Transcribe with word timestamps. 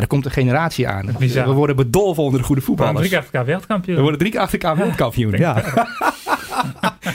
er 0.00 0.06
komt 0.06 0.24
een 0.24 0.30
generatie 0.30 0.88
aan. 0.88 1.14
Bizar. 1.18 1.46
We 1.46 1.52
worden 1.52 1.76
bedolven 1.76 2.22
onder 2.22 2.40
de 2.40 2.46
goede 2.46 2.60
We 2.60 2.66
worden 2.66 2.84
voetballers. 2.86 2.98
drie 2.98 3.08
keer 3.08 3.18
achter 3.18 3.32
elkaar 3.34 3.46
wereldkampioen. 3.46 3.96
We 3.96 4.02
worden 4.02 4.18
drie 4.20 4.32
keer 4.32 4.40
achter 4.40 4.58
elkaar 4.60 4.76
wereldkampioen. 4.76 5.32
Ja. 5.36 5.62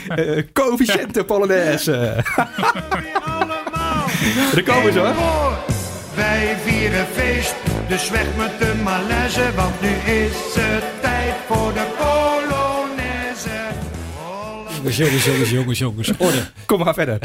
Eh, 0.08 0.42
Coëfficiënte 0.52 1.24
Polonaise. 1.24 2.24
Daar 4.54 4.62
komen 4.64 4.92
ze 4.92 4.98
hoor. 4.98 5.56
Wij 6.14 6.56
vieren 6.64 7.06
feest, 7.06 7.54
dus 7.88 8.10
weg 8.10 8.26
met 8.36 8.58
de 8.58 8.74
malaise, 8.82 9.42
want 9.56 9.80
nu 9.80 9.88
is 10.12 10.32
het 10.54 10.84
tijd 11.00 11.34
voor 11.46 11.72
de 11.72 11.86
Polonaise. 11.98 13.50
Jongens, 14.74 14.96
jongens, 14.96 15.24
jongens, 15.24 15.50
jongens, 15.50 15.78
jongens. 15.78 16.12
Orde. 16.18 16.42
Kom 16.66 16.78
maar 16.84 16.94
verder. 16.94 17.18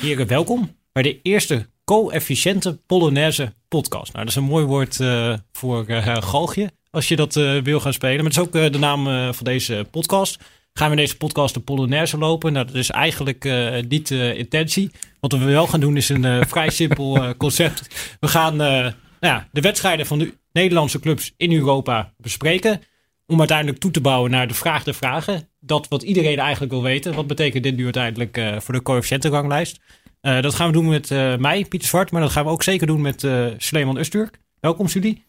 Heren, 0.00 0.26
welkom 0.26 0.70
bij 0.94 1.02
de 1.02 1.20
eerste 1.22 1.68
co-efficiënte 1.84 2.78
Polonaise 2.86 3.54
podcast. 3.68 4.12
Nou, 4.12 4.24
dat 4.24 4.34
is 4.34 4.40
een 4.40 4.48
mooi 4.48 4.64
woord 4.64 5.00
eh, 5.00 5.34
voor 5.52 5.86
eh 5.86 6.16
galgje, 6.22 6.70
als 6.90 7.08
je 7.08 7.16
dat 7.16 7.36
eh, 7.36 7.62
wil 7.62 7.80
gaan 7.80 7.92
spelen. 7.92 8.24
Maar 8.24 8.32
dat 8.32 8.52
is 8.52 8.62
ook 8.62 8.72
de 8.72 8.78
naam 8.78 9.32
van 9.34 9.44
deze 9.44 9.86
podcast. 9.90 10.38
Gaan 10.72 10.90
we 10.90 10.96
deze 10.96 11.16
podcast 11.16 11.54
de 11.54 11.60
Polonaise 11.60 12.18
lopen? 12.18 12.52
Nou, 12.52 12.66
dat 12.66 12.74
is 12.74 12.90
eigenlijk 12.90 13.44
niet 13.88 14.08
de 14.08 14.34
intentie. 14.36 14.90
Wat 15.20 15.32
we 15.32 15.38
wel 15.38 15.66
gaan 15.66 15.80
doen 15.80 15.96
is 15.96 16.08
een 16.08 16.48
vrij 16.48 16.70
simpel 16.80 17.36
concept. 17.36 17.88
We 18.20 18.28
gaan 18.28 18.56
nou 18.56 18.92
ja, 19.20 19.48
de 19.52 19.60
wedstrijden 19.60 20.06
van 20.06 20.18
de 20.18 20.34
Nederlandse 20.52 21.00
clubs 21.00 21.32
in 21.36 21.52
Europa 21.52 22.12
bespreken. 22.16 22.80
Om 23.26 23.38
uiteindelijk 23.38 23.78
toe 23.78 23.90
te 23.90 24.00
bouwen 24.00 24.30
naar 24.30 24.48
de 24.48 24.54
vraag 24.54 24.84
der 24.84 24.94
vragen. 24.94 25.48
Dat 25.60 25.88
wat 25.88 26.02
iedereen 26.02 26.38
eigenlijk 26.38 26.72
wil 26.72 26.82
weten. 26.82 27.14
Wat 27.14 27.26
betekent 27.26 27.62
dit 27.62 27.76
nu 27.76 27.84
uiteindelijk 27.84 28.40
voor 28.58 28.74
de 28.74 28.82
coëfficiëntenranglijst? 28.82 29.80
Eh, 30.24 30.40
dat 30.40 30.54
gaan 30.54 30.66
we 30.66 30.72
doen 30.72 30.88
met 30.88 31.10
eh, 31.10 31.36
mij, 31.36 31.64
Pieter 31.64 31.88
Zwart. 31.88 32.10
Maar 32.10 32.20
dat 32.20 32.30
gaan 32.30 32.44
we 32.44 32.50
ook 32.50 32.62
zeker 32.62 32.86
doen 32.86 33.00
met 33.00 33.24
eh 33.24 33.46
Sleeman 33.56 33.96
Usturk. 33.96 34.38
Welkom, 34.60 34.86
jullie. 34.86 35.24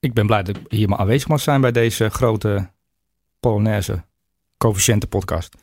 Ik 0.00 0.12
ben 0.12 0.26
blij 0.26 0.42
dat 0.42 0.56
ik 0.56 0.62
hier 0.68 0.88
maar 0.88 0.98
aanwezig 0.98 1.28
mag 1.28 1.40
zijn 1.40 1.60
bij 1.60 1.72
deze 1.72 2.08
grote 2.08 2.68
Polonaise 3.40 4.04
coëfficiënte 4.58 5.06
podcast. 5.06 5.54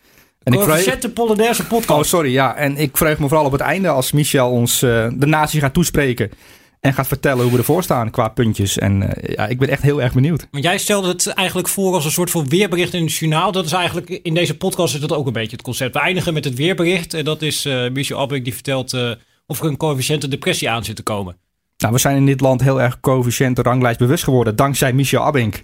En 0.44 0.54
vreug... 0.54 0.66
Coëfficiënte 0.66 1.10
Polonaise 1.10 1.62
Oh, 1.62 1.68
podcast. 1.68 2.10
sorry. 2.10 2.32
Ja, 2.32 2.56
en 2.56 2.78
ik 2.78 2.98
vreug 2.98 3.20
me 3.20 3.28
vooral 3.28 3.46
op 3.46 3.52
het 3.52 3.62
einde 3.62 3.88
als 3.90 4.12
Michel 4.12 4.52
ons 4.52 4.80
de 4.80 5.26
natie 5.26 5.60
gaat 5.60 5.74
toespreken. 5.74 6.32
En 6.80 6.94
gaat 6.94 7.08
vertellen 7.08 7.44
hoe 7.44 7.52
we 7.52 7.58
ervoor 7.58 7.84
staan 7.84 8.12
qua 8.12 8.28
puntjes. 8.28 8.78
En 8.78 9.14
eh, 9.14 9.36
ja, 9.36 9.48
ik 9.48 9.60
ben 9.60 9.70
echt 9.70 9.82
heel 9.82 10.02
erg 10.02 10.14
benieuwd. 10.14 10.48
Want 10.52 10.64
jij 10.64 10.78
stelde 10.78 11.08
het 11.08 11.28
eigenlijk 11.28 11.68
voor 11.68 11.94
als 11.94 12.06
een 12.06 12.12
soort 12.12 12.30
van 12.30 12.50
weerbericht 12.50 12.94
in 12.94 13.04
het 13.04 13.14
journaal. 13.14 13.52
Dat 13.52 13.66
is 13.66 13.72
eigenlijk 13.72 14.10
in 14.10 14.34
deze 14.34 14.58
podcast 14.58 14.94
is 14.94 15.00
dat 15.00 15.14
ook 15.14 15.28
een 15.28 15.34
beetje 15.34 15.56
het 15.56 15.62
concept. 15.62 15.94
We 15.94 16.00
eindigen 16.00 16.34
met 16.34 16.44
het 16.44 16.56
weerbericht. 16.56 17.14
En 17.14 17.26
dat 17.26 17.42
is 17.42 17.66
eh 17.66 17.90
Michel 17.90 18.20
Abbeck 18.20 18.44
die 18.44 18.54
vertelt 18.54 18.94
eh, 18.94 19.12
of 19.46 19.60
er 19.60 19.66
een 19.66 19.78
coëfficiënte 19.78 20.28
depressie 20.28 20.70
aan 20.70 20.84
zit 20.84 20.96
te 20.96 21.04
komen. 21.04 21.38
Nou, 21.78 21.94
we 21.94 22.00
zijn 22.00 22.16
in 22.16 22.26
dit 22.26 22.42
land 22.42 22.62
heel 22.62 22.82
erg 22.82 23.00
coëfficiënte 23.00 23.62
ranglijst 23.62 24.00
bewust 24.00 24.24
geworden. 24.24 24.56
Dankzij 24.56 24.94
Michel 24.94 25.24
Abink. 25.24 25.64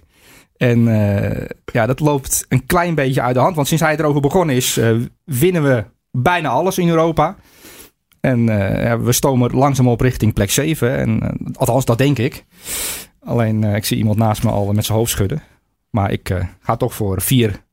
En 0.56 0.84
ja, 1.72 1.86
dat 1.86 2.00
loopt 2.00 2.44
een 2.48 2.66
klein 2.66 2.94
beetje 2.94 3.22
uit 3.22 3.34
de 3.34 3.40
hand. 3.40 3.56
Want 3.56 3.68
sinds 3.68 3.82
hij 3.82 3.96
erover 3.96 4.20
begonnen 4.20 4.56
is, 4.56 4.80
winnen 5.24 5.62
we 5.62 5.84
bijna 6.10 6.48
alles 6.48 6.78
in 6.78 6.88
Europa. 6.88 7.36
En 8.20 8.48
eh, 8.48 8.82
ja, 8.82 9.00
we 9.00 9.12
stomen 9.12 9.54
langzaam 9.54 9.88
op 9.88 10.00
richting 10.00 10.32
plek 10.32 10.50
7. 10.50 10.96
En, 10.96 11.20
eh, 11.20 11.30
althans, 11.52 11.84
dat 11.84 11.98
denk 11.98 12.18
ik. 12.18 12.44
Alleen, 13.20 13.64
eh, 13.64 13.74
ik 13.74 13.84
zie 13.84 13.96
iemand 13.96 14.18
naast 14.18 14.42
me 14.42 14.50
al 14.50 14.72
met 14.72 14.84
zijn 14.84 14.98
hoofd 14.98 15.10
schudden. 15.10 15.42
Maar 15.90 16.12
ik 16.12 16.46
ga 16.60 16.76
toch 16.76 16.94
voor 16.94 17.22
vier 17.22 17.64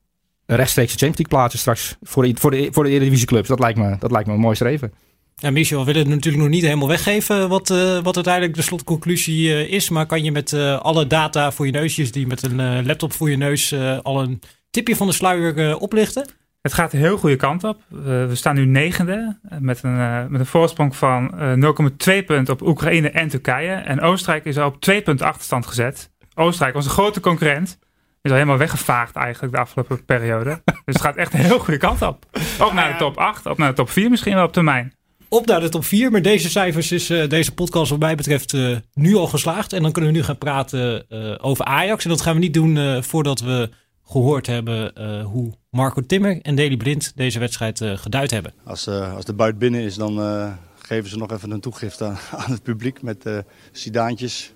rechtstreekse 0.46 0.98
Champions 0.98 1.18
League 1.18 1.38
plaatsen 1.38 1.58
straks. 1.58 1.96
Voor 2.02 2.22
de, 2.22 2.34
voor 2.38 2.50
de, 2.50 2.68
voor 2.70 2.84
de 2.84 2.90
Eredivisie 2.90 3.26
clubs. 3.26 3.48
Dat 3.48 3.58
lijkt 3.58 3.78
me, 3.78 3.96
dat 3.98 4.10
lijkt 4.10 4.26
me 4.26 4.34
een 4.34 4.40
mooi 4.40 4.54
streven. 4.54 4.92
Ja, 5.36 5.50
Michel, 5.50 5.78
we 5.78 5.84
willen 5.84 6.00
het 6.00 6.10
natuurlijk 6.10 6.42
nog 6.42 6.52
niet 6.52 6.62
helemaal 6.62 6.88
weggeven 6.88 7.48
wat, 7.48 7.68
wat 8.02 8.14
uiteindelijk 8.14 8.54
de 8.54 8.62
slotconclusie 8.62 9.68
is. 9.68 9.88
Maar 9.88 10.06
kan 10.06 10.24
je 10.24 10.32
met 10.32 10.52
alle 10.82 11.06
data 11.06 11.52
voor 11.52 11.66
je 11.66 11.72
neusjes, 11.72 12.12
die 12.12 12.26
met 12.26 12.42
een 12.42 12.86
laptop 12.86 13.12
voor 13.12 13.30
je 13.30 13.36
neus, 13.36 13.74
al 14.02 14.22
een 14.22 14.40
tipje 14.70 14.96
van 14.96 15.06
de 15.06 15.12
sluier 15.12 15.78
oplichten? 15.78 16.26
Het 16.64 16.74
gaat 16.74 16.90
de 16.90 16.96
heel 16.96 17.16
goede 17.16 17.36
kant 17.36 17.64
op. 17.64 17.82
Eh, 17.90 17.98
we 18.04 18.34
staan 18.34 18.54
nu 18.54 18.64
negende 18.64 19.38
eh, 19.48 19.58
met 19.58 19.82
een, 19.82 19.98
eh, 19.98 20.26
met 20.26 20.40
een 20.40 20.46
voorsprong 20.46 20.96
van 20.96 21.38
eh, 21.38 21.52
0,2 21.52 22.22
punten 22.22 22.54
op 22.54 22.62
Oekraïne 22.62 23.10
en 23.10 23.28
Turkije. 23.28 23.72
En 23.72 24.00
Oostenrijk 24.00 24.44
is 24.44 24.58
al 24.58 24.66
op 24.66 24.80
2 24.80 25.02
punten 25.02 25.26
achterstand 25.26 25.66
gezet. 25.66 26.10
Oostenrijk, 26.34 26.76
onze 26.76 26.88
grote 26.88 27.20
concurrent, 27.20 27.78
is 28.22 28.30
al 28.30 28.36
helemaal 28.36 28.58
weggevaagd 28.58 29.16
eigenlijk 29.16 29.54
de 29.54 29.60
afgelopen 29.60 30.04
periode. 30.04 30.50
dus 30.64 30.94
het 30.94 31.00
gaat 31.00 31.16
echt 31.16 31.32
de 31.32 31.38
heel 31.38 31.58
goede 31.58 31.78
kant 31.78 32.02
op. 32.02 32.26
Op 32.60 32.72
naar 32.72 32.92
de 32.92 32.98
top 32.98 33.16
8, 33.16 33.46
op 33.46 33.58
naar 33.58 33.68
de 33.68 33.74
top 33.74 33.90
4 33.90 34.10
misschien 34.10 34.34
wel 34.34 34.44
op 34.44 34.52
termijn. 34.52 34.92
Op 35.28 35.46
naar 35.46 35.60
de 35.60 35.68
top 35.68 35.84
4. 35.84 36.10
Met 36.10 36.24
deze 36.24 36.50
cijfers 36.50 36.92
is 36.92 37.06
deze 37.06 37.54
podcast 37.54 37.90
wat 37.90 37.98
mij 37.98 38.14
betreft 38.14 38.56
nu 38.94 39.14
al 39.14 39.26
geslaagd. 39.26 39.72
En 39.72 39.82
dan 39.82 39.92
kunnen 39.92 40.10
we 40.10 40.16
nu 40.16 40.24
gaan 40.24 40.38
praten 40.38 41.08
eh, 41.08 41.34
over 41.40 41.64
Ajax. 41.64 42.04
En 42.04 42.10
dat 42.10 42.20
gaan 42.20 42.34
we 42.34 42.40
niet 42.40 42.54
doen 42.54 42.76
eh, 42.76 43.02
voordat 43.02 43.40
we 43.40 43.70
gehoord 44.04 44.46
hebben 44.46 44.94
eh, 44.94 45.24
hoe 45.24 45.52
Marco 45.70 46.06
Timmer 46.06 46.40
en 46.42 46.54
Deli 46.54 46.76
Blind 46.76 47.12
deze 47.16 47.38
wedstrijd 47.38 47.80
eh, 47.80 47.96
geduid 47.96 48.30
hebben. 48.30 48.52
Als, 48.64 48.86
eh, 48.86 49.14
als 49.14 49.24
de 49.24 49.32
buit 49.34 49.58
binnen 49.58 49.80
is, 49.80 49.94
dan 49.94 50.20
eh, 50.20 50.52
geven 50.78 51.10
ze 51.10 51.16
nog 51.16 51.30
even 51.32 51.50
een 51.50 51.60
toegift 51.60 52.02
aan, 52.02 52.18
aan 52.46 52.50
het 52.50 52.62
publiek 52.62 53.02
met 53.02 53.26
eh 53.26 53.38
sidaantjes, 53.72 54.52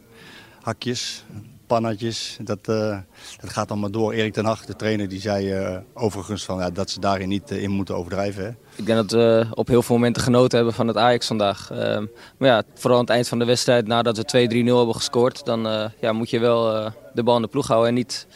hakjes, 0.62 1.24
pannetjes. 1.68 2.38
Dat, 2.40 2.58
eh, 2.62 2.98
dat 3.40 3.50
gaat 3.50 3.70
allemaal 3.70 3.90
door. 3.90 4.12
Erik 4.12 4.32
ten 4.32 4.44
Hag, 4.44 4.64
de 4.64 4.76
trainer, 4.76 5.08
die 5.08 5.20
zei 5.20 5.52
eh, 5.52 5.76
overigens 5.94 6.44
van, 6.44 6.58
ja, 6.58 6.70
dat 6.70 6.90
ze 6.90 7.00
daarin 7.00 7.28
niet 7.28 7.50
in 7.50 7.70
moeten 7.70 7.96
overdrijven. 7.96 8.44
Hè. 8.44 8.50
Ik 8.76 8.86
denk 8.86 8.98
dat 8.98 9.10
we 9.10 9.46
op 9.54 9.68
heel 9.68 9.82
veel 9.82 9.94
momenten 9.96 10.22
genoten 10.22 10.56
hebben 10.56 10.74
van 10.74 10.86
het 10.88 10.96
Ajax 10.96 11.26
vandaag. 11.26 11.70
Ehm, 11.70 12.06
maar 12.38 12.48
ja, 12.48 12.62
vooral 12.74 12.98
aan 12.98 13.04
het 13.04 13.14
eind 13.14 13.28
van 13.28 13.38
de 13.38 13.44
wedstrijd, 13.44 13.86
nadat 13.86 14.16
we 14.16 14.24
2-3-0 14.24 14.76
hebben 14.76 14.94
gescoord, 14.94 15.44
dan 15.44 15.66
eh, 15.66 15.84
ja, 16.00 16.12
moet 16.12 16.30
je 16.30 16.38
wel 16.38 16.74
eh, 16.76 16.90
de 17.14 17.22
bal 17.22 17.36
in 17.36 17.42
de 17.42 17.48
ploeg 17.48 17.66
houden 17.66 17.88
en 17.88 17.94
niet 17.94 18.26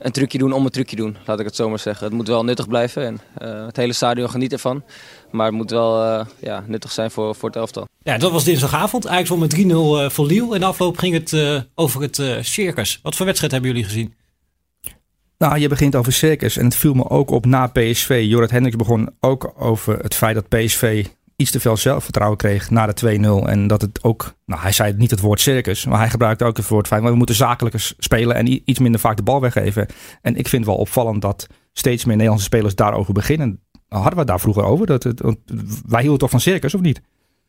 een 0.00 0.12
trucje 0.12 0.38
doen 0.38 0.52
om 0.52 0.64
een 0.64 0.70
trucje 0.70 0.96
doen, 0.96 1.16
laat 1.26 1.40
ik 1.40 1.46
het 1.46 1.56
zo 1.56 1.68
maar 1.68 1.78
zeggen. 1.78 2.06
Het 2.06 2.14
moet 2.14 2.28
wel 2.28 2.44
nuttig 2.44 2.68
blijven 2.68 3.06
en 3.06 3.20
eh, 3.38 3.66
het 3.66 3.76
hele 3.76 3.92
stadion 3.92 4.30
geniet 4.30 4.52
ervan. 4.52 4.84
Maar 5.30 5.46
het 5.46 5.54
moet 5.54 5.70
wel 5.70 6.02
eh, 6.02 6.26
ja, 6.40 6.64
nuttig 6.66 6.92
zijn 6.92 7.10
voor, 7.10 7.34
voor 7.34 7.48
het 7.48 7.58
elftal. 7.58 7.88
Ja, 8.02 8.18
dat 8.18 8.32
was 8.32 8.44
dinsdagavond. 8.44 9.06
Ajax 9.06 9.28
won 9.28 9.38
met 9.38 9.56
3-0 9.56 9.58
eh, 9.58 10.10
voor 10.10 10.26
Lille. 10.26 10.54
En 10.54 10.60
de 10.60 10.66
afloop 10.66 10.98
ging 10.98 11.14
het 11.14 11.32
eh, 11.32 11.60
over 11.74 12.02
het 12.02 12.18
eh, 12.18 12.36
circus. 12.40 12.98
Wat 13.02 13.16
voor 13.16 13.26
wedstrijd 13.26 13.52
hebben 13.52 13.70
jullie 13.70 13.86
gezien? 13.86 14.14
Nou, 15.38 15.58
je 15.58 15.68
begint 15.68 15.96
over 15.96 16.12
circus. 16.12 16.56
En 16.56 16.64
het 16.64 16.76
viel 16.76 16.94
me 16.94 17.08
ook 17.08 17.30
op 17.30 17.46
na 17.46 17.66
PSV. 17.66 18.24
Jorrit 18.28 18.50
Hendricks 18.50 18.76
begon 18.76 19.10
ook 19.20 19.52
over 19.56 19.98
het 19.98 20.14
feit 20.14 20.34
dat 20.34 20.48
PSV 20.48 21.06
iets 21.40 21.50
te 21.50 21.60
veel 21.60 21.76
zelfvertrouwen 21.76 22.38
kreeg 22.38 22.70
na 22.70 22.86
de 22.86 23.18
2-0. 23.44 23.48
En 23.48 23.66
dat 23.66 23.80
het 23.80 24.04
ook, 24.04 24.34
nou 24.46 24.60
hij 24.60 24.72
zei 24.72 24.92
niet 24.92 25.10
het 25.10 25.20
woord 25.20 25.40
circus, 25.40 25.84
maar 25.84 25.98
hij 25.98 26.10
gebruikte 26.10 26.44
ook 26.44 26.56
het 26.56 26.68
woord. 26.68 26.90
Maar 26.90 27.02
we 27.02 27.14
moeten 27.14 27.34
zakelijker 27.34 27.92
spelen 27.98 28.36
en 28.36 28.70
iets 28.70 28.78
minder 28.78 29.00
vaak 29.00 29.16
de 29.16 29.22
bal 29.22 29.40
weggeven. 29.40 29.86
En 30.22 30.36
ik 30.36 30.48
vind 30.48 30.66
wel 30.66 30.76
opvallend 30.76 31.22
dat 31.22 31.46
steeds 31.72 32.04
meer 32.04 32.14
Nederlandse 32.14 32.46
spelers 32.46 32.74
daarover 32.74 33.12
beginnen. 33.12 33.60
Hadden 33.88 34.12
we 34.12 34.18
het 34.18 34.26
daar 34.26 34.40
vroeger 34.40 34.64
over? 34.64 34.86
Dat 34.86 35.02
het, 35.02 35.22
wij 35.86 36.00
hielden 36.00 36.18
toch 36.18 36.30
van 36.30 36.40
circus 36.40 36.74
of 36.74 36.80
niet? 36.80 37.00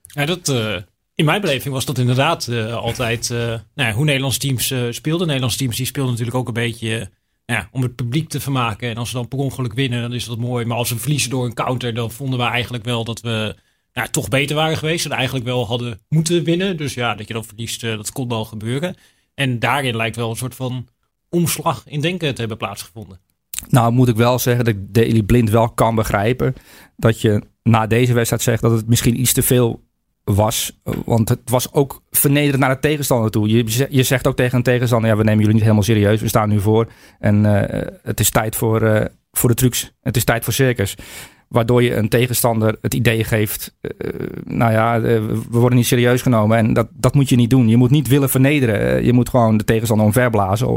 Ja, 0.02 0.26
dat, 0.26 0.50
eh, 0.50 0.76
in 1.16 1.26
mijn 1.26 1.42
beleving 1.42 1.74
was 1.74 1.86
dat 1.86 1.98
inderdaad 1.98 2.48
eh, 2.48 2.76
altijd 2.76 3.32
eh, 3.32 3.38
nou 3.38 3.62
ja, 3.90 3.92
hoe 3.92 4.06
Nederlandse 4.06 4.40
teams 4.40 4.74
speelden. 4.90 5.26
Nederlandse 5.28 5.58
teams 5.58 5.78
die 5.78 5.86
speelden 5.86 6.12
natuurlijk 6.12 6.38
ook 6.38 6.48
een 6.48 6.54
beetje 6.54 7.10
nou 7.46 7.64
ja, 7.64 7.70
om 7.72 7.82
het 7.82 7.96
publiek 7.96 8.30
te 8.30 8.40
vermaken. 8.40 8.90
En 8.90 8.98
als 8.98 9.10
ze 9.10 9.16
dan 9.16 9.28
per 9.28 9.38
ongeluk 9.40 9.74
winnen, 9.74 10.02
dan 10.02 10.14
is 10.14 10.26
dat 10.26 10.38
mooi. 10.38 10.66
Maar 10.66 10.78
als 10.78 10.90
we 10.90 10.98
verliezen 10.98 11.30
door 11.30 11.46
een 11.46 11.54
counter, 11.54 11.94
dan 11.94 12.12
vonden 12.12 12.40
we 12.40 12.46
eigenlijk 12.46 12.84
wel 12.84 13.04
dat 13.04 13.22
we 13.22 13.56
ja, 13.92 14.08
toch 14.08 14.28
beter 14.28 14.56
waren 14.56 14.78
geweest. 14.78 15.06
En 15.06 15.12
eigenlijk 15.12 15.46
wel 15.46 15.66
hadden 15.66 16.00
moeten 16.10 16.44
winnen. 16.44 16.78
Dus 16.78 16.94
ja, 16.94 17.16
dat 17.16 17.28
je 17.28 17.34
dan 17.34 17.46
verliest, 17.46 17.84
eh, 17.84 17.96
dat 17.96 18.12
kon 18.12 18.28
wel 18.28 18.46
gebeuren. 18.46 18.96
En 19.34 19.60
daarin 19.60 19.96
lijkt 19.96 20.16
wel 20.16 20.30
een 20.30 20.36
soort 20.36 20.56
van 20.56 20.88
omslag 21.30 21.84
in 21.88 22.02
denken 22.02 22.34
te 22.34 22.40
hebben 22.40 22.58
plaatsgevonden. 22.58 23.20
Nou, 23.70 23.92
moet 23.92 24.08
ik 24.08 24.16
wel 24.16 24.40
zeggen 24.40 24.66
dat 24.66 24.74
ik 24.74 24.94
Daley 24.94 25.24
Blind 25.24 25.50
wel 25.50 25.70
kan 25.70 25.96
begrijpen. 25.96 26.54
Dat 26.96 27.22
je 27.22 27.42
na 27.64 27.88
deze 27.88 28.14
wedstrijd 28.14 28.42
zegt 28.42 28.62
dat 28.62 28.72
het 28.72 28.88
misschien 28.88 29.20
iets 29.20 29.34
te 29.34 29.44
veel 29.44 29.84
was. 30.24 30.80
Want 31.06 31.30
het 31.30 31.40
was 31.46 31.74
ook 31.74 32.02
vernederend 32.10 32.60
naar 32.60 32.74
de 32.74 32.80
tegenstander 32.80 33.32
toe. 33.32 33.48
Je, 33.48 33.88
je 33.90 34.04
zegt 34.04 34.28
ook 34.28 34.36
tegen 34.36 34.58
een 34.58 34.64
tegenstander: 34.64 35.10
ja, 35.10 35.16
we 35.16 35.24
nemen 35.24 35.40
jullie 35.40 35.54
niet 35.54 35.64
helemaal 35.64 35.84
serieus. 35.84 36.22
We 36.22 36.28
staan 36.28 36.50
nu 36.50 36.60
voor. 36.60 36.92
En 37.20 37.70
eh, 37.70 37.88
het 38.04 38.20
is 38.20 38.30
tijd 38.30 38.56
voor, 38.56 38.82
eh, 38.82 39.06
voor 39.32 39.50
de 39.50 39.56
trucs. 39.56 39.92
Het 40.02 40.16
is 40.16 40.24
tijd 40.24 40.44
voor 40.44 40.54
circus. 40.54 40.96
Waardoor 41.52 41.84
je 41.84 41.96
een 41.96 42.10
tegenstander 42.10 42.78
het 42.82 42.94
idee 42.94 43.24
geeft: 43.24 43.76
eh, 43.82 44.10
nou 44.44 44.72
ja, 44.72 44.96
eh, 44.96 45.02
we 45.02 45.60
worden 45.60 45.78
niet 45.78 45.88
serieus 45.88 46.22
genomen. 46.22 46.58
En 46.58 46.74
dat, 46.74 46.88
dat 46.94 47.14
moet 47.14 47.30
je 47.30 47.36
niet 47.36 47.50
doen. 47.50 47.68
Je 47.68 47.78
moet 47.78 47.90
niet 47.90 48.08
willen 48.08 48.30
vernederen. 48.30 48.80
Eh, 48.80 49.06
Je 49.06 49.14
moet 49.14 49.30
gewoon 49.30 49.58
de 49.58 49.64
tegenstander 49.64 50.06
omverblazen. 50.06 50.68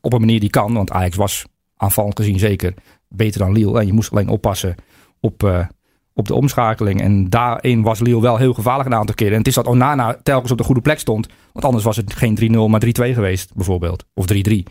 Op 0.00 0.12
een 0.12 0.20
manier 0.20 0.40
die 0.40 0.50
kan. 0.50 0.72
Want 0.74 0.90
Ajax 0.90 1.16
was 1.16 1.44
aanvallend 1.76 2.16
gezien 2.18 2.38
zeker 2.38 2.74
beter 3.08 3.40
dan 3.40 3.52
Lille. 3.52 3.80
En 3.80 3.86
je 3.86 3.92
moest 3.92 4.10
alleen 4.10 4.28
oppassen 4.28 4.74
op, 5.20 5.42
eh, 5.44 5.66
op 6.14 6.26
de 6.26 6.34
omschakeling. 6.34 7.00
En 7.00 7.28
daarin 7.28 7.82
was 7.82 8.00
Lille 8.00 8.20
wel 8.20 8.36
heel 8.36 8.54
gevaarlijk 8.54 8.88
een 8.88 8.94
aantal 8.94 9.14
keren. 9.14 9.32
En 9.32 9.38
het 9.38 9.48
is 9.48 9.54
dat 9.54 9.66
Onana 9.66 10.18
telkens 10.22 10.52
op 10.52 10.58
de 10.58 10.64
goede 10.64 10.80
plek 10.80 10.98
stond. 10.98 11.28
Want 11.52 11.64
anders 11.64 11.84
was 11.84 11.96
het 11.96 12.14
geen 12.14 12.34
3-0, 12.34 12.68
maar 12.68 12.80
3-2 12.80 13.14
geweest 13.14 13.54
bijvoorbeeld. 13.54 14.04
Of 14.14 14.26
3-3, 14.26 14.62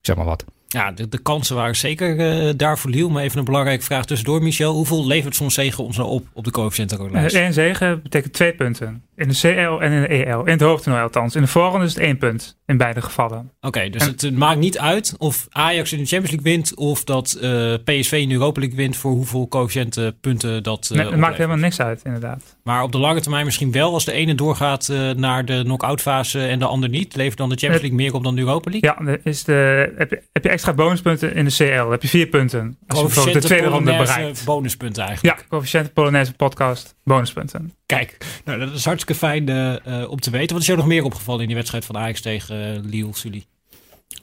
zeg 0.00 0.16
maar 0.16 0.24
wat. 0.24 0.44
Ja, 0.70 0.92
de, 0.92 1.08
de 1.08 1.18
kansen 1.18 1.56
waren 1.56 1.76
zeker 1.76 2.16
uh, 2.46 2.52
daar 2.56 2.78
voor 2.78 2.90
Liel. 2.90 3.10
Maar 3.10 3.22
even 3.22 3.38
een 3.38 3.44
belangrijke 3.44 3.84
vraag 3.84 4.04
tussendoor, 4.04 4.42
Michel. 4.42 4.74
Hoeveel 4.74 5.06
levert 5.06 5.36
zo'n 5.36 5.50
zegen 5.50 5.84
ons 5.84 5.96
nou 5.96 6.08
op 6.08 6.26
op 6.32 6.44
de 6.44 6.50
coëfficiëntenlijst? 6.50 7.34
Eén 7.34 7.52
zegen 7.52 8.02
betekent 8.02 8.32
twee 8.32 8.54
punten. 8.54 9.02
In 9.16 9.28
de 9.28 9.34
CL 9.34 9.82
en 9.82 9.92
in 9.92 10.00
de 10.00 10.24
EL. 10.24 10.44
In 10.44 10.52
het 10.52 10.60
hoofdtoernooi 10.60 11.04
althans. 11.04 11.34
In 11.34 11.42
de 11.42 11.48
voorronde 11.48 11.86
is 11.86 11.94
het 11.94 12.02
één 12.02 12.18
punt. 12.18 12.56
In 12.66 12.76
beide 12.76 13.02
gevallen. 13.02 13.52
Oké, 13.60 13.90
dus 13.90 14.04
het, 14.04 14.36
maakt 14.36 14.58
niet 14.58 14.78
uit 14.78 15.14
of 15.18 15.46
Ajax 15.50 15.92
in 15.92 15.98
de 15.98 16.06
Champions 16.06 16.30
League 16.30 16.52
wint... 16.52 16.74
of 16.76 17.04
dat 17.04 17.38
uh, 17.42 17.74
PSV 17.84 18.12
in 18.12 18.28
de 18.28 18.34
Europa 18.34 18.60
League 18.60 18.76
wint... 18.78 18.96
voor 18.96 19.10
hoeveel 19.10 19.48
coëfficiëntenpunten 19.48 20.62
dat 20.62 20.88
uh, 20.92 20.98
nee, 20.98 21.08
Het 21.08 21.20
maakt 21.20 21.36
helemaal 21.36 21.56
niks 21.56 21.80
uit, 21.80 22.00
inderdaad. 22.04 22.56
Maar 22.62 22.82
op 22.82 22.92
de 22.92 22.98
lange 22.98 23.20
termijn 23.20 23.44
misschien 23.44 23.72
wel... 23.72 23.92
als 23.92 24.04
de 24.04 24.12
ene 24.12 24.34
doorgaat 24.34 24.92
naar 25.16 25.44
de 25.44 25.60
knock-out 25.62 26.00
fase 26.00 26.46
en 26.46 26.58
de 26.58 26.66
ander 26.66 26.88
niet... 26.88 27.16
levert 27.16 27.38
dan 27.38 27.48
de 27.48 27.56
Champions 27.56 27.82
League 27.82 27.98
meer 27.98 28.14
op 28.14 28.24
dan 28.24 28.34
de 28.34 28.40
Europa 28.40 28.70
League? 28.70 28.94
Ja, 29.06 29.18
is 29.22 29.44
de, 29.44 29.92
heb, 29.96 30.10
je, 30.10 30.22
heb 30.32 30.44
je 30.44 30.50
extra 30.58 30.74
bonuspunten 30.74 31.34
in 31.34 31.44
de 31.44 31.50
CL. 31.50 31.90
heb 31.90 32.02
je 32.02 32.08
vier 32.08 32.26
punten. 32.26 32.78
Als 32.86 33.14
je 33.24 33.32
de 33.32 33.38
tweede 33.40 33.66
ronde 33.66 33.96
bereikt. 33.96 34.44
bonuspunten 34.44 35.02
eigenlijk. 35.02 35.38
Ja, 35.38 35.44
coëfficiënte 35.48 35.90
Polonaise 35.92 36.32
podcast 36.32 36.94
bonuspunten. 37.04 37.72
Kijk, 37.86 38.16
nou, 38.44 38.58
dat 38.58 38.72
is 38.72 38.84
hartstikke 38.84 39.20
fijn 39.20 39.50
uh, 39.50 40.10
om 40.10 40.20
te 40.20 40.30
weten. 40.30 40.52
Wat 40.52 40.60
is 40.60 40.66
jou 40.66 40.78
nog 40.78 40.88
meer 40.88 41.04
opgevallen 41.04 41.40
in 41.40 41.46
die 41.46 41.56
wedstrijd 41.56 41.84
van 41.84 41.96
Ajax 41.96 42.20
tegen 42.20 42.76
uh, 42.76 42.90
Lille, 42.90 43.08
Sully? 43.12 43.44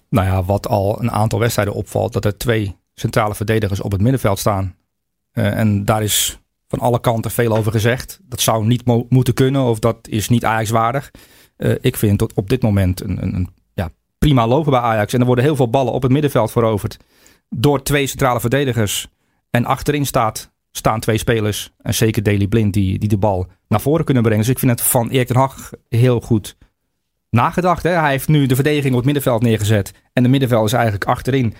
Nou 0.09 0.27
ja, 0.27 0.43
wat 0.43 0.67
al 0.67 1.01
een 1.01 1.11
aantal 1.11 1.39
wedstrijden 1.39 1.73
opvalt, 1.73 2.13
dat 2.13 2.25
er 2.25 2.37
twee 2.37 2.75
centrale 2.93 3.35
verdedigers 3.35 3.81
op 3.81 3.91
het 3.91 4.01
middenveld 4.01 4.39
staan. 4.39 4.75
Uh, 5.33 5.57
en 5.59 5.85
daar 5.85 6.03
is 6.03 6.39
van 6.67 6.79
alle 6.79 6.99
kanten 6.99 7.31
veel 7.31 7.55
over 7.57 7.71
gezegd. 7.71 8.19
Dat 8.23 8.41
zou 8.41 8.65
niet 8.65 8.83
moeten 9.09 9.33
kunnen 9.33 9.61
of 9.61 9.79
dat 9.79 10.07
is 10.07 10.29
niet 10.29 10.45
Ajax 10.45 10.69
waardig. 10.69 11.11
ik 11.81 11.95
vind 11.95 12.17
tot 12.17 12.33
op 12.33 12.49
dit 12.49 12.61
moment 12.61 13.01
een, 13.03 13.23
een, 13.23 13.35
een 13.35 13.49
prima 14.25 14.47
lopen 14.47 14.71
bij 14.71 14.79
Ajax. 14.79 15.13
En 15.13 15.19
er 15.19 15.25
worden 15.25 15.43
heel 15.43 15.55
veel 15.55 15.69
ballen 15.69 15.93
op 15.93 16.01
het 16.01 16.11
middenveld 16.11 16.51
veroverd. 16.51 16.97
Door 17.49 17.83
twee 17.83 18.07
centrale 18.07 18.39
verdedigers. 18.39 19.07
En 19.49 19.65
achterin 19.65 20.05
staat, 20.05 20.51
staan 20.71 20.99
twee 20.99 21.17
spelers. 21.17 21.71
En 21.81 21.93
zeker 21.93 22.23
Daily 22.23 22.47
Blind 22.47 22.73
die, 22.73 22.99
die 22.99 23.09
de 23.09 23.17
bal 23.17 23.47
naar 23.67 23.81
voren 23.81 24.05
kunnen 24.05 24.23
brengen. 24.23 24.41
Dus 24.41 24.51
ik 24.51 24.59
vind 24.59 24.71
het 24.71 24.81
van 24.81 25.09
Erik 25.09 25.27
ten 25.27 25.35
Hag 25.35 25.69
heel 25.89 26.19
goed 26.19 26.57
nagedacht. 27.29 27.83
Hè? 27.83 27.89
Hij 27.89 28.11
heeft 28.11 28.27
nu 28.27 28.45
de 28.45 28.55
verdediging 28.55 28.89
op 28.89 28.95
het 28.95 29.05
middenveld 29.05 29.41
neergezet. 29.41 29.91
En 30.13 30.23
de 30.23 30.29
middenveld 30.29 30.65
is 30.65 30.73
eigenlijk 30.73 31.05
achterin. 31.05 31.53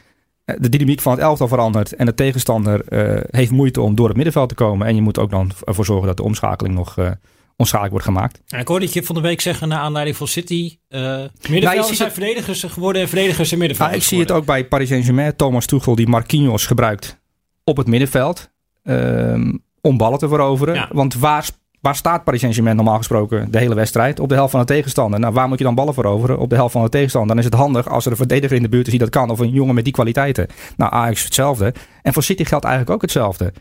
Eh, 0.45 0.55
de 0.59 0.69
dynamiek 0.69 1.01
van 1.01 1.11
het 1.11 1.21
elftal 1.21 1.47
verandert. 1.47 1.93
En 1.93 2.05
de 2.05 2.13
tegenstander 2.13 2.83
uh, 2.89 3.21
heeft 3.29 3.51
moeite 3.51 3.81
om 3.81 3.95
door 3.95 4.07
het 4.07 4.15
middenveld 4.15 4.49
te 4.49 4.55
komen. 4.55 4.87
En 4.87 4.95
je 4.95 5.01
moet 5.01 5.19
ook 5.19 5.29
dan 5.29 5.51
ervoor 5.63 5.85
zorgen 5.85 6.07
dat 6.07 6.17
de 6.17 6.23
omschakeling 6.23 6.75
nog... 6.75 6.97
Uh, 6.97 7.11
onschadelijk 7.55 7.91
wordt 7.91 8.05
gemaakt. 8.05 8.41
Ja, 8.45 8.57
ik 8.57 8.67
hoorde 8.67 8.87
je 8.91 9.03
van 9.03 9.15
de 9.15 9.21
week 9.21 9.41
zeggen 9.41 9.67
naar 9.67 9.79
aanleiding 9.79 10.17
van 10.17 10.27
City. 10.27 10.77
Uh, 10.89 10.99
middenvelders 10.99 11.75
nou, 11.75 11.95
zijn 11.95 12.11
verdedigers 12.11 12.63
geworden 12.63 13.01
en 13.01 13.07
verdedigers 13.07 13.51
in 13.51 13.57
middenveld. 13.57 13.89
Nou, 13.89 14.01
ik 14.01 14.07
zie 14.07 14.19
het 14.19 14.31
ook 14.31 14.45
bij 14.45 14.65
Paris 14.65 14.87
Saint-Germain. 14.87 15.35
Thomas 15.35 15.65
Tuchel 15.65 15.95
die 15.95 16.07
Marquinhos 16.07 16.65
gebruikt 16.65 17.21
op 17.63 17.77
het 17.77 17.87
middenveld. 17.87 18.49
Um, 18.83 19.63
om 19.81 19.97
ballen 19.97 20.19
te 20.19 20.27
veroveren. 20.27 20.75
Ja. 20.75 20.89
Want 20.91 21.15
waar, 21.15 21.47
waar 21.81 21.95
staat 21.95 22.23
Paris 22.23 22.39
Saint-Germain 22.39 22.75
normaal 22.75 22.97
gesproken 22.97 23.51
de 23.51 23.57
hele 23.57 23.75
wedstrijd? 23.75 24.19
Op 24.19 24.29
de 24.29 24.35
helft 24.35 24.51
van 24.51 24.59
de 24.59 24.65
tegenstander. 24.65 25.19
Nou, 25.19 25.33
waar 25.33 25.47
moet 25.47 25.57
je 25.57 25.63
dan 25.63 25.75
ballen 25.75 25.93
veroveren? 25.93 26.39
Op 26.39 26.49
de 26.49 26.55
helft 26.55 26.71
van 26.71 26.83
de 26.83 26.89
tegenstander. 26.89 27.29
Dan 27.29 27.39
is 27.39 27.45
het 27.45 27.59
handig 27.59 27.89
als 27.89 28.05
er 28.05 28.11
een 28.11 28.17
verdediger 28.17 28.55
in 28.55 28.63
de 28.63 28.69
buurt 28.69 28.85
is 28.85 28.91
die 28.91 28.99
dat 28.99 29.09
kan. 29.09 29.29
Of 29.29 29.39
een 29.39 29.49
jongen 29.49 29.75
met 29.75 29.83
die 29.83 29.93
kwaliteiten. 29.93 30.47
Nou, 30.77 30.91
Ajax 30.93 31.23
hetzelfde. 31.23 31.73
En 32.01 32.13
voor 32.13 32.23
City 32.23 32.43
geldt 32.43 32.65
eigenlijk 32.65 32.95
ook 32.95 33.01
hetzelfde. 33.01 33.53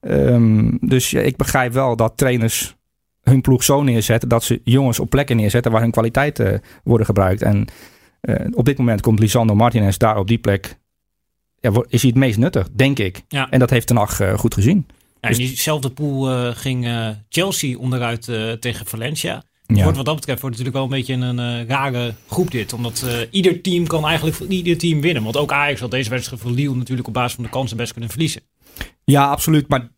Um, 0.00 0.78
dus 0.80 1.10
ja, 1.10 1.20
ik 1.20 1.36
begrijp 1.36 1.72
wel 1.72 1.96
dat 1.96 2.12
trainers 2.16 2.76
hun 3.22 3.40
ploeg 3.40 3.64
zo 3.64 3.82
neerzetten 3.82 4.28
dat 4.28 4.44
ze 4.44 4.60
jongens 4.64 5.00
op 5.00 5.10
plekken 5.10 5.36
neerzetten 5.36 5.72
waar 5.72 5.80
hun 5.80 5.90
kwaliteiten 5.90 6.52
uh, 6.52 6.58
worden 6.84 7.06
gebruikt. 7.06 7.42
En 7.42 7.66
uh, 8.22 8.36
op 8.50 8.64
dit 8.64 8.78
moment 8.78 9.00
komt 9.00 9.18
Lisandro 9.18 9.56
Martinez 9.56 9.96
daar 9.96 10.18
op 10.18 10.28
die 10.28 10.38
plek. 10.38 10.78
Ja, 11.60 11.70
is 11.88 12.02
hij 12.02 12.10
het 12.10 12.18
meest 12.18 12.38
nuttig, 12.38 12.68
denk 12.72 12.98
ik. 12.98 13.22
Ja. 13.28 13.50
En 13.50 13.58
dat 13.58 13.70
heeft 13.70 13.86
Ten 13.86 13.96
Hag 13.96 14.20
uh, 14.20 14.38
goed 14.38 14.54
gezien. 14.54 14.86
Ja, 15.20 15.28
dus... 15.28 15.38
In 15.38 15.46
diezelfde 15.46 15.90
pool 15.90 16.52
ging 16.54 16.88
Chelsea 17.28 17.78
onderuit 17.78 18.24
tegen 18.60 18.86
Valencia. 18.86 19.42
Ja. 19.66 19.82
Wordt 19.82 19.96
wat 19.96 20.06
dat 20.06 20.14
betreft 20.14 20.40
wordt 20.40 20.58
natuurlijk 20.58 20.84
wel 20.84 20.98
een 20.98 21.04
beetje 21.04 21.26
een 21.26 21.68
rare 21.68 22.14
groep 22.28 22.50
dit. 22.50 22.72
Omdat 22.72 23.06
ieder 23.30 23.60
team 23.60 23.86
kan 23.86 24.06
eigenlijk 24.06 24.38
ieder 24.38 24.78
team 24.78 25.00
winnen. 25.00 25.22
Want 25.22 25.36
ook 25.36 25.52
Ajax 25.52 25.80
had 25.80 25.90
deze 25.90 26.10
wedstrijd 26.10 26.42
voor 26.42 26.50
Lille 26.50 26.74
natuurlijk 26.74 27.08
op 27.08 27.14
basis 27.14 27.34
van 27.34 27.44
de 27.44 27.50
kansen 27.50 27.76
best 27.76 27.92
kunnen 27.92 28.10
verliezen. 28.10 28.42
Ja, 29.04 29.26
absoluut. 29.26 29.68
Maar 29.68 29.88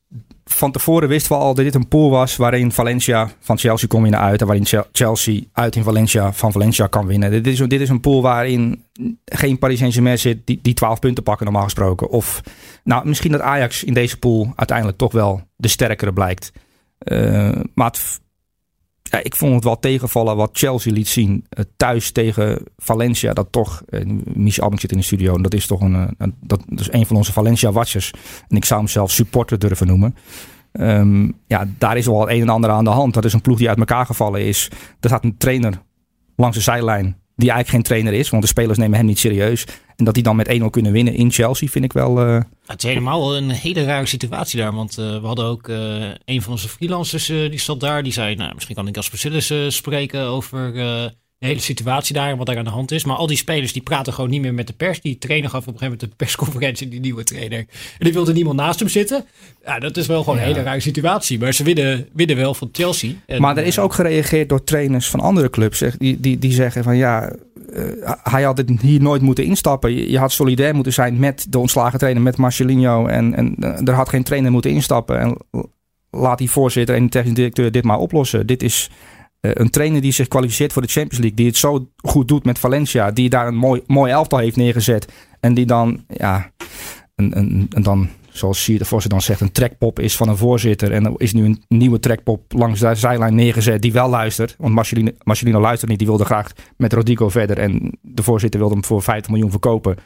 van 0.52 0.72
tevoren 0.72 1.08
wisten 1.08 1.36
we 1.36 1.42
al 1.42 1.54
dat 1.54 1.64
dit 1.64 1.74
een 1.74 1.88
pool 1.88 2.10
was 2.10 2.36
waarin 2.36 2.72
Valencia 2.72 3.30
van 3.40 3.58
Chelsea 3.58 3.88
kon 3.88 4.02
winnen 4.02 4.20
uit. 4.20 4.40
En 4.40 4.46
waarin 4.46 4.66
Chelsea 4.92 5.40
uit 5.52 5.76
in 5.76 5.82
Valencia 5.82 6.32
van 6.32 6.52
Valencia 6.52 6.86
kan 6.86 7.06
winnen. 7.06 7.30
Dit 7.30 7.46
is, 7.46 7.58
dit 7.58 7.80
is 7.80 7.88
een 7.88 8.00
pool 8.00 8.22
waarin 8.22 8.84
geen 9.24 9.58
Paris 9.58 9.78
Saint-Germain 9.78 10.42
die, 10.44 10.58
die 10.62 10.74
12 10.74 10.98
punten 10.98 11.22
pakken 11.22 11.44
normaal 11.44 11.64
gesproken. 11.64 12.08
Of 12.08 12.40
nou, 12.84 13.08
misschien 13.08 13.32
dat 13.32 13.40
Ajax 13.40 13.84
in 13.84 13.94
deze 13.94 14.18
pool 14.18 14.52
uiteindelijk 14.56 14.98
toch 14.98 15.12
wel 15.12 15.42
de 15.56 15.68
sterkere 15.68 16.12
blijkt. 16.12 16.52
Uh, 17.04 17.60
maar 17.74 17.86
het, 17.86 18.20
ja, 19.12 19.22
ik 19.22 19.36
vond 19.36 19.54
het 19.54 19.64
wel 19.64 19.78
tegenvallen 19.78 20.36
wat 20.36 20.50
Chelsea 20.52 20.92
liet 20.92 21.08
zien 21.08 21.46
uh, 21.58 21.64
thuis 21.76 22.10
tegen 22.10 22.62
Valencia. 22.76 23.32
Dat 23.32 23.46
toch, 23.50 23.82
uh, 23.88 24.00
Michel 24.24 24.72
zit 24.74 24.92
in 24.92 24.98
de 24.98 25.04
studio 25.04 25.34
en 25.34 25.42
dat 25.42 25.54
is 25.54 25.66
toch 25.66 25.80
een, 25.80 26.14
een, 26.18 26.34
dat 26.40 26.62
is 26.76 26.92
een 26.92 27.06
van 27.06 27.16
onze 27.16 27.32
Valencia-watchers. 27.32 28.10
En 28.48 28.56
ik 28.56 28.64
zou 28.64 28.80
hem 28.80 28.88
zelf 28.88 29.10
supporter 29.10 29.58
durven 29.58 29.86
noemen. 29.86 30.14
Um, 30.72 31.32
ja, 31.46 31.68
daar 31.78 31.96
is 31.96 32.06
wel 32.06 32.30
een 32.30 32.40
en 32.40 32.48
ander 32.48 32.70
aan 32.70 32.84
de 32.84 32.90
hand. 32.90 33.14
Dat 33.14 33.24
is 33.24 33.32
een 33.32 33.40
ploeg 33.40 33.58
die 33.58 33.68
uit 33.68 33.78
elkaar 33.78 34.06
gevallen 34.06 34.46
is. 34.46 34.68
Er 35.00 35.08
staat 35.08 35.24
een 35.24 35.36
trainer 35.36 35.82
langs 36.36 36.56
de 36.56 36.62
zijlijn 36.62 37.16
die 37.36 37.50
eigenlijk 37.50 37.68
geen 37.68 37.82
trainer 37.82 38.20
is, 38.20 38.30
want 38.30 38.42
de 38.42 38.48
spelers 38.48 38.78
nemen 38.78 38.96
hem 38.96 39.06
niet 39.06 39.18
serieus. 39.18 39.66
En 40.02 40.08
dat 40.08 40.14
die 40.14 40.22
dan 40.22 40.36
met 40.36 40.60
1-0 40.60 40.64
kunnen 40.70 40.92
winnen 40.92 41.14
in 41.14 41.30
Chelsea 41.30 41.68
vind 41.68 41.84
ik 41.84 41.92
wel... 41.92 42.26
Uh... 42.26 42.40
Het 42.66 42.82
is 42.82 42.88
helemaal 42.88 43.36
een 43.36 43.50
hele 43.50 43.84
rare 43.84 44.06
situatie 44.06 44.58
daar, 44.58 44.74
want 44.74 44.98
uh, 44.98 45.20
we 45.20 45.26
hadden 45.26 45.44
ook 45.44 45.68
uh, 45.68 46.04
een 46.24 46.42
van 46.42 46.52
onze 46.52 46.68
freelancers, 46.68 47.26
die 47.26 47.60
zat 47.60 47.80
daar, 47.80 48.02
die 48.02 48.12
zei, 48.12 48.34
nou, 48.34 48.54
misschien 48.54 48.74
kan 48.74 48.88
ik 48.88 48.96
als 48.96 49.10
Bacillus 49.10 49.76
spreken 49.76 50.20
over 50.20 50.72
de 51.42 51.48
hele 51.48 51.60
situatie 51.60 52.14
daar 52.14 52.30
en 52.30 52.36
wat 52.36 52.48
er 52.48 52.58
aan 52.58 52.64
de 52.64 52.70
hand 52.70 52.90
is. 52.90 53.04
Maar 53.04 53.16
al 53.16 53.26
die 53.26 53.36
spelers 53.36 53.72
die 53.72 53.82
praten 53.82 54.12
gewoon 54.12 54.30
niet 54.30 54.40
meer 54.40 54.54
met 54.54 54.66
de 54.66 54.72
pers. 54.72 55.00
Die 55.00 55.18
trainer 55.18 55.50
gaf 55.50 55.60
op 55.60 55.72
een 55.72 55.78
gegeven 55.78 55.98
moment 56.00 56.10
de 56.10 56.24
persconferentie, 56.24 56.88
die 56.88 57.00
nieuwe 57.00 57.24
trainer. 57.24 57.58
En 57.58 57.66
die 57.98 58.12
wilde 58.12 58.32
niemand 58.32 58.56
naast 58.56 58.78
hem 58.78 58.88
zitten. 58.88 59.24
Ja, 59.64 59.78
dat 59.78 59.96
is 59.96 60.06
wel 60.06 60.22
gewoon 60.22 60.38
een 60.38 60.44
hele 60.44 60.62
rare 60.62 60.80
situatie. 60.80 61.38
Maar 61.38 61.52
ze 61.52 61.64
winnen, 61.64 62.08
winnen 62.12 62.36
wel 62.36 62.54
van 62.54 62.68
Chelsea. 62.72 63.12
En, 63.26 63.40
maar 63.40 63.56
er 63.56 63.64
is 63.64 63.78
ook 63.78 63.92
gereageerd 63.92 64.48
door 64.48 64.64
trainers 64.64 65.08
van 65.08 65.20
andere 65.20 65.50
clubs. 65.50 65.78
Zeg, 65.78 65.96
die, 65.96 66.20
die, 66.20 66.38
die 66.38 66.52
zeggen 66.52 66.82
van 66.82 66.96
ja, 66.96 67.32
hij 68.22 68.42
had 68.42 68.56
dit 68.56 68.80
hier 68.80 69.02
nooit 69.02 69.22
moeten 69.22 69.44
instappen. 69.44 70.10
Je, 70.10 70.18
had 70.18 70.32
solidair 70.32 70.74
moeten 70.74 70.92
zijn 70.92 71.18
met 71.18 71.46
de 71.48 71.58
ontslagen 71.58 71.98
trainer, 71.98 72.22
met 72.22 72.36
Marcelinho. 72.36 73.06
En, 73.06 73.34
en 73.34 73.56
uh, 73.58 73.88
er 73.88 73.94
had 73.94 74.08
geen 74.08 74.22
trainer 74.22 74.50
moeten 74.50 74.70
instappen. 74.70 75.18
En 75.18 75.36
laat 76.10 76.38
die 76.38 76.50
voorzitter 76.50 76.94
en 76.94 77.02
de 77.02 77.08
technisch 77.08 77.34
directeur 77.34 77.72
dit 77.72 77.84
maar 77.84 77.98
oplossen. 77.98 78.46
Dit 78.46 78.62
is 78.62 78.90
eh, 79.40 79.50
een 79.54 79.70
trainer 79.70 80.00
die 80.00 80.12
zich 80.12 80.28
kwalificeert 80.28 80.72
voor 80.72 80.82
de 80.82 80.88
Champions 80.88 81.18
League, 81.18 81.36
die 81.36 81.46
het 81.46 81.56
zo 81.56 81.88
goed 81.96 82.28
doet 82.28 82.44
met 82.44 82.58
Valencia, 82.58 83.10
die 83.10 83.28
daar 83.28 83.46
een 83.46 83.56
mooi, 83.56 83.82
mooi 83.86 84.12
elftal 84.12 84.38
heeft 84.38 84.56
neergezet. 84.56 85.12
En 85.40 85.54
die 85.54 85.66
dan, 85.66 86.04
ja, 86.06 86.50
een, 87.14 87.38
een 87.70 87.82
dan, 87.82 88.08
zoals 88.32 88.62
Sier 88.62 88.78
de 88.78 88.84
Vos 88.84 89.04
dan 89.04 89.20
zegt, 89.20 89.40
een 89.40 89.52
trekpop 89.52 90.00
is 90.00 90.16
van 90.16 90.28
een 90.28 90.36
voorzitter. 90.36 90.92
En 90.92 91.04
er 91.04 91.12
is 91.16 91.32
nu 91.32 91.44
een 91.44 91.62
nieuwe 91.68 91.98
trekpop 91.98 92.52
langs 92.52 92.80
de 92.80 92.94
zijlijn 92.94 93.34
neergezet 93.34 93.82
die 93.82 93.92
wel 93.92 94.08
luistert. 94.08 94.54
Want 94.58 94.74
Marcelino, 94.74 95.10
Marcelino 95.22 95.60
luistert 95.60 95.90
niet, 95.90 95.98
die 95.98 96.08
wilde 96.08 96.24
graag 96.24 96.52
met 96.76 96.92
Rodrigo 96.92 97.28
verder. 97.28 97.58
En 97.58 97.98
de 98.00 98.22
voorzitter 98.22 98.60
wilde 98.60 98.74
hem 98.74 98.84
voor 98.84 99.02
50 99.02 99.30
miljoen 99.30 99.50
verkopen 99.50 99.96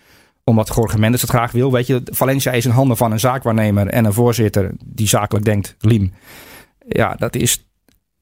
omdat 0.44 0.72
Jorge 0.74 0.98
Mendes 0.98 1.20
het 1.20 1.30
graag 1.30 1.52
wil. 1.52 1.72
Weet 1.72 1.86
je, 1.86 2.02
Valencia 2.04 2.52
is 2.52 2.64
in 2.64 2.70
handen 2.70 2.96
van 2.96 3.12
een 3.12 3.20
zaakwaarnemer 3.20 3.86
en 3.86 4.04
een 4.04 4.12
voorzitter 4.12 4.70
die 4.84 5.08
zakelijk 5.08 5.44
denkt, 5.44 5.76
Liem. 5.78 6.12
Ja, 6.88 7.14
dat 7.14 7.36
is 7.36 7.66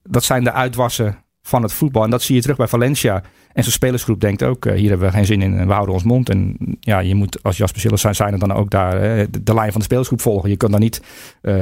dat 0.02 0.24
zijn 0.24 0.44
de 0.44 0.52
uitwassen 0.52 1.23
van 1.46 1.62
het 1.62 1.72
voetbal. 1.72 2.04
En 2.04 2.10
dat 2.10 2.22
zie 2.22 2.34
je 2.34 2.40
terug 2.40 2.56
bij 2.56 2.66
Valencia. 2.68 3.22
En 3.52 3.62
zijn 3.62 3.74
spelersgroep 3.74 4.20
denkt 4.20 4.42
ook, 4.42 4.64
uh, 4.64 4.74
hier 4.74 4.88
hebben 4.88 5.06
we 5.06 5.14
geen 5.14 5.26
zin 5.26 5.42
in, 5.42 5.66
we 5.66 5.72
houden 5.72 5.94
ons 5.94 6.02
mond. 6.02 6.28
En 6.28 6.56
ja, 6.80 6.98
je 6.98 7.14
moet 7.14 7.42
als 7.42 7.56
Jasper 7.56 7.80
Sillis 7.80 8.00
zijn, 8.00 8.14
zijn 8.14 8.32
er 8.32 8.38
dan 8.38 8.52
ook 8.52 8.70
daar 8.70 8.94
uh, 8.94 9.26
de, 9.30 9.42
de, 9.42 9.54
lijn 9.54 9.70
van 9.70 9.80
de 9.80 9.86
spelersgroep 9.86 10.20
volgen. 10.20 10.50
Je 10.50 10.56
kan 10.56 10.70
dan 10.70 10.80
niet 10.80 11.02
uh, 11.42 11.52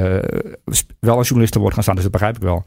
wel 0.99 1.17
een 1.17 1.23
journalist 1.23 1.51
te 1.51 1.59
woord 1.59 1.73
gaan 1.73 1.83
staan, 1.83 1.95
dus 1.95 2.03
dat 2.03 2.11
begrijp 2.11 2.35
ik 2.35 2.41
wel. 2.41 2.63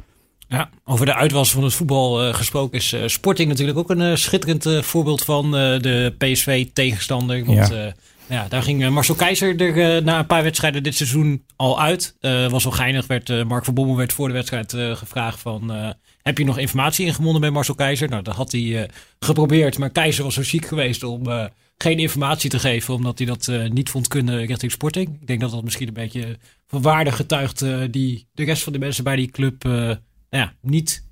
Ja, 0.48 0.70
over 0.84 1.06
de 1.06 1.14
uitwassen 1.14 1.56
van 1.56 1.64
het 1.64 1.74
voetbal 1.74 2.32
gesproken 2.32 2.78
is 2.78 2.96
Sporting 3.06 3.48
natuurlijk 3.48 3.78
ook 3.78 3.90
een 3.90 4.18
schitterend 4.18 4.84
voorbeeld 4.84 5.24
van 5.24 5.50
de 5.50 6.14
PSV-tegenstander. 6.18 7.44
Want 7.44 7.68
ja. 7.68 7.92
Ja, 8.28 8.46
daar 8.48 8.62
ging 8.62 8.90
Marcel 8.90 9.14
Keizer 9.14 9.60
er 9.60 10.02
na 10.02 10.18
een 10.18 10.26
paar 10.26 10.42
wedstrijden 10.42 10.82
dit 10.82 10.94
seizoen 10.94 11.44
al 11.56 11.80
uit. 11.80 12.16
Uh, 12.20 12.48
was 12.48 12.64
wel 12.64 12.72
geinig. 12.72 13.06
Werd, 13.06 13.44
Mark 13.44 13.64
van 13.64 13.74
Bommel 13.74 13.96
werd 13.96 14.12
voor 14.12 14.28
de 14.28 14.34
wedstrijd 14.34 14.76
gevraagd 14.98 15.40
van... 15.40 15.94
heb 16.26 16.38
je 16.38 16.44
nog 16.44 16.58
informatie 16.58 17.06
ingewonnen 17.06 17.40
bij 17.40 17.50
Marcel 17.50 17.74
Keizer? 17.74 18.08
Nou, 18.08 18.22
dat 18.22 18.34
had 18.34 18.52
hij 18.52 18.90
geprobeerd. 19.18 19.78
Maar 19.78 19.90
Keizer 19.90 20.24
was 20.24 20.34
zo 20.34 20.42
ziek 20.42 20.66
geweest 20.66 21.02
om 21.02 21.50
geen 21.76 21.98
informatie 21.98 22.50
te 22.50 22.58
geven. 22.58 22.94
Omdat 22.94 23.18
hij 23.18 23.26
dat 23.26 23.50
niet 23.68 23.90
vond 23.90 24.08
kunnen 24.08 24.46
richting 24.46 24.72
Sporting. 24.72 25.18
Ik 25.20 25.26
denk 25.26 25.40
dat 25.40 25.50
dat 25.50 25.64
misschien 25.64 25.88
een 25.88 25.94
beetje 25.94 26.38
van 26.66 26.82
waarde 26.82 27.12
getuigt... 27.12 27.64
die 27.92 28.28
de 28.32 28.44
rest 28.44 28.62
van 28.62 28.72
de 28.72 28.78
mensen 28.78 29.04
bij 29.04 29.16
die 29.16 29.30
club 29.30 29.62
ja, 30.30 30.54
niet 30.60 31.04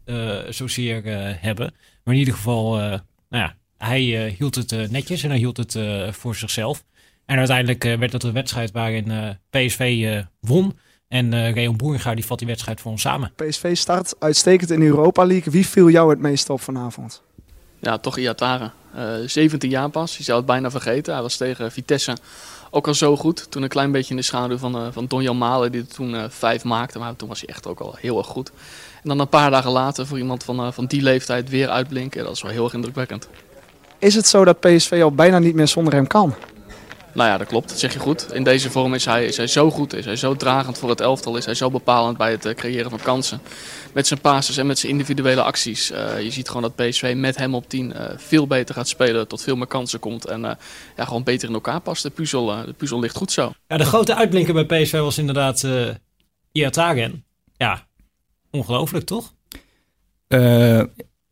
zozeer 0.49 1.03
hebben. 1.41 1.75
Maar 2.05 2.15
in 2.15 2.21
ieder 2.21 2.35
geval... 2.35 2.77
nou 2.77 3.03
ja, 3.29 3.57
hij 3.79 4.35
hield 4.39 4.55
het 4.55 4.91
netjes 4.91 5.23
en 5.23 5.29
hij 5.29 5.39
hield 5.39 5.57
het 5.57 5.79
voor 6.11 6.37
zichzelf. 6.37 6.85
En 7.27 7.39
uiteindelijk 7.39 7.83
werd 7.83 8.13
dat 8.13 8.23
een 8.23 8.33
wedstrijd 8.33 8.71
waarin 8.71 9.37
PSV 9.51 10.23
won. 10.41 10.79
En 11.15 11.33
uh, 11.33 11.53
Reon 11.53 11.77
Boeringa 11.77 12.15
die 12.15 12.27
vat 12.27 12.39
die 12.39 12.47
wedstrijd 12.47 12.81
voor 12.81 12.91
ons 12.91 13.01
samen. 13.01 13.33
PSV 13.37 13.77
start 13.77 14.15
uitstekend 14.19 14.71
in 14.71 14.81
de 14.81 14.87
Europa 14.87 15.25
League. 15.27 15.53
Wie 15.53 15.67
viel 15.67 15.91
jou 15.91 16.11
het 16.11 16.19
meest 16.19 16.51
op 16.51 16.61
vanavond? 16.61 17.23
Ja, 17.79 17.99
toch 17.99 18.19
Iataren. 18.19 18.73
Uh, 18.97 19.03
17 19.27 19.71
jaar 19.71 19.89
pas. 19.89 20.17
Je 20.17 20.23
zou 20.23 20.39
het 20.39 20.47
bijna 20.47 20.71
vergeten. 20.71 21.13
Hij 21.13 21.23
was 21.23 21.37
tegen 21.37 21.73
Vitesse 21.73 22.17
ook 22.71 22.87
al 22.87 22.95
zo 22.95 23.17
goed. 23.17 23.51
Toen 23.51 23.63
een 23.63 23.69
klein 23.69 23.93
beetje 23.93 24.11
in 24.11 24.17
de 24.17 24.23
schaduw 24.23 24.59
van, 24.59 24.77
uh, 24.77 24.87
van 24.91 25.07
Donjan 25.07 25.39
Malen, 25.39 25.73
die 25.73 25.81
er 25.81 25.87
toen 25.87 26.15
uh, 26.15 26.25
vijf 26.29 26.65
maakte. 26.65 26.99
Maar 26.99 27.17
toen 27.17 27.29
was 27.29 27.41
hij 27.41 27.49
echt 27.49 27.67
ook 27.67 27.81
al 27.81 27.97
heel 27.99 28.19
erg 28.19 28.27
goed. 28.27 28.51
En 29.03 29.09
dan 29.09 29.21
een 29.21 29.29
paar 29.29 29.51
dagen 29.51 29.71
later 29.71 30.07
voor 30.07 30.19
iemand 30.19 30.45
van, 30.45 30.61
uh, 30.61 30.73
van 30.73 30.87
die 30.87 31.03
leeftijd 31.03 31.49
weer 31.49 31.69
uitblinken. 31.69 32.25
Dat 32.25 32.35
is 32.35 32.43
wel 32.43 32.53
heel 32.53 32.65
erg 32.65 32.75
indrukwekkend. 32.75 33.29
Is 33.99 34.15
het 34.15 34.27
zo 34.27 34.45
dat 34.45 34.61
PSV 34.61 35.01
al 35.03 35.13
bijna 35.13 35.39
niet 35.39 35.55
meer 35.55 35.69
zonder 35.69 35.93
hem 35.93 36.07
kan? 36.07 36.35
Nou 37.15 37.29
ja, 37.29 37.39
dat 37.39 37.47
klopt. 37.47 37.69
Dat 37.69 37.79
zeg 37.79 37.93
je 37.93 37.99
goed. 37.99 38.33
In 38.33 38.45
deze 38.45 38.71
vorm 38.71 38.95
is 38.95 39.05
hij, 39.05 39.27
is 39.27 39.37
hij 39.37 39.47
zo 39.47 39.71
goed, 39.71 39.95
is 39.95 40.05
hij 40.05 40.17
zo 40.17 40.35
dragend 40.35 40.79
voor 40.79 40.89
het 40.89 41.01
elftal, 41.01 41.37
is 41.37 41.45
hij 41.45 41.55
zo 41.55 41.71
bepalend 41.71 42.17
bij 42.17 42.31
het 42.31 42.55
creëren 42.55 42.91
van 42.91 43.01
kansen. 43.03 43.41
Met 43.93 44.07
zijn 44.07 44.21
passes 44.21 44.57
en 44.57 44.67
met 44.67 44.79
zijn 44.79 44.93
individuele 44.93 45.43
acties. 45.43 45.91
Uh, 45.91 46.23
je 46.23 46.31
ziet 46.31 46.49
gewoon 46.49 46.63
dat 46.63 46.75
PSV 46.75 47.15
met 47.17 47.37
hem 47.37 47.55
op 47.55 47.69
10 47.69 47.91
uh, 47.91 48.05
veel 48.17 48.47
beter 48.47 48.75
gaat 48.75 48.89
spelen, 48.89 49.29
tot 49.29 49.43
veel 49.43 49.57
meer 49.57 49.67
kansen 49.67 49.99
komt 49.99 50.27
en 50.27 50.41
uh, 50.41 50.51
ja, 50.97 51.05
gewoon 51.05 51.23
beter 51.23 51.49
in 51.49 51.55
elkaar 51.55 51.81
past. 51.81 52.03
De 52.03 52.11
puzzel, 52.11 52.47
de 52.47 52.75
puzzel 52.77 53.01
ligt 53.01 53.17
goed 53.17 53.33
zo. 53.33 53.53
Ja, 53.69 53.77
de 53.77 53.85
grote 53.85 54.15
uitblinker 54.15 54.67
bij 54.67 54.83
PSV 54.83 54.99
was 54.99 55.19
inderdaad 55.19 55.63
uh, 55.63 55.89
Iataren. 56.53 57.25
Ja, 57.57 57.87
ongelooflijk 58.51 59.07
toch? 59.07 59.33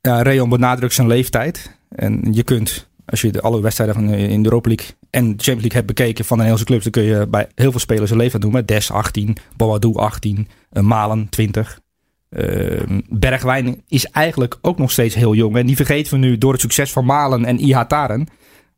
ja, 0.00 0.22
Reon 0.22 0.48
benadrukt 0.48 0.94
zijn 0.94 1.06
leeftijd. 1.06 1.76
En 1.88 2.32
je 2.32 2.42
kunt 2.42 2.88
als 3.04 3.20
je 3.20 3.32
de 3.32 3.40
alle 3.40 3.60
wedstrijden 3.60 3.94
van 3.94 4.08
in 4.08 4.42
de 4.42 4.48
Europa 4.48 4.68
League 4.68 4.86
en 5.10 5.22
de 5.22 5.28
Champions 5.28 5.62
League 5.62 5.72
hebt 5.72 5.86
bekeken 5.86 6.24
van 6.24 6.38
de 6.38 6.42
Nederlandse 6.42 6.64
clubs, 6.64 6.82
dan 6.82 6.92
kun 6.92 7.02
je 7.02 7.26
bij 7.26 7.48
heel 7.54 7.70
veel 7.70 7.80
spelers 7.80 8.10
een 8.10 8.16
leeftijd 8.16 8.42
noemen. 8.42 8.66
Des 8.66 8.90
18, 8.90 9.36
Boadou 9.56 9.96
18, 9.96 10.48
uh, 10.72 10.82
Malen 10.82 11.28
20. 11.28 11.80
Uh, 12.30 12.80
Bergwijn 13.08 13.82
is 13.88 14.06
eigenlijk 14.06 14.58
ook 14.60 14.78
nog 14.78 14.90
steeds 14.90 15.14
heel 15.14 15.34
jong. 15.34 15.56
En 15.56 15.66
die 15.66 15.76
vergeten 15.76 16.12
we 16.12 16.18
nu 16.18 16.38
door 16.38 16.52
het 16.52 16.60
succes 16.60 16.92
van 16.92 17.04
Malen 17.04 17.44
en 17.44 17.58
Ihataren. 17.58 18.26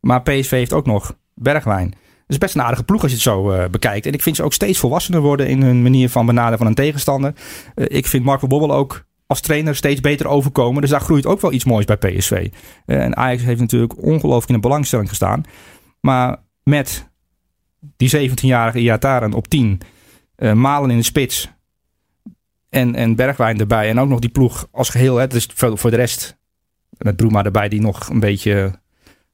Maar 0.00 0.23
PSV 0.23 0.50
heeft 0.50 0.73
ook 0.73 0.87
nog 0.87 1.16
Bergwijn. 1.35 1.87
Het 1.87 2.33
is 2.33 2.38
best 2.38 2.54
een 2.54 2.62
aardige 2.62 2.85
ploeg 2.85 3.02
als 3.02 3.11
je 3.11 3.16
het 3.16 3.26
zo 3.26 3.52
uh, 3.52 3.64
bekijkt. 3.66 4.07
En 4.07 4.12
ik 4.12 4.23
vind 4.23 4.37
ze 4.37 4.43
ook 4.43 4.52
steeds 4.52 4.78
volwassener 4.78 5.21
worden 5.21 5.49
in 5.49 5.62
hun 5.62 5.83
manier 5.83 6.11
van 6.11 6.26
benaderen 6.26 6.59
van 6.59 6.66
een 6.66 6.75
tegenstander. 6.75 7.35
Uh, 7.75 7.87
ik 7.88 8.07
vind 8.07 8.25
Marco 8.25 8.47
Bobbel 8.47 8.73
ook 8.73 9.04
als 9.26 9.40
trainer 9.40 9.76
steeds 9.76 10.00
beter 10.00 10.26
overkomen. 10.26 10.81
Dus 10.81 10.90
daar 10.90 11.00
groeit 11.00 11.26
ook 11.26 11.40
wel 11.40 11.52
iets 11.52 11.64
moois 11.64 11.85
bij 11.85 11.97
PSV. 11.97 12.49
Uh, 12.87 13.04
en 13.04 13.16
Ajax 13.16 13.43
heeft 13.43 13.61
natuurlijk 13.61 14.02
ongelooflijk 14.02 14.49
in 14.49 14.54
de 14.54 14.61
belangstelling 14.61 15.09
gestaan. 15.09 15.45
Maar 16.00 16.43
met 16.62 17.11
die 17.97 18.31
17-jarige 18.31 18.78
Iataren 18.78 19.33
op 19.33 19.49
10, 19.49 19.81
uh, 20.37 20.52
Malen 20.52 20.90
in 20.90 20.97
de 20.97 21.02
spits 21.02 21.52
en, 22.69 22.95
en 22.95 23.16
Bergwijn 23.16 23.61
erbij. 23.61 23.88
En 23.88 24.00
ook 24.00 24.09
nog 24.09 24.19
die 24.19 24.31
ploeg 24.31 24.69
als 24.71 24.88
geheel. 24.88 25.16
Hè, 25.16 25.26
dus 25.26 25.49
voor, 25.54 25.78
voor 25.78 25.90
de 25.90 25.97
rest 25.97 26.38
met 26.99 27.16
Broema 27.16 27.45
erbij 27.45 27.69
die 27.69 27.81
nog 27.81 28.09
een 28.09 28.21
beetje 28.21 28.83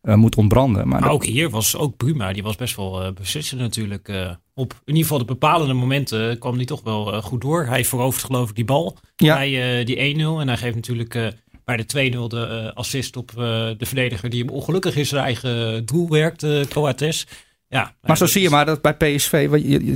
uh, 0.02 0.14
moet 0.14 0.36
ontbranden. 0.36 0.88
Maar, 0.88 1.00
maar 1.00 1.10
ook 1.10 1.24
hier 1.24 1.50
was 1.50 1.76
ook 1.76 1.96
Bruma, 1.96 2.32
die 2.32 2.42
was 2.42 2.56
best 2.56 2.76
wel 2.76 3.02
uh, 3.02 3.12
beslissend 3.12 3.60
natuurlijk. 3.60 4.08
Uh, 4.08 4.30
op 4.54 4.72
in 4.72 4.78
ieder 4.84 5.02
geval 5.02 5.18
de 5.18 5.24
bepalende 5.24 5.74
momenten 5.74 6.38
kwam 6.38 6.56
hij 6.56 6.64
toch 6.64 6.82
wel 6.82 7.22
goed 7.22 7.40
door. 7.40 7.66
Hij 7.66 7.84
verovert 7.84 8.24
geloof 8.24 8.48
ik 8.48 8.54
die 8.54 8.64
bal 8.64 8.96
ja. 9.16 9.34
bij 9.34 9.84
die 9.84 10.14
1-0. 10.16 10.20
En 10.20 10.48
hij 10.48 10.56
geeft 10.56 10.74
natuurlijk 10.74 11.34
bij 11.64 11.76
de 11.76 12.12
2-0 12.14 12.26
de 12.26 12.72
assist 12.74 13.16
op 13.16 13.32
de 13.34 13.76
verdediger 13.78 14.30
die 14.30 14.44
hem 14.44 14.52
ongelukkig 14.52 14.96
in 14.96 15.06
zijn 15.06 15.24
eigen 15.24 15.86
doel 15.86 16.08
werkt, 16.08 16.68
Coates. 16.68 17.26
Ja, 17.72 17.94
maar 18.02 18.16
zo 18.16 18.26
zie 18.26 18.42
je 18.42 18.50
maar 18.50 18.66
dat 18.66 18.82
bij 18.82 18.94
PSV, 18.94 19.48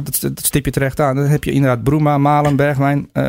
dat, 0.02 0.21
dat 0.21 0.45
stip 0.45 0.64
je 0.64 0.71
terecht 0.71 1.00
aan. 1.00 1.16
Dan 1.16 1.25
heb 1.25 1.45
je 1.45 1.50
inderdaad 1.50 1.83
Bruma, 1.83 2.19
Malen, 2.19 2.57
Bergwijn. 2.57 3.09
Uh, 3.12 3.25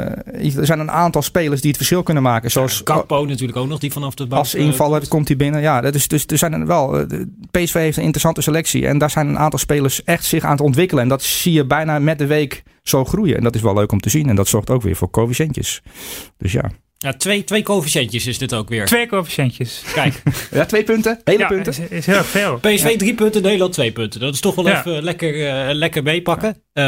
er 0.57 0.65
zijn 0.65 0.79
een 0.79 0.91
aantal 0.91 1.21
spelers 1.21 1.59
die 1.59 1.69
het 1.69 1.77
verschil 1.77 2.03
kunnen 2.03 2.23
maken. 2.23 2.51
Zoals 2.51 2.83
Kakpo 2.83 3.25
natuurlijk 3.25 3.57
ook 3.57 3.67
nog, 3.67 3.79
die 3.79 3.91
vanaf 3.91 4.13
de 4.13 4.27
bank... 4.27 4.41
Als 4.41 4.55
invaller 4.55 5.01
uh, 5.01 5.07
komt 5.07 5.27
hij 5.27 5.37
binnen. 5.37 5.61
Ja, 5.61 5.81
dus, 5.81 6.07
dus 6.07 6.25
er 6.25 6.37
zijn 6.37 6.53
er 6.53 6.67
wel... 6.67 7.05
PSV 7.51 7.73
heeft 7.73 7.97
een 7.97 8.03
interessante 8.03 8.41
selectie. 8.41 8.87
En 8.87 8.97
daar 8.97 9.09
zijn 9.09 9.27
een 9.27 9.39
aantal 9.39 9.59
spelers 9.59 10.03
echt 10.03 10.23
zich 10.23 10.43
aan 10.43 10.51
het 10.51 10.61
ontwikkelen. 10.61 11.03
En 11.03 11.09
dat 11.09 11.23
zie 11.23 11.53
je 11.53 11.65
bijna 11.65 11.99
met 11.99 12.17
de 12.17 12.27
week 12.27 12.63
zo 12.83 13.05
groeien. 13.05 13.37
En 13.37 13.43
dat 13.43 13.55
is 13.55 13.61
wel 13.61 13.73
leuk 13.73 13.91
om 13.91 13.99
te 13.99 14.09
zien. 14.09 14.29
En 14.29 14.35
dat 14.35 14.47
zorgt 14.47 14.69
ook 14.69 14.81
weer 14.81 14.95
voor 14.95 15.09
coëfficiëntjes. 15.09 15.81
Dus 16.37 16.51
ja... 16.51 16.71
Ja, 17.05 17.13
twee, 17.13 17.43
twee 17.43 17.63
coëfficiëntjes 17.63 18.27
is 18.27 18.38
dit 18.38 18.53
ook 18.53 18.69
weer. 18.69 18.85
Twee 18.85 19.07
coëfficiëntjes. 19.07 19.83
Kijk. 19.93 20.21
ja, 20.51 20.65
twee 20.65 20.83
punten. 20.83 21.19
Hele 21.24 21.39
ja, 21.39 21.47
punten. 21.47 21.71
Is, 21.71 21.79
is 21.79 22.05
heel 22.05 22.15
erg 22.15 22.25
veel. 22.25 22.57
PSV 22.57 22.89
ja. 22.89 22.97
drie 22.97 23.13
punten, 23.13 23.41
Nederland 23.41 23.74
twee 23.74 23.91
punten. 23.91 24.19
Dat 24.19 24.33
is 24.33 24.39
toch 24.39 24.55
wel 24.55 24.67
ja. 24.67 24.79
even 24.79 25.03
lekker, 25.03 25.35
uh, 25.35 25.74
lekker 25.74 26.03
meepakken. 26.03 26.50
Uh, 26.74 26.83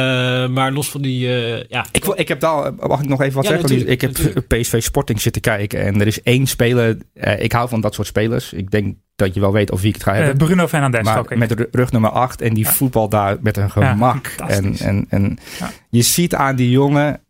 maar 0.47 0.71
los 0.71 0.89
van 0.89 1.01
die... 1.01 1.27
Uh, 1.27 1.63
ja. 1.63 1.85
Ik, 1.91 2.05
ik 2.05 2.27
heb 2.27 2.39
daar, 2.39 2.73
mag 2.73 3.01
ik 3.01 3.07
nog 3.07 3.21
even 3.21 3.35
wat 3.35 3.45
zeggen? 3.45 3.89
Ik 3.89 4.01
heb 4.01 4.11
natuurlijk. 4.11 4.47
PSV 4.47 4.81
Sporting 4.81 5.21
zitten 5.21 5.41
kijken. 5.41 5.79
En 5.79 6.01
er 6.01 6.07
is 6.07 6.21
één 6.21 6.47
speler. 6.47 6.97
ik 7.37 7.51
hou 7.51 7.69
van 7.69 7.81
dat 7.81 7.93
soort 7.93 8.07
spelers. 8.07 8.53
Ik 8.53 8.71
denk 8.71 8.95
dat 9.15 9.33
je 9.33 9.39
wel 9.39 9.51
weet 9.51 9.71
of 9.71 9.79
wie 9.79 9.89
ik 9.89 9.95
het 9.95 10.03
ga 10.03 10.13
hebben. 10.13 10.37
Bruno 10.37 10.67
Fernandes. 10.67 11.03
Maar 11.03 11.19
ook 11.19 11.35
met 11.35 11.67
rug 11.71 11.91
nummer 11.91 12.09
8 12.09 12.41
en 12.41 12.53
die 12.53 12.63
ja. 12.63 12.71
voetbal 12.71 13.09
daar 13.09 13.37
met 13.41 13.57
een 13.57 13.71
gemak. 13.71 14.35
en 14.47 14.77
en, 14.77 15.05
en 15.09 15.37
je 15.89 16.01
ziet 16.01 16.35
aan 16.35 16.55
die 16.55 16.69
jongen 16.69 17.21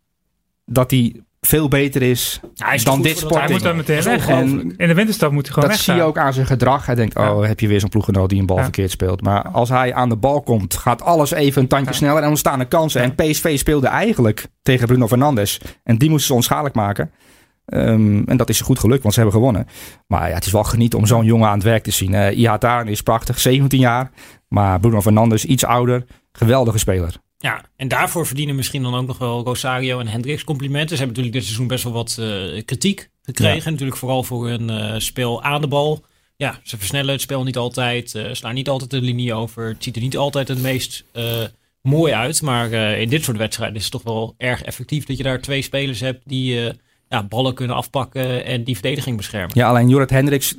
dat 0.65 0.91
hij 0.91 1.21
veel 1.47 1.67
beter 1.67 2.01
is, 2.01 2.39
ja, 2.53 2.77
dan 2.83 3.01
dit 3.01 3.17
sport. 3.17 3.41
Hij 3.41 3.51
moet 3.51 3.61
dan 3.61 3.75
meteen 3.75 4.03
weg. 4.03 4.27
En 4.27 4.73
in 4.77 4.87
de 4.87 4.93
winterstap 4.93 5.31
moet 5.31 5.45
hij 5.45 5.53
gewoon 5.53 5.69
Dat 5.69 5.79
zie 5.79 5.93
je 5.93 6.01
ook 6.01 6.17
aan 6.17 6.33
zijn 6.33 6.45
gedrag. 6.45 6.85
Hij 6.85 6.95
denkt, 6.95 7.15
oh, 7.15 7.43
heb 7.43 7.59
je 7.59 7.67
weer 7.67 7.79
zo'n 7.79 7.89
ploeggenoot 7.89 8.29
die 8.29 8.39
een 8.39 8.45
bal 8.45 8.57
verkeerd 8.57 8.91
speelt. 8.91 9.21
Maar 9.21 9.47
als 9.47 9.69
hij 9.69 9.93
aan 9.93 10.09
de 10.09 10.15
bal 10.15 10.41
komt, 10.41 10.77
gaat 10.77 11.01
alles 11.01 11.31
even 11.31 11.61
een 11.61 11.67
tandje 11.67 11.93
sneller 11.93 12.23
en 12.23 12.29
ontstaan 12.29 12.59
er 12.59 12.65
kansen. 12.65 13.01
En 13.01 13.15
PSV 13.15 13.57
speelde 13.57 13.87
eigenlijk 13.87 14.47
tegen 14.61 14.87
Bruno 14.87 15.07
Fernandes. 15.07 15.61
En 15.83 15.97
die 15.97 16.09
moesten 16.09 16.27
ze 16.27 16.33
onschadelijk 16.33 16.75
maken. 16.75 17.11
Um, 17.65 18.23
en 18.25 18.37
dat 18.37 18.49
is 18.49 18.61
goed 18.61 18.79
gelukt, 18.79 19.01
want 19.01 19.13
ze 19.13 19.19
hebben 19.19 19.39
gewonnen. 19.39 19.67
Maar 20.07 20.29
ja, 20.29 20.35
het 20.35 20.45
is 20.45 20.51
wel 20.51 20.63
genieten 20.63 20.99
om 20.99 21.05
zo'n 21.05 21.25
jongen 21.25 21.47
aan 21.47 21.53
het 21.53 21.63
werk 21.63 21.83
te 21.83 21.91
zien. 21.91 22.13
Uh, 22.13 22.37
Ihataren 22.37 22.87
is 22.87 23.03
prachtig, 23.03 23.39
17 23.39 23.79
jaar. 23.79 24.11
Maar 24.47 24.79
Bruno 24.79 25.01
Fernandes 25.01 25.45
iets 25.45 25.65
ouder. 25.65 26.05
Geweldige 26.31 26.77
speler. 26.77 27.15
Ja, 27.39 27.65
en 27.75 27.87
daarvoor 27.87 28.25
verdienen 28.25 28.55
misschien 28.55 28.83
dan 28.83 28.95
ook 28.95 29.07
nog 29.07 29.17
wel 29.17 29.43
Rosario 29.43 29.99
en 29.99 30.07
Hendricks 30.07 30.43
complimenten. 30.43 30.97
Ze 30.97 31.03
hebben 31.03 31.07
natuurlijk 31.07 31.35
dit 31.35 31.43
seizoen 31.43 31.67
best 31.67 31.83
wel 31.83 31.93
wat 31.93 32.17
uh, 32.19 32.61
kritiek 32.65 33.09
gekregen. 33.21 33.63
Ja. 33.63 33.69
Natuurlijk 33.69 33.97
vooral 33.97 34.23
voor 34.23 34.47
hun 34.47 34.69
uh, 34.69 34.93
spel 34.97 35.43
aan 35.43 35.61
de 35.61 35.67
bal. 35.67 36.03
Ja, 36.35 36.59
ze 36.63 36.77
versnellen 36.77 37.11
het 37.11 37.21
spel 37.21 37.43
niet 37.43 37.57
altijd. 37.57 38.13
Uh, 38.13 38.27
slaan 38.31 38.53
niet 38.53 38.69
altijd 38.69 38.91
de 38.91 39.01
linie 39.01 39.33
over. 39.33 39.67
Het 39.67 39.83
ziet 39.83 39.95
er 39.95 40.01
niet 40.01 40.17
altijd 40.17 40.47
het 40.47 40.61
meest 40.61 41.05
mooi 41.81 42.13
uit. 42.13 42.41
Maar 42.41 42.71
in 42.71 43.09
dit 43.09 43.23
soort 43.23 43.37
wedstrijden 43.37 43.77
is 43.77 43.83
het 43.83 43.91
toch 43.91 44.03
wel 44.03 44.33
erg 44.37 44.63
effectief 44.63 45.05
dat 45.05 45.17
je 45.17 45.23
daar 45.23 45.41
twee 45.41 45.61
spelers 45.61 45.99
hebt 45.99 46.21
die 46.25 46.73
ja, 47.09 47.23
ballen 47.23 47.53
kunnen 47.53 47.75
afpakken 47.75 48.45
en 48.45 48.63
die 48.63 48.73
verdediging 48.75 49.17
beschermen. 49.17 49.51
Ja, 49.53 49.69
alleen 49.69 49.89
Jorrit 49.89 50.09
Hendricks, 50.09 50.55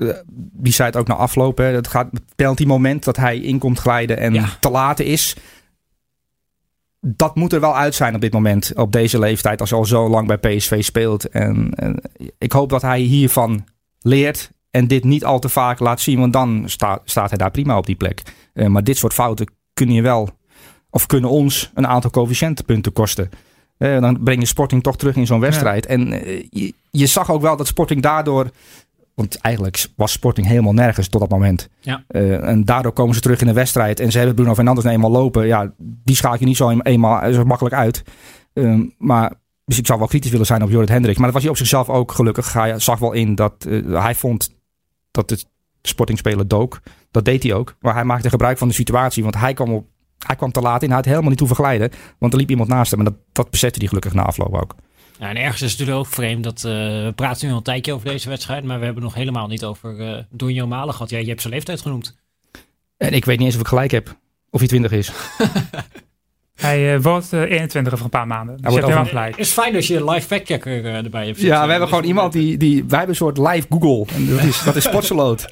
die 0.53 0.73
zei 0.73 0.89
het 0.89 0.99
ook 0.99 1.07
na 1.07 1.15
afloop. 1.15 1.59
Hè, 1.59 1.65
het 1.65 1.89
gaat 1.89 2.09
het 2.11 2.23
penalty 2.37 2.65
moment 2.65 3.05
dat 3.05 3.17
hij 3.17 3.41
inkomt 3.41 3.79
glijden 3.79 4.19
en 4.19 4.35
ja. 4.35 4.57
te 4.61 4.71
laat 4.71 5.01
is 5.01 5.37
dat 7.01 7.37
moet 7.37 7.53
er 7.53 7.61
wel 7.61 7.77
uit 7.77 7.95
zijn 7.95 8.15
op 8.15 8.21
dit 8.21 8.33
moment, 8.33 8.73
op 8.75 8.93
deze 8.93 9.19
leeftijd, 9.19 9.61
als 9.61 9.71
hij 9.71 9.79
al 9.79 9.85
zo 9.85 10.09
lang 10.09 10.27
bij 10.27 10.39
PSV 10.39 10.85
speelt. 10.85 11.29
En, 11.29 11.71
en 11.75 12.03
ik 12.39 12.53
hoop 12.53 12.69
dat 12.69 12.83
hij 12.83 13.01
hiervan 13.01 13.65
leert 14.01 14.51
en 14.71 14.87
dit 14.87 15.05
niet 15.05 15.25
al 15.25 15.39
te 15.39 15.49
vaak 15.49 15.79
laat 15.79 16.01
zien, 16.01 16.19
want 16.19 16.33
dan 16.33 16.63
sta, 16.67 17.01
staat 17.05 17.29
hij 17.29 17.39
daar 17.39 17.51
prima 17.51 17.77
op 17.77 17.87
die 17.87 17.97
plek. 17.97 18.23
Uh, 18.55 18.67
maar 18.67 18.85
dit 18.85 18.97
soort 18.97 19.13
fouten 19.13 19.53
kunnen 19.73 19.95
je 19.95 20.03
wel, 20.03 20.29
of 20.91 21.07
kunnen 21.07 21.31
ons 21.31 21.71
een 21.75 21.87
aantal 21.87 22.11
coëfficiëntenpunten 22.11 22.93
kosten. 22.93 23.31
Uh, 23.79 24.01
dan 24.01 24.23
breng 24.23 24.41
je 24.41 24.47
Sporting 24.47 24.83
toch 24.83 24.97
terug 24.97 25.17
in 25.17 25.27
zo'n 25.27 25.41
wedstrijd. 25.41 25.85
Ja. 25.85 25.91
En 25.91 26.13
uh, 26.13 26.45
je, 26.51 26.75
je, 26.91 27.07
zag 27.07 27.31
ook 27.31 27.41
wel 27.41 27.57
dat 27.57 27.67
Sporting 27.67 28.03
daardoor 28.03 28.51
want 29.19 29.37
eigenlijk 29.37 29.87
was 29.97 30.13
Sporting 30.13 30.47
helemaal 30.47 30.73
nergens 30.73 31.09
tot 31.09 31.21
dat 31.21 31.31
moment. 31.31 31.69
Ja. 31.81 32.05
Uh, 32.09 32.49
en 32.49 32.65
daardoor 32.65 32.93
komen 32.93 33.15
ze 33.15 33.21
terug 33.21 33.41
in 33.41 33.47
de 33.47 33.53
wedstrijd. 33.53 34.01
En 34.01 34.11
ze 34.11 34.19
hebben 34.19 34.37
Bruno 34.37 34.55
Fernandes 34.55 34.85
nou 34.85 34.97
eenmaal 34.97 35.11
lopen. 35.11 35.47
Ja, 35.47 35.73
die 35.79 36.17
schaak 36.17 36.39
je 36.39 36.45
niet 36.45 36.57
zo 36.57 36.71
eenmaal 36.71 37.33
zo 37.33 37.45
makkelijk 37.45 37.75
uit. 37.75 38.03
Uh, 38.55 38.81
maar 38.99 39.33
dus 39.65 39.79
ik 39.79 39.87
zou 39.87 39.99
wel 39.99 40.09
kritisch 40.09 40.31
willen 40.31 40.47
zijn 40.47 40.63
op 40.63 40.71
Jorrit 40.71 40.89
Hendricks. 40.89 41.17
Maar 41.19 41.27
dat 41.27 41.35
was 41.35 41.43
hij 41.43 41.53
op 41.53 41.59
zichzelf 41.59 41.89
ook 41.89 42.13
gelukkig. 42.13 42.53
Hij 42.53 42.79
zag 42.79 42.99
wel 42.99 43.13
in 43.13 43.35
dat 43.35 43.65
uh, 43.69 44.03
hij 44.03 44.15
vond 44.15 44.55
dat 45.11 45.31
het 45.31 45.47
Sporting 45.83 46.19
spelen 46.19 46.49
dook. 46.49 46.81
Dat 47.11 47.25
deed 47.25 47.43
hij 47.43 47.55
ook. 47.55 47.77
Maar 47.81 47.95
hij 47.95 48.05
maakte 48.05 48.31
gebruik 48.31 48.59
van 48.59 48.69
de 48.69 48.75
situatie. 48.75 49.23
Want 49.23 49.37
hij 49.37 49.55
kwam, 49.55 49.73
op, 49.73 49.87
hij 50.27 50.37
kwam 50.37 50.53
te 50.53 50.61
laat 50.61 50.83
in. 50.83 50.89
Hij 50.89 50.97
had 50.97 51.05
helemaal 51.05 51.31
niet 51.31 51.39
hoeven 51.39 51.57
glijden. 51.57 51.91
Want 52.19 52.33
er 52.33 52.39
liep 52.39 52.51
iemand 52.51 52.69
naast 52.69 52.91
hem. 52.91 52.99
En 52.99 53.05
dat, 53.05 53.15
dat 53.33 53.61
hij 53.61 53.87
gelukkig 53.89 54.15
na 54.15 54.23
afloop 54.23 54.55
ook. 54.55 54.75
Ja, 55.19 55.29
en 55.29 55.37
ergens 55.37 55.63
is 55.63 55.71
het 55.71 55.79
natuurlijk 55.79 56.07
ook 56.07 56.15
vreemd 56.15 56.45
dat 56.45 56.57
uh, 56.67 56.73
we 56.73 57.13
praten 57.15 57.47
nu 57.47 57.53
al 57.53 57.59
een 57.59 57.65
tijdje 57.65 57.93
over 57.93 58.09
deze 58.09 58.29
wedstrijd, 58.29 58.65
maar 58.65 58.79
we 58.79 58.85
hebben 58.85 59.03
nog 59.03 59.15
helemaal 59.15 59.47
niet 59.47 59.65
over 59.65 60.01
uh, 60.01 60.19
Donjo 60.31 60.67
Malen 60.67 60.95
gehad. 60.95 61.11
Ja, 61.11 61.19
je 61.19 61.29
hebt 61.29 61.41
zijn 61.41 61.55
leeftijd 61.55 61.81
genoemd. 61.81 62.17
En 62.97 63.13
ik 63.13 63.25
weet 63.25 63.37
niet 63.39 63.47
eens 63.47 63.55
of 63.55 63.61
ik 63.61 63.69
gelijk 63.69 63.91
heb. 63.91 64.17
Of 64.51 64.59
hij 64.59 64.69
20 64.69 64.93
is. 64.93 65.13
Hij 66.55 66.95
uh, 66.95 67.03
wordt 67.03 67.33
uh, 67.33 67.41
21 67.41 67.93
over 67.93 68.05
een 68.05 68.11
paar 68.11 68.27
maanden. 68.27 68.57
Dus 68.57 68.73
hebt 68.73 68.85
helemaal 68.85 69.07
gelijk. 69.07 69.31
Het 69.31 69.47
is 69.47 69.53
fijn 69.53 69.75
als 69.75 69.87
je 69.87 69.97
een 69.97 70.11
live 70.11 70.27
factchecker 70.27 70.85
uh, 70.85 70.97
erbij 70.97 71.27
hebt. 71.27 71.41
Ja, 71.41 71.65
we 71.65 71.71
hebben 71.71 71.89
gewoon 71.89 72.05
iemand 72.05 72.33
die, 72.33 72.57
die... 72.57 72.75
Wij 72.75 72.99
hebben 72.99 73.09
een 73.09 73.15
soort 73.15 73.39
live 73.39 73.67
Google. 73.69 74.15
En 74.15 74.27
dat 74.27 74.43
is, 74.43 74.63
dat 74.63 74.77
is 74.77 74.85
Sportseloot. 74.89 75.49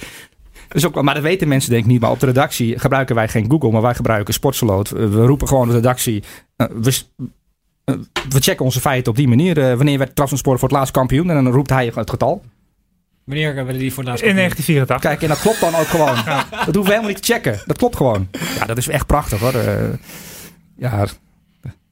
Dus 0.68 0.86
ook, 0.86 1.02
maar 1.02 1.14
dat 1.14 1.22
weten 1.22 1.48
mensen 1.48 1.70
denk 1.70 1.84
ik 1.84 1.90
niet. 1.90 2.00
Maar 2.00 2.10
op 2.10 2.20
de 2.20 2.26
redactie 2.26 2.78
gebruiken 2.78 3.14
wij 3.14 3.28
geen 3.28 3.50
Google, 3.50 3.70
maar 3.70 3.82
wij 3.82 3.94
gebruiken 3.94 4.34
Sportsaloot. 4.34 4.90
We 4.90 5.26
roepen 5.26 5.48
gewoon 5.48 5.68
de 5.68 5.74
redactie. 5.74 6.22
uh, 6.56 6.66
we, 6.80 6.92
we 8.28 8.40
checken 8.40 8.64
onze 8.64 8.80
feiten 8.80 9.10
op 9.12 9.16
die 9.18 9.28
manier. 9.28 9.58
Uh, 9.58 9.74
wanneer 9.74 9.98
werd 9.98 10.16
Trabzonspor 10.16 10.58
voor 10.58 10.68
het 10.68 10.76
laatst 10.76 10.92
kampioen? 10.92 11.30
En 11.30 11.44
dan 11.44 11.52
roept 11.52 11.70
hij 11.70 11.92
het 11.94 12.10
getal. 12.10 12.42
Wanneer 13.24 13.54
werden 13.54 13.78
die 13.78 13.92
voor 13.92 14.02
het 14.02 14.08
laatst 14.12 14.24
In 14.24 14.34
kampioen? 14.36 14.54
1984. 14.56 15.00
Kijk, 15.00 15.22
en 15.22 15.28
dat 15.28 15.40
klopt 15.40 15.60
dan 15.60 15.74
ook 15.80 15.86
gewoon. 15.86 16.14
Dat 16.50 16.64
hoeven 16.64 16.82
we 16.82 16.88
helemaal 16.90 17.08
niet 17.08 17.22
te 17.26 17.32
checken. 17.32 17.60
Dat 17.66 17.76
klopt 17.78 17.96
gewoon. 17.96 18.28
Ja, 18.58 18.64
dat 18.66 18.76
is 18.76 18.88
echt 18.88 19.06
prachtig 19.06 19.38
hoor. 19.40 19.54
Uh, 19.54 19.62
ja, 20.76 21.06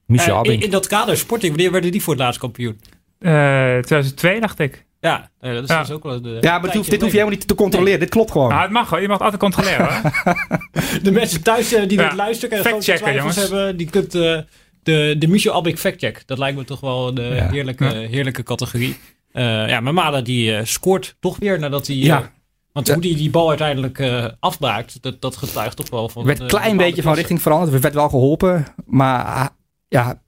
Michel 0.07 0.33
Eh, 0.33 0.39
Abing. 0.39 0.55
in, 0.59 0.65
in 0.65 0.71
dat 0.71 0.87
kader, 0.87 1.17
Sporting, 1.17 1.53
wanneer 1.53 1.73
werden 1.73 1.93
die 1.93 2.03
voor 2.03 2.13
het 2.15 2.23
laatst 2.23 2.41
kampioen? 2.41 2.81
Eh, 3.19 3.31
2002 3.79 4.41
dacht 4.41 4.59
ik. 4.59 4.85
Ja, 5.01 5.31
eh, 5.41 5.53
dat 5.53 5.63
is 5.63 5.69
Ja. 5.69 5.81
dus 5.81 5.91
ook 5.91 6.03
wel... 6.03 6.23
De, 6.23 6.39
Ja, 6.41 6.53
maar 6.53 6.63
dit 6.63 6.75
hoeft, 6.75 6.91
dit 6.91 7.01
hoef 7.01 7.11
je 7.11 7.17
helemaal 7.17 7.39
niet 7.39 7.49
te 7.49 7.55
controleren. 7.55 8.01
Dit 8.01 8.09
klopt 8.09 8.31
gewoon. 8.31 8.49
Nou, 8.49 8.63
het 8.63 8.71
mag 8.71 8.91
wel. 8.91 9.01
Je 9.01 9.09
mag 9.09 9.19
het 9.19 9.33
altijd 9.33 9.43
controleren 9.43 9.87
hoor. 9.87 10.13
De 11.03 11.11
mensen 11.13 11.43
thuis 11.43 11.73
eh, 11.73 11.89
die 11.89 11.99
Ja. 11.99 12.09
dit 12.09 12.17
luisteren 12.17 12.59
en 12.59 12.65
grote 12.65 12.85
twijfels 12.85 13.15
jongens. 13.17 13.37
hebben, 13.37 13.77
die 13.77 13.91
kunt 13.91 14.15
eh, 14.15 14.39
de, 14.85 15.15
de 15.19 15.29
Michel 15.29 15.55
Abik 15.55 15.79
factcheck. 15.79 16.23
Dat 16.27 16.39
lijkt 16.39 16.57
me 16.57 16.65
toch 16.65 16.81
wel 16.81 17.19
een 17.19 17.35
Ja. 17.35 17.49
heerlijke, 17.51 17.85
heerlijke 17.85 18.43
categorie. 18.43 18.97
Eh, 19.33 19.69
ja, 19.69 19.81
maar 19.81 19.95
Malen 19.95 20.25
die 20.25 20.57
eh, 20.57 20.65
scoort 20.65 21.17
toch 21.21 21.37
weer 21.39 21.59
nadat 21.59 21.87
hij... 21.87 21.97
Ja. 21.97 22.21
eh, 22.21 22.27
want 22.73 22.89
hoe 22.89 23.01
die 23.01 23.17
die 23.17 23.31
bal 23.31 23.49
uiteindelijk 23.49 24.03
afbraakt, 24.41 25.03
dat, 25.03 25.21
dat 25.21 25.37
getuigt 25.37 25.77
toch 25.77 25.91
wel 25.91 26.09
van... 26.09 26.23
Er 26.23 26.29
werd 26.29 26.41
een 26.41 26.47
klein 26.47 26.77
beetje 26.77 27.03
van 27.03 27.15
richting 27.15 27.43
veranderd. 27.43 27.73
We 27.73 27.81
werd 27.81 27.95
wel 27.95 28.09
geholpen. 28.09 28.65
Maar 28.87 29.37
hij- 29.39 29.49
ja, 29.89 30.23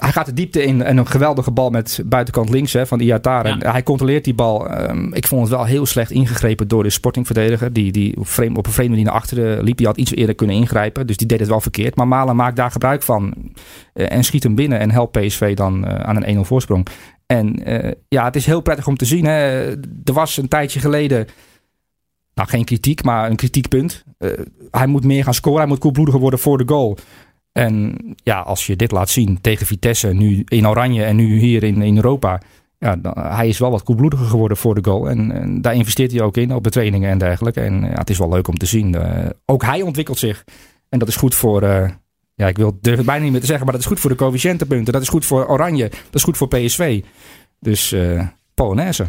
hij 0.00 0.12
gaat 0.12 0.26
de 0.26 0.32
diepte 0.32 0.62
in. 0.62 0.82
En 0.82 0.96
een 0.96 1.06
geweldige 1.06 1.50
bal 1.50 1.70
met 1.70 2.02
buitenkant 2.06 2.48
links 2.48 2.72
hè, 2.72 2.86
van 2.86 3.00
Iatare. 3.00 3.48
Ja. 3.48 3.58
En 3.58 3.70
Hij 3.70 3.82
controleert 3.82 4.24
die 4.24 4.34
bal. 4.34 4.68
Ehm, 4.68 5.12
ik 5.12 5.26
vond 5.26 5.40
het 5.40 5.50
wel 5.50 5.64
heel 5.64 5.86
slecht 5.86 6.10
ingegrepen 6.10 6.68
door 6.68 6.82
de 6.82 6.90
sportingverdediger. 6.90 7.72
Die, 7.72 7.92
die 7.92 8.16
op, 8.16 8.28
vreemd, 8.28 8.58
op 8.58 8.66
een 8.66 8.72
vreemde 8.72 8.90
manier 8.90 9.06
naar 9.06 9.14
achteren 9.14 9.62
liep. 9.64 9.76
Die 9.76 9.86
had 9.86 9.96
iets 9.96 10.14
eerder 10.14 10.34
kunnen 10.34 10.56
ingrijpen. 10.56 11.06
Dus 11.06 11.16
die 11.16 11.26
deed 11.26 11.40
het 11.40 11.48
wel 11.48 11.60
verkeerd. 11.60 11.96
Maar 11.96 12.08
Malen 12.08 12.36
maakt 12.36 12.56
daar 12.56 12.70
gebruik 12.70 13.02
van. 13.02 13.34
eh, 13.92 14.12
en 14.12 14.24
schiet 14.24 14.42
hem 14.42 14.54
binnen. 14.54 14.78
En 14.78 14.90
helpt 14.90 15.20
PSV 15.20 15.54
dan 15.54 15.86
eh, 15.86 15.94
aan 15.94 16.22
een 16.22 16.36
1-0 16.36 16.40
voorsprong. 16.40 16.86
En 17.26 17.64
eh, 17.64 17.92
ja, 18.08 18.24
het 18.24 18.36
is 18.36 18.46
heel 18.46 18.60
prettig 18.60 18.86
om 18.86 18.96
te 18.96 19.04
zien. 19.04 19.24
Hè. 19.24 19.70
Er 20.04 20.12
was 20.12 20.36
een 20.36 20.48
tijdje 20.48 20.80
geleden... 20.80 21.26
Nou, 22.34 22.48
geen 22.48 22.64
kritiek, 22.64 23.04
maar 23.04 23.30
een 23.30 23.36
kritiekpunt. 23.36 24.04
Hij 24.70 24.86
moet 24.86 25.04
meer 25.04 25.24
gaan 25.24 25.34
scoren. 25.34 25.58
Hij 25.58 25.68
moet 25.68 25.78
koelbloediger 25.78 26.20
worden 26.20 26.38
voor 26.38 26.58
de 26.58 26.68
goal. 26.68 26.98
En 27.52 27.96
ja, 28.22 28.40
als 28.40 28.66
je 28.66 28.76
dit 28.76 28.90
laat 28.90 29.08
zien 29.08 29.40
tegen 29.40 29.66
Vitesse, 29.66 30.08
nu 30.08 30.42
in 30.48 30.68
Oranje 30.68 31.04
en 31.04 31.16
nu 31.16 31.38
hier 31.38 31.62
in, 31.62 31.82
in 31.82 31.96
Europa. 31.96 32.40
Ja, 32.78 32.96
dan, 32.96 33.12
hij 33.18 33.48
is 33.48 33.58
wel 33.58 33.70
wat 33.70 33.82
koelbloediger 33.82 34.26
geworden 34.26 34.56
voor 34.56 34.74
de 34.74 34.84
goal. 34.84 35.08
En, 35.08 35.60
daar 35.60 35.74
investeert 35.74 36.12
hij 36.12 36.20
ook 36.20 36.36
in, 36.36 36.54
op 36.54 36.64
de 36.64 36.70
trainingen 36.70 37.10
en 37.10 37.18
dergelijke. 37.18 37.60
En 37.60 37.82
het 37.82 38.10
is 38.10 38.18
wel 38.18 38.28
leuk 38.28 38.48
om 38.48 38.58
te 38.58 38.66
zien. 38.66 38.94
Eh, 38.94 39.30
ook 39.46 39.62
hij 39.62 39.82
ontwikkelt 39.82 40.18
zich. 40.18 40.44
En 40.88 40.98
dat 40.98 41.08
is 41.08 41.16
goed 41.16 41.34
voor, 41.34 41.62
eh, 41.62 41.90
ja, 42.34 42.48
ik 42.48 42.56
wil, 42.56 42.78
durf 42.80 42.96
het 42.96 43.06
bijna 43.06 43.22
niet 43.22 43.32
meer 43.32 43.40
te 43.40 43.46
zeggen, 43.46 43.64
maar 43.64 43.74
dat 43.74 43.82
is 43.82 43.88
goed 43.90 44.00
voor 44.00 44.10
de 44.10 44.16
coëfficiëntenpunten. 44.16 44.92
Dat 44.92 45.02
is 45.02 45.08
goed 45.08 45.26
voor 45.26 45.48
Oranje. 45.48 45.88
Dat 45.88 46.14
is 46.14 46.22
goed 46.22 46.36
voor 46.36 46.48
PSV. 46.48 47.02
Dus 47.58 47.92
eh 47.92 48.26
Polonaise. 48.54 49.06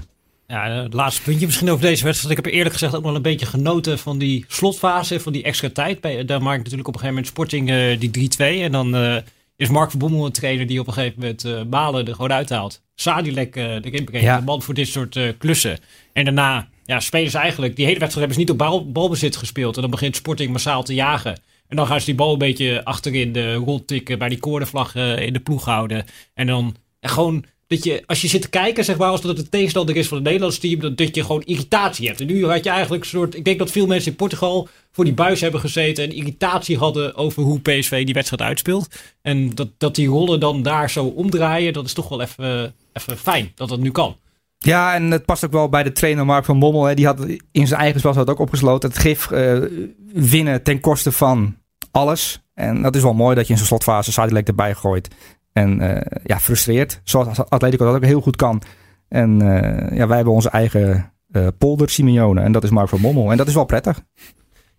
Ja, 0.52 0.70
eh, 0.70 0.84
het 0.84 0.94
laatste 0.94 1.22
puntje 1.22 1.46
misschien 1.46 1.70
over 1.70 1.86
deze 1.86 2.04
wedstrijd. 2.04 2.38
Ik 2.38 2.46
heb 2.46 2.54
eerlijk 2.54 2.74
gezegd 2.74 2.96
ook 2.96 3.04
wel 3.04 3.16
een 3.16 3.22
beetje 3.22 3.46
genoten 3.46 4.00
van 4.00 4.18
die 4.18 4.46
slotfase, 4.48 5.20
van 5.20 5.34
die 5.34 5.44
extra 5.44 5.70
tijd. 5.70 6.02
Bij, 6.02 6.26
daar 6.26 6.42
maakt 6.42 6.58
natuurlijk 6.58 6.88
op 6.88 6.94
een 6.94 7.00
gegeven 7.00 7.24
moment 7.24 7.28
Sporting 7.28 7.70
eh, 7.70 8.00
die 8.00 8.30
3-2. 8.60 8.62
En 8.64 8.72
dan 8.72 8.96
eh, 8.96 9.16
is 9.56 9.70
Mark 9.70 9.90
van 9.90 10.00
Bommel 10.00 10.26
een 10.26 10.32
trainer 10.32 10.68
die 10.68 10.80
op 10.80 10.88
een 10.88 10.94
gegeven 10.94 11.20
moment 11.20 11.46
eh 11.46 11.62
Malen 11.70 12.08
er 12.08 12.16
gewoon 12.16 12.32
uithaalt. 12.34 12.82
Sadilek 12.96 13.56
uh, 13.56 13.64
erin 13.64 14.04
brengt, 14.04 14.22
Ja. 14.22 14.38
de 14.38 14.46
man 14.46 14.62
voor 14.62 14.74
dit 14.74 14.88
soort 14.88 15.16
eh, 15.16 15.30
klussen. 15.38 15.80
En 16.14 16.24
daarna 16.26 16.68
ja, 16.86 17.00
spelen 17.00 17.32
ze 17.32 17.38
eigenlijk, 17.38 17.76
die 17.76 17.86
hele 17.86 18.00
wedstrijd 18.00 18.28
hebben 18.28 18.48
ze 18.48 18.54
niet 18.54 18.62
op 18.62 18.68
bal, 18.68 18.92
balbezit 18.92 19.36
gespeeld. 19.36 19.76
En 19.76 19.82
dan 19.82 19.92
begint 19.92 20.16
Sporting 20.16 20.52
massaal 20.52 20.84
te 20.84 20.94
jagen. 20.94 21.40
En 21.68 21.76
dan 21.76 21.88
gaan 21.88 22.00
ze 22.00 22.06
die 22.06 22.16
bal 22.16 22.32
een 22.32 22.38
beetje 22.38 22.84
achterin 22.84 23.32
de 23.32 23.54
rond 23.54 23.88
tikken, 23.88 24.20
bij 24.20 24.30
die 24.30 24.40
koordenvlag 24.40 24.96
eh, 24.96 25.20
in 25.20 25.34
de 25.34 25.40
ploeg 25.40 25.66
houden. 25.66 26.06
En 26.34 26.48
dan 26.48 26.76
en 27.00 27.10
gewoon 27.10 27.46
dat 27.72 27.84
je, 27.84 28.04
als 28.06 28.22
je 28.22 28.28
zit 28.28 28.42
te 28.42 28.50
kijken, 28.50 28.84
zeg 28.84 28.98
maar, 28.98 29.10
als 29.10 29.22
dat 29.22 29.38
het 29.38 29.52
tegenstander 29.52 29.96
is 29.96 30.08
van 30.08 30.18
het 30.18 30.26
Nederlands 30.26 30.58
team, 30.58 30.80
dat, 30.80 30.98
dat 30.98 31.16
je 31.16 31.22
gewoon 31.22 31.42
irritatie 31.42 32.08
hebt. 32.08 32.20
En 32.20 32.28
nu 32.28 32.46
had 32.46 32.64
je 32.64 32.70
eigenlijk 32.70 33.04
een 33.04 33.10
soort, 33.10 33.36
ik 33.36 33.46
denk 33.46 33.60
dat 33.60 33.72
veel 33.72 33.88
mensen 33.88 34.12
in 34.12 34.18
Portugal 34.18 34.68
voor 34.92 35.04
die 35.04 35.14
buis 35.14 35.42
hebben 35.42 35.60
gezeten 35.60 36.04
en 36.04 36.16
irritatie 36.16 36.78
hadden 36.78 37.16
over 37.16 37.44
hoe 37.44 37.60
PSV 37.60 38.06
die 38.06 38.14
wedstrijd 38.14 38.42
uitspeelt. 38.42 38.88
En 39.22 39.56
dat, 39.56 39.68
dat 39.78 39.96
die 39.96 40.08
rollen 40.08 40.40
dan 40.40 40.62
daar 40.62 40.90
zo 40.90 41.06
omdraaien, 41.06 41.74
dat 41.74 41.86
is 41.86 41.94
toch 41.94 42.10
wel 42.10 42.22
even, 42.22 42.74
even 42.94 43.18
fijn 43.18 43.52
dat 43.56 43.70
dat 43.70 43.80
nu 43.80 43.92
kan. 43.92 44.16
Ja, 44.58 44.94
en 44.94 45.12
het 45.12 45.26
past 45.26 45.46
ook 45.46 45.52
wel 45.52 45.70
bij 45.70 45.84
de 45.84 45.92
trainer 45.92 46.26
Mark 46.26 46.46
van 46.46 46.60
Bommel. 46.60 46.86
Hè. 46.86 46.94
Die 46.94 47.06
had 47.06 47.26
in 47.52 47.68
zijn 47.68 47.82
eigen 47.82 48.00
spel 48.00 48.28
ook 48.28 48.40
opgesloten. 48.40 48.90
Het 48.90 49.00
gif 49.00 49.32
eh, 49.32 49.60
winnen 50.14 50.64
ten 50.64 50.80
koste 50.80 51.12
van 51.12 51.56
alles. 51.92 52.42
En 52.54 52.82
dat 52.82 52.96
is 52.96 53.02
wel 53.02 53.14
mooi 53.14 53.36
dat 53.36 53.46
je 53.46 53.52
in 53.52 53.58
zo'n 53.58 53.68
slotfase 53.68 54.12
Sadilek 54.12 54.48
erbij 54.48 54.74
gooit. 54.74 55.08
En 55.54 55.82
eh, 55.82 56.20
ja, 56.24 56.40
frustreert. 56.40 57.02
Zoals 57.04 57.50
Atletico 57.50 57.86
dat 57.86 57.96
ook 57.96 58.04
heel 58.06 58.22
goed 58.22 58.36
kan. 58.36 58.62
En 59.08 59.42
eh, 59.42 59.98
ja, 59.98 60.08
wij 60.08 60.16
hebben 60.16 60.34
onze 60.34 60.50
eigen 60.50 61.12
eh, 61.32 61.48
polder 61.58 61.90
Simeone. 61.90 62.42
En 62.42 62.52
dat 62.52 62.64
is 62.64 62.70
Mark 62.70 62.90
van 62.90 63.02
Bommel. 63.02 63.32
En 63.32 63.38
dat 63.38 63.48
is 63.48 63.54
wel 63.54 63.66
prettig. 63.66 64.02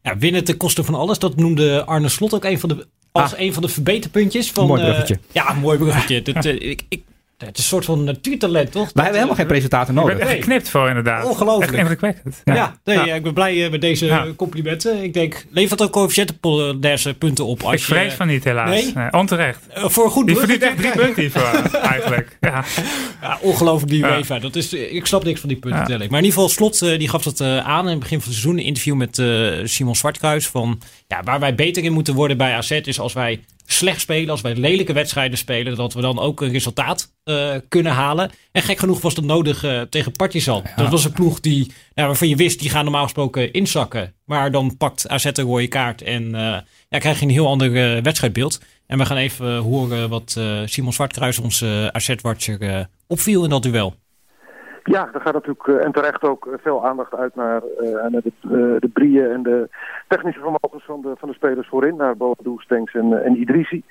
Ja, 0.02 0.16
winnen 0.16 0.44
ten 0.44 0.56
koste 0.56 0.84
van 0.84 0.94
alles, 0.94 1.18
dat 1.18 1.36
noemde 1.36 1.84
Arne 1.84 2.08
Slot 2.08 2.34
ook 2.34 2.44
een 2.44 2.60
van 2.60 2.68
de, 2.68 2.86
als 3.12 3.34
Ah. 3.34 3.40
een 3.40 3.52
van 3.52 3.62
de 3.62 3.68
verbeterpuntjes. 3.68 4.52
Van, 4.52 4.66
Mooi 4.66 4.82
bruggetje. 4.82 5.18
ja, 5.32 5.52
mooi 5.52 5.78
bruggetje. 5.78 6.22
Dat, 6.22 6.44
ik, 6.44 6.82
ik, 6.88 7.01
het 7.46 7.58
is 7.58 7.62
een 7.64 7.70
soort 7.70 7.84
van 7.84 8.04
natuurtalent, 8.04 8.72
toch? 8.72 8.82
Wij 8.92 9.02
hebben 9.04 9.14
helemaal 9.14 9.34
geen 9.36 9.46
presentator 9.46 9.88
Ik 9.88 9.94
ben 9.94 10.04
nodig. 10.04 10.18
echt 10.18 10.28
Nee. 10.30 10.40
geknipt 10.42 10.68
voor 10.68 10.88
inderdaad. 10.88 11.24
Ongelooflijk. 11.24 11.70
Echt 11.72 11.80
indrukwekkend. 11.80 12.40
Ja, 12.44 12.76
nee, 12.84 12.96
Ja. 12.96 13.04
ja, 13.04 13.14
ik 13.14 13.22
ben 13.22 13.34
blij 13.34 13.64
eh, 13.64 13.70
met 13.70 13.80
deze 13.80 14.06
Ja. 14.06 14.24
eh, 14.24 14.30
complimenten. 14.36 15.02
Ik 15.02 15.14
denk, 15.14 15.44
levert 15.50 15.82
ook 15.82 15.90
coëfficiëntenpunten 15.92 17.18
punten 17.18 17.46
op. 17.46 17.62
Als 17.62 17.74
Ik 17.74 17.80
vrees 17.82 18.10
je, 18.10 18.16
van 18.16 18.26
niet 18.26 18.44
helaas. 18.44 18.68
Nee? 18.70 18.92
Nee, 18.94 19.12
onterecht. 19.12 19.58
eh, 19.68 19.84
voor 19.88 20.04
een 20.04 20.10
goed 20.10 20.26
Die 20.26 20.36
verdient 20.36 20.62
echt 20.62 20.76
drie 20.76 20.92
punten 20.92 21.20
hiervoor 21.22 21.70
eigenlijk. 21.92 22.36
Ja. 22.40 22.64
Ja, 23.22 23.38
ongelooflijk 23.40 23.90
die. 23.92 24.04
UEFA. 24.04 24.38
Dat 24.38 24.56
is, 24.56 24.74
eh, 24.74 24.94
ik 24.94 25.06
snap 25.06 25.24
niks 25.24 25.40
van 25.40 25.48
die 25.48 25.58
punten 25.58 25.80
Ja. 25.80 25.86
telling. 25.86 26.10
Maar 26.10 26.18
in 26.20 26.24
ieder 26.24 26.40
geval, 26.40 26.54
Slot 26.54 26.82
eh, 26.82 26.98
die 26.98 27.08
gaf 27.08 27.22
dat 27.22 27.40
eh, 27.40 27.58
aan 27.58 27.84
in 27.84 27.90
het 27.90 27.98
begin 28.00 28.20
van 28.20 28.28
het 28.32 28.38
seizoen. 28.40 28.58
Een 28.58 28.64
interview 28.66 28.94
met 28.94 29.18
eh, 29.18 29.50
Simon 29.64 29.96
Zwartkruis. 29.96 30.46
Van, 30.46 30.80
ja, 31.08 31.22
waar 31.24 31.40
wij 31.40 31.54
beter 31.54 31.84
in 31.84 31.92
moeten 31.92 32.14
worden 32.14 32.36
bij 32.36 32.52
AZ 32.54 32.70
is 32.70 33.00
als 33.00 33.12
wij 33.12 33.40
slecht 33.66 34.00
spelen. 34.00 34.30
Als 34.30 34.40
wij 34.40 34.56
lelijke 34.56 34.92
wedstrijden 34.92 35.38
spelen. 35.38 35.76
Dat 35.76 35.94
we 35.94 36.00
dan 36.00 36.18
ook 36.18 36.40
een 36.40 36.52
resultaat 36.52 37.12
eh, 37.24 37.54
kunnen 37.68 37.92
halen. 37.92 38.30
En 38.52 38.62
gek 38.62 38.78
genoeg 38.78 39.00
was 39.00 39.14
dat 39.14 39.24
nodig 39.24 39.64
eh, 39.64 39.80
tegen 39.80 40.12
Partizan. 40.12 40.64
Dat 40.76 40.88
was 40.88 41.04
een 41.04 41.12
ploeg 41.12 41.40
die, 41.40 41.72
nou, 41.94 42.08
waarvan 42.08 42.28
je 42.28 42.36
wist, 42.36 42.60
die 42.60 42.70
gaan 42.70 42.84
normaal 42.84 43.02
gesproken 43.02 43.52
inzakken. 43.52 44.14
Maar 44.24 44.50
dan 44.50 44.76
pakt 44.76 45.08
AZ 45.08 45.24
een 45.24 45.44
rode 45.44 45.68
kaart. 45.68 46.02
En 46.02 46.34
eh, 46.34 46.58
ja, 46.88 46.98
krijg 46.98 47.18
je 47.18 47.24
een 47.24 47.32
heel 47.32 47.46
ander 47.46 48.02
wedstrijdbeeld. 48.02 48.60
En 48.86 48.98
we 48.98 49.06
gaan 49.06 49.16
even 49.16 49.56
horen 49.56 50.08
wat 50.08 50.40
Simon 50.64 50.92
Zwartkruis, 50.92 51.38
onze 51.38 51.88
AZ-watcher, 51.92 52.88
opviel 53.06 53.44
in 53.44 53.50
dat 53.50 53.62
duel. 53.62 53.94
Ja, 54.84 55.08
er 55.12 55.20
gaat 55.20 55.32
natuurlijk 55.32 55.66
eh, 55.68 55.84
en 55.84 55.92
terecht 55.92 56.22
ook 56.22 56.46
eh, 56.46 56.52
veel 56.62 56.86
aandacht 56.86 57.14
uit 57.14 57.34
naar, 57.34 57.62
eh, 57.62 58.06
de, 58.10 58.32
de 58.78 58.90
brieën 58.92 59.30
en 59.30 59.42
de 59.42 59.68
technische 60.08 60.40
vermogens 60.40 60.84
van 60.84 61.00
de, 61.00 61.12
van 61.18 61.28
de 61.28 61.34
spelers 61.34 61.68
voorin. 61.68 61.96
Naar 61.96 62.16
Boadu, 62.16 62.54
Stenks 62.56 62.94
en, 62.94 63.24
en 63.24 63.40
Idrisi. 63.40 63.84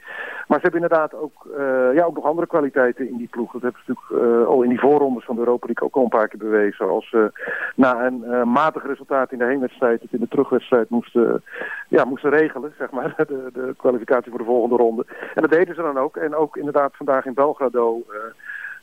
Maar 0.48 0.60
ze 0.60 0.68
hebben 0.68 0.82
inderdaad 0.82 1.14
ook, 1.14 1.48
ja, 1.94 2.04
ook 2.04 2.16
nog 2.16 2.26
andere 2.26 2.48
kwaliteiten 2.48 3.10
in 3.10 3.18
die 3.18 3.28
ploeg. 3.28 3.52
Dat 3.52 3.62
hebben 3.62 3.82
ze 3.86 3.92
natuurlijk 3.92 4.48
al 4.48 4.62
in 4.62 4.70
die 4.70 4.80
voorrondes 4.80 5.26
van 5.26 5.36
de 5.36 5.42
Europa 5.42 5.66
League 5.66 5.88
ook 5.88 5.96
al 5.96 6.04
een 6.04 6.20
paar 6.20 6.28
keer 6.28 6.40
bewezen. 6.40 6.90
Als 6.90 7.10
ze 7.10 7.32
na 7.76 8.06
een 8.06 8.50
matig 8.52 8.86
resultaat 8.86 9.32
in 9.32 9.38
de 9.38 9.46
heenwedstrijd 9.46 10.02
het 10.02 10.14
in 10.14 10.20
de 10.20 10.28
terugwedstrijd 10.28 10.90
moesten, 10.90 11.44
ja, 11.88 12.06
moesten 12.06 12.30
regelen. 12.30 12.74
Zeg 12.78 12.92
maar, 12.92 13.14
de, 13.28 13.50
de 13.54 13.74
kwalificatie 13.78 14.30
voor 14.30 14.40
de 14.40 14.46
volgende 14.46 14.76
ronde. 14.76 15.06
En 15.34 15.42
dat 15.42 15.52
deden 15.52 15.76
ze 15.76 15.82
dan 15.82 15.98
ook. 15.98 16.18
En 16.18 16.36
ook 16.36 16.58
inderdaad 16.58 16.96
vandaag 16.96 17.26
in 17.26 17.34
Belgrado... 17.34 18.04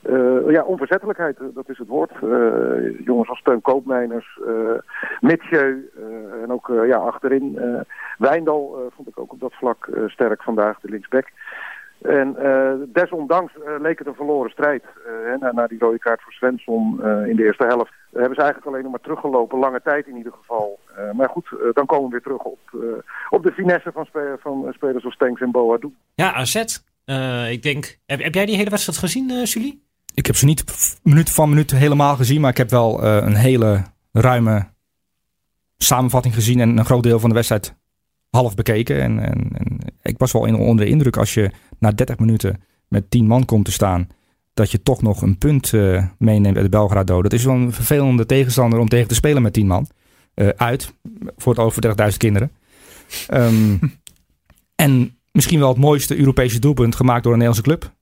eh, 0.01 0.51
ja, 0.51 0.63
onverzettelijkheid, 0.63 1.39
eh, 1.39 1.45
dat 1.53 1.69
is 1.69 1.77
het 1.77 1.87
woord. 1.87 2.11
Eh, 2.11 3.05
jongens 3.05 3.29
als 3.29 3.39
Steun 3.39 3.61
Koopmeiners, 3.61 4.39
uh, 4.47 4.77
en 6.41 6.51
ook 6.51 6.71
ja, 6.87 6.97
achterin 6.97 7.59
Wijndal 8.17 8.91
vond 8.95 9.07
ik 9.07 9.19
ook 9.19 9.31
op 9.31 9.39
dat 9.39 9.53
vlak 9.53 9.89
sterk 10.07 10.43
vandaag, 10.43 10.79
de 10.79 10.89
linksback. 10.89 11.27
En 12.01 12.35
desondanks 12.87 13.53
leek 13.79 13.97
het 13.97 14.07
een 14.07 14.15
verloren 14.15 14.51
strijd. 14.51 14.83
na, 15.39 15.51
na, 15.51 15.67
die 15.67 15.79
rode 15.79 15.99
kaart 15.99 16.21
voor 16.21 16.31
Svensson 16.31 17.03
in 17.27 17.35
de 17.35 17.43
eerste 17.43 17.65
helft 17.65 17.91
hebben 18.11 18.35
ze 18.35 18.41
eigenlijk 18.41 18.65
alleen 18.65 18.81
nog 18.81 18.91
maar 18.91 19.01
teruggelopen, 19.01 19.59
lange 19.59 19.81
tijd 19.81 20.07
in 20.07 20.17
ieder 20.17 20.33
geval. 20.33 20.79
maar 21.13 21.29
goed, 21.29 21.49
dan 21.73 21.85
komen 21.85 22.05
we 22.05 22.11
weer 22.11 22.21
terug 22.21 22.43
op, 22.43 22.59
op 23.29 23.43
de 23.43 23.51
finesse 23.51 23.91
van, 23.91 24.07
van 24.39 24.73
spelers 24.73 25.05
als 25.05 25.13
Stenks 25.13 25.41
en 25.41 25.51
Boadu. 25.51 25.93
Ja, 26.15 26.33
AZ. 26.33 26.55
ik 27.49 27.63
denk, 27.63 27.97
heb, 28.05 28.21
heb, 28.21 28.33
jij 28.33 28.45
die 28.45 28.57
hele 28.57 28.69
wedstrijd 28.69 28.99
gezien, 28.99 29.43
Julie? 29.43 29.88
Ik 30.13 30.25
heb 30.25 30.35
ze 30.35 30.45
niet 30.45 30.63
minuut 31.03 31.29
van 31.29 31.49
minuut 31.49 31.71
helemaal 31.71 32.15
gezien, 32.15 32.41
maar 32.41 32.49
ik 32.49 32.57
heb 32.57 32.69
wel 32.69 33.03
uh, 33.03 33.15
een 33.15 33.35
hele 33.35 33.83
ruime 34.11 34.67
samenvatting 35.77 36.33
gezien 36.33 36.59
en 36.59 36.77
een 36.77 36.85
groot 36.85 37.03
deel 37.03 37.19
van 37.19 37.29
de 37.29 37.35
wedstrijd 37.35 37.75
half 38.29 38.55
bekeken. 38.55 39.01
En, 39.01 39.19
en, 39.19 39.49
en 39.53 39.77
ik 40.01 40.17
was 40.17 40.31
wel 40.31 40.45
in, 40.45 40.55
onder 40.55 40.85
de 40.85 40.91
indruk 40.91 41.17
als 41.17 41.33
je 41.33 41.51
na 41.79 41.91
30 41.91 42.19
minuten 42.19 42.61
met 42.87 43.11
10 43.11 43.27
man 43.27 43.45
komt 43.45 43.65
te 43.65 43.71
staan, 43.71 44.07
dat 44.53 44.71
je 44.71 44.83
toch 44.83 45.01
nog 45.01 45.21
een 45.21 45.37
punt 45.37 45.71
uh, 45.71 46.05
meeneemt 46.17 46.55
uit 46.55 46.65
de 46.65 46.69
Belgrado. 46.69 47.21
Dat 47.21 47.33
is 47.33 47.43
wel 47.43 47.55
een 47.55 47.73
vervelende 47.73 48.25
tegenstander 48.25 48.79
om 48.79 48.89
tegen 48.89 49.07
te 49.07 49.15
spelen 49.15 49.41
met 49.41 49.53
10 49.53 49.67
man. 49.67 49.87
eh, 50.33 50.47
uit. 50.47 50.93
Voor 51.37 51.53
het 51.53 51.61
over 51.61 52.11
30.000 52.11 52.17
kinderen. 52.17 52.51
Ehm, 53.27 53.77
en 54.85 55.17
misschien 55.31 55.59
wel 55.59 55.69
het 55.69 55.77
mooiste 55.77 56.17
Europese 56.17 56.59
doelpunt 56.59 56.95
gemaakt 56.95 57.23
door 57.23 57.33
een 57.33 57.39
Nederlandse 57.39 57.69
club. 57.69 57.97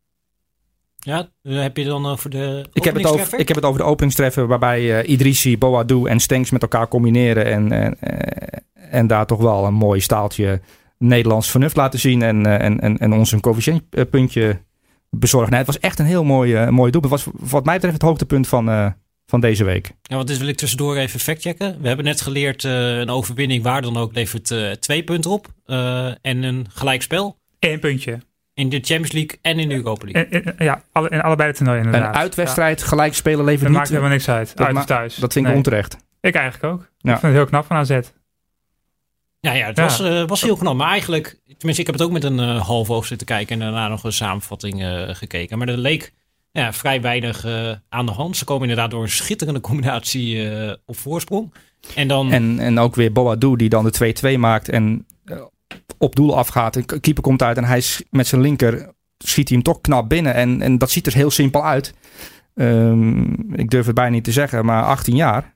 Ja, 1.07 1.29
eh, 1.41 1.61
heb 1.61 1.77
je 1.77 1.83
dan 1.83 2.05
over 2.05 2.29
de 2.29 2.65
Ik 2.73 2.83
heb, 2.83 2.95
het 2.95 3.05
over, 3.05 3.39
ik 3.39 3.47
heb 3.47 3.57
het 3.57 3.65
over 3.65 3.79
de 3.79 3.85
openingstreffer 3.85 4.47
waarbij 4.47 4.99
eh 4.99 5.09
Idrissi, 5.09 5.57
Boadou 5.57 6.09
en 6.09 6.19
Stenks 6.19 6.51
met 6.51 6.61
elkaar 6.61 6.87
combineren. 6.87 7.45
En, 7.45 7.71
en, 7.71 7.99
eh, 7.99 8.59
en 8.91 9.07
daar 9.07 9.25
toch 9.25 9.41
wel 9.41 9.65
een 9.65 9.73
mooi 9.73 9.99
staaltje 9.99 10.61
Nederlands 10.97 11.51
vernuft 11.51 11.75
laten 11.75 11.99
zien. 11.99 12.21
En, 12.21 12.45
eh, 12.45 12.65
en, 12.65 12.79
en, 12.79 12.97
en 12.97 13.13
ons 13.13 13.31
een 13.31 13.39
coëfficiëntpuntje 13.39 14.61
bezorgen. 15.09 15.49
Nee, 15.49 15.59
het 15.59 15.67
was 15.67 15.79
echt 15.79 15.99
een 15.99 16.05
heel 16.05 16.23
mooi, 16.23 16.53
eh, 16.53 16.69
mooi 16.69 16.91
doelpunt. 16.91 17.13
Het 17.13 17.23
was 17.23 17.49
wat 17.49 17.65
mij 17.65 17.73
betreft 17.73 17.95
het 17.95 18.05
hoogtepunt 18.05 18.47
van, 18.47 18.69
eh, 18.69 18.87
van 19.25 19.39
deze 19.39 19.63
week. 19.63 19.91
Ja, 20.01 20.15
want 20.15 20.27
dit 20.27 20.37
wil 20.37 20.47
ik 20.47 20.57
tussendoor 20.57 20.95
even 20.95 21.19
factchecken. 21.19 21.81
We 21.81 21.87
hebben 21.87 22.05
net 22.05 22.21
geleerd, 22.21 22.63
eh, 22.63 22.97
een 22.97 23.09
overwinning 23.09 23.63
waar 23.63 23.81
dan 23.81 23.97
ook 23.97 24.13
levert 24.13 24.51
eh, 24.51 24.71
twee 24.71 25.03
punten 25.03 25.31
op. 25.31 25.47
Eh, 25.65 26.05
en 26.05 26.43
een 26.43 26.65
gelijkspel 26.69 27.37
Eén 27.59 27.79
puntje. 27.79 28.19
In 28.57 28.69
de 28.69 28.75
Champions 28.75 29.11
League 29.11 29.39
en 29.41 29.59
in 29.59 29.69
de 29.69 29.75
Europa 29.75 30.05
League. 30.05 30.25
En, 30.41 30.43
en- 30.57 30.65
ja, 30.65 30.81
alle, 30.91 31.09
in 31.09 31.21
allebei 31.21 31.51
de 31.51 31.57
toernooien 31.57 31.83
inderdaad. 31.85 32.15
Een 32.15 32.19
uitwedstrijd 32.21 32.83
gelijk 32.83 33.13
spelen 33.13 33.39
levert 33.45 33.59
Dat 33.59 33.69
niet. 33.69 33.77
maakt 33.77 33.89
helemaal 33.89 34.09
niks 34.09 34.29
uit. 34.29 34.57
dat 34.57 34.67
uit 34.67 34.75
of 34.75 34.85
thuis. 34.85 35.15
Dat 35.15 35.33
vind 35.33 35.45
ik 35.45 35.51
Nee. 35.51 35.55
onterecht. 35.59 35.97
Ik 36.21 36.35
eigenlijk 36.35 36.73
ook. 36.73 36.79
Ja. 36.97 37.13
Ik 37.13 37.19
vind 37.19 37.21
het 37.21 37.31
heel 37.41 37.45
knap 37.45 37.65
van 37.65 37.75
AZ. 37.77 37.99
Ja, 39.39 39.51
ja, 39.53 39.65
het 39.67 39.77
Ja. 39.77 39.83
Was, 39.83 39.99
eh, 39.99 40.27
was 40.27 40.41
heel 40.41 40.55
knap. 40.55 40.75
Maar 40.75 40.89
eigenlijk, 40.89 41.39
tenminste, 41.45 41.81
ik 41.81 41.85
heb 41.87 41.95
het 41.95 42.03
ook 42.03 42.11
met 42.11 42.23
een 42.23 42.39
eh, 42.39 42.61
half 42.65 42.89
oog 42.89 43.05
zitten 43.05 43.27
kijken 43.27 43.53
en 43.53 43.59
daarna 43.59 43.87
nog 43.87 44.03
een 44.03 44.13
samenvatting 44.13 44.83
eh, 44.83 45.01
gekeken. 45.15 45.57
Maar 45.57 45.67
er 45.67 45.77
leek 45.77 46.13
ja, 46.51 46.73
vrij 46.73 47.01
weinig 47.01 47.45
eh, 47.45 47.71
aan 47.89 48.05
de 48.05 48.11
hand. 48.11 48.37
Ze 48.37 48.45
komen 48.45 48.61
inderdaad 48.69 48.91
door 48.91 49.01
een 49.01 49.09
schitterende 49.09 49.59
combinatie 49.61 50.49
eh, 50.49 50.73
op 50.85 50.97
voorsprong. 50.97 51.53
En 51.95 52.07
dan, 52.07 52.31
En, 52.31 52.59
en 52.59 52.79
ook 52.79 52.95
weer 52.95 53.11
Boadou 53.11 53.55
die 53.55 53.69
dan 53.69 53.83
de 53.91 54.15
2-2 54.35 54.39
maakt 54.39 54.69
en 54.69 55.05
eh, 55.25 55.37
op 55.97 56.15
doel 56.15 56.37
afgaat. 56.37 56.73
De 56.73 56.99
keeper 56.99 57.23
komt 57.23 57.43
uit 57.43 57.57
en 57.57 57.63
hij 57.63 57.83
met 58.09 58.27
zijn 58.27 58.41
linker 58.41 58.89
schiet 59.17 59.47
hij 59.47 59.57
hem 59.57 59.65
toch 59.65 59.81
knap 59.81 60.09
binnen. 60.09 60.33
En, 60.33 60.61
en 60.61 60.77
dat 60.77 60.91
ziet 60.91 61.07
er 61.07 61.13
heel 61.13 61.31
simpel 61.31 61.65
uit. 61.65 61.93
Ehm, 62.53 63.21
ik 63.53 63.69
durf 63.69 63.85
het 63.85 63.95
bijna 63.95 64.11
niet 64.11 64.23
te 64.23 64.31
zeggen, 64.31 64.65
maar 64.65 64.83
18 64.83 65.15
jaar. 65.15 65.55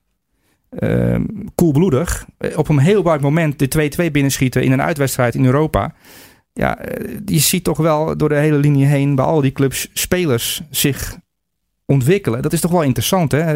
Ehm 0.70 1.24
koelbloedig. 1.56 2.26
Eh, 2.38 2.58
Op 2.58 2.70
een 2.70 2.78
heel 2.78 3.02
belangrijk 3.02 3.22
moment 3.22 3.60
de 3.60 3.68
2-2 3.68 4.12
binnenschieten 4.12 4.64
in 4.64 4.72
een 4.72 4.82
uitwedstrijd 4.82 5.36
in 5.36 5.46
Europa. 5.46 5.94
Ja, 6.54 6.78
eh, 6.78 7.18
je 7.26 7.40
ziet 7.40 7.64
toch 7.64 7.78
wel 7.78 8.18
door 8.18 8.30
de 8.30 8.36
hele 8.36 8.58
linie 8.58 8.86
heen 8.86 9.16
bij 9.16 9.26
al 9.26 9.42
die 9.42 9.52
clubs 9.52 9.90
spelers 9.94 10.62
zich 10.70 11.18
ontwikkelen. 11.86 12.42
Dat 12.42 12.54
is 12.54 12.60
toch 12.60 12.72
wel 12.72 12.84
interessant, 12.84 13.32
hè? 13.32 13.40
Eh, 13.40 13.54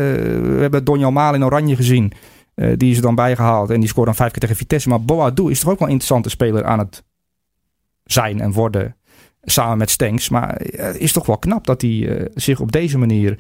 we 0.55 0.57
hebben 0.61 0.83
Donjal 0.83 1.11
Maal 1.11 1.33
in 1.33 1.43
Oranje 1.43 1.75
gezien. 1.75 2.11
Eh, 2.55 2.71
die 2.77 2.91
is 2.91 2.95
er 2.95 3.01
dan 3.01 3.15
bijgehaald 3.15 3.69
en 3.69 3.79
die 3.79 3.89
scoort 3.89 4.05
dan 4.05 4.15
vijf 4.15 4.31
keer 4.31 4.39
tegen 4.41 4.55
Vitesse. 4.55 4.89
Maar 4.89 5.01
Boadou 5.01 5.51
is 5.51 5.59
toch 5.59 5.69
ook 5.71 5.79
wel 5.79 5.87
een 5.87 5.93
interessante 5.93 6.29
speler 6.29 6.65
aan 6.65 6.79
het 6.79 7.03
zijn 8.03 8.41
en 8.41 8.51
worden. 8.51 8.95
Samen 9.41 9.77
met 9.77 9.89
Stenks. 9.89 10.29
Maar 10.29 10.55
eh, 10.55 10.85
het 10.85 10.97
is 10.97 11.11
toch 11.11 11.25
wel 11.25 11.37
knap 11.37 11.65
dat 11.65 11.81
hij 11.81 12.17
eh, 12.17 12.25
zich 12.35 12.59
op 12.59 12.71
deze 12.71 12.97
manier 12.97 13.39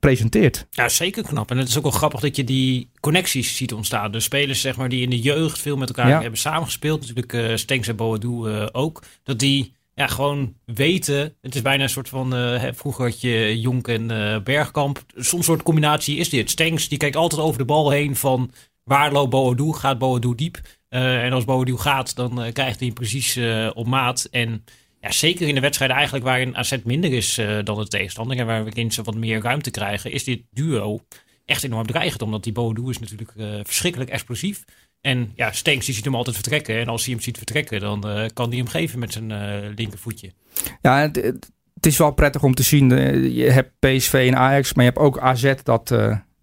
presenteert. 0.00 0.66
ja, 0.70 0.88
zeker 0.88 1.22
knap. 1.22 1.50
En 1.50 1.56
het 1.58 1.68
is 1.68 1.76
ook 1.76 1.82
wel 1.82 1.92
grappig 1.92 2.20
dat 2.20 2.36
je 2.36 2.44
die 2.44 2.90
connecties 3.00 3.56
ziet 3.56 3.72
ontstaan. 3.72 4.12
De 4.12 4.20
spelers 4.20 4.60
zeg 4.60 4.76
maar, 4.76 4.88
die 4.88 5.02
in 5.02 5.10
de 5.10 5.20
jeugd 5.20 5.58
veel 5.58 5.76
met 5.76 5.88
elkaar 5.88 6.08
Ja. 6.08 6.20
hebben 6.20 6.38
samengespeeld. 6.38 7.00
Natuurlijk 7.00 7.58
Stenks 7.58 7.88
en 7.88 7.96
Boadou 7.96 8.52
eh, 8.52 8.66
ook. 8.72 9.02
Dat 9.22 9.38
die 9.38 9.74
ja, 9.94 10.06
gewoon 10.06 10.54
weten. 10.64 11.36
Het 11.40 11.54
is 11.54 11.62
bijna 11.62 11.82
een 11.82 11.88
soort 11.88 12.08
van. 12.08 12.34
eh, 12.34 12.72
vroeger 12.72 13.04
had 13.04 13.20
je 13.20 13.60
Jonk 13.60 13.88
en 13.88 14.10
eh, 14.10 14.42
Bergkamp. 14.42 15.02
Soms 15.16 15.44
soort 15.44 15.62
combinatie 15.62 16.16
is 16.16 16.28
dit. 16.28 16.50
Stenks 16.50 16.88
die 16.88 16.98
kijkt 16.98 17.16
altijd 17.16 17.40
over 17.40 17.58
de 17.58 17.64
bal 17.64 17.90
heen 17.90 18.16
van. 18.16 18.50
Waar 18.84 19.12
loopt 19.12 19.30
Boadou? 19.30 19.74
Gaat 19.74 19.98
Boadou 19.98 20.34
diep? 20.34 20.60
Eh, 20.88 21.24
en 21.24 21.32
als 21.32 21.44
Boadou 21.44 21.78
gaat, 21.78 22.16
dan 22.16 22.30
krijgt 22.52 22.78
hij 22.78 22.86
hem 22.86 22.94
precies 22.94 23.38
op 23.74 23.86
maat. 23.86 24.28
En 24.30 24.64
ja, 25.00 25.10
zeker 25.10 25.48
in 25.48 25.54
de 25.54 25.60
wedstrijden 25.60 25.96
eigenlijk 25.96 26.26
waarin 26.26 26.56
AZ 26.56 26.76
minder 26.84 27.12
is 27.12 27.40
dan 27.64 27.78
de 27.78 27.88
tegenstander. 27.88 28.38
En 28.38 28.46
waarin 28.46 28.92
ze 28.92 29.02
wat 29.02 29.14
meer 29.14 29.40
ruimte 29.40 29.70
krijgen. 29.70 30.12
Is 30.12 30.24
dit 30.24 30.42
duo 30.50 31.00
echt 31.44 31.64
enorm 31.64 31.86
dreigend. 31.86 32.22
Omdat 32.22 32.44
die 32.44 32.52
Boadou 32.52 32.90
is 32.90 32.98
natuurlijk 32.98 33.32
verschrikkelijk 33.66 34.10
explosief. 34.10 34.64
En 35.02 35.32
ja, 35.34 35.52
Stenks 35.52 35.86
die 35.86 35.94
ziet 35.94 36.04
hem 36.04 36.14
altijd 36.14 36.36
vertrekken. 36.36 36.80
En 36.80 36.88
als 36.88 37.04
hij 37.04 37.12
hem 37.14 37.22
ziet 37.22 37.36
vertrekken, 37.36 37.80
dan 37.80 38.08
eh, 38.08 38.24
kan 38.34 38.48
hij 38.48 38.58
hem 38.58 38.66
geven 38.66 38.98
met 38.98 39.12
zijn 39.12 39.30
eh, 39.30 39.70
linkervoetje. 39.76 40.32
Ja, 40.80 40.98
het, 41.00 41.50
is 41.80 41.96
wel 41.96 42.10
prettig 42.10 42.42
om 42.42 42.54
te 42.54 42.62
zien. 42.62 42.92
eh, 42.92 43.36
je 43.36 43.50
hebt 43.50 43.72
PSV 43.78 44.26
en 44.30 44.36
Ajax, 44.36 44.74
maar 44.74 44.84
je 44.84 44.90
hebt 44.90 45.02
ook 45.02 45.18
AZ 45.18 45.54
dat, 45.62 45.94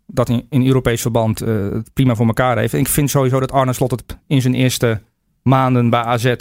dat 0.08 0.30
in, 0.30 0.46
in 0.50 0.66
Europees 0.66 1.02
verband 1.02 1.40
het 1.40 1.94
prima 1.94 2.16
voor 2.16 2.28
elkaar 2.28 2.58
heeft. 2.58 2.74
En 2.74 2.80
ik 2.80 2.88
vind 2.88 3.10
sowieso 3.10 3.40
dat 3.40 3.52
Arne 3.52 3.74
Slot 3.74 3.92
het 3.92 4.18
in 4.28 4.42
zijn 4.42 4.54
eerste 4.54 5.02
maanden 5.44 5.90
bij 5.90 6.02
AZ 6.02 6.36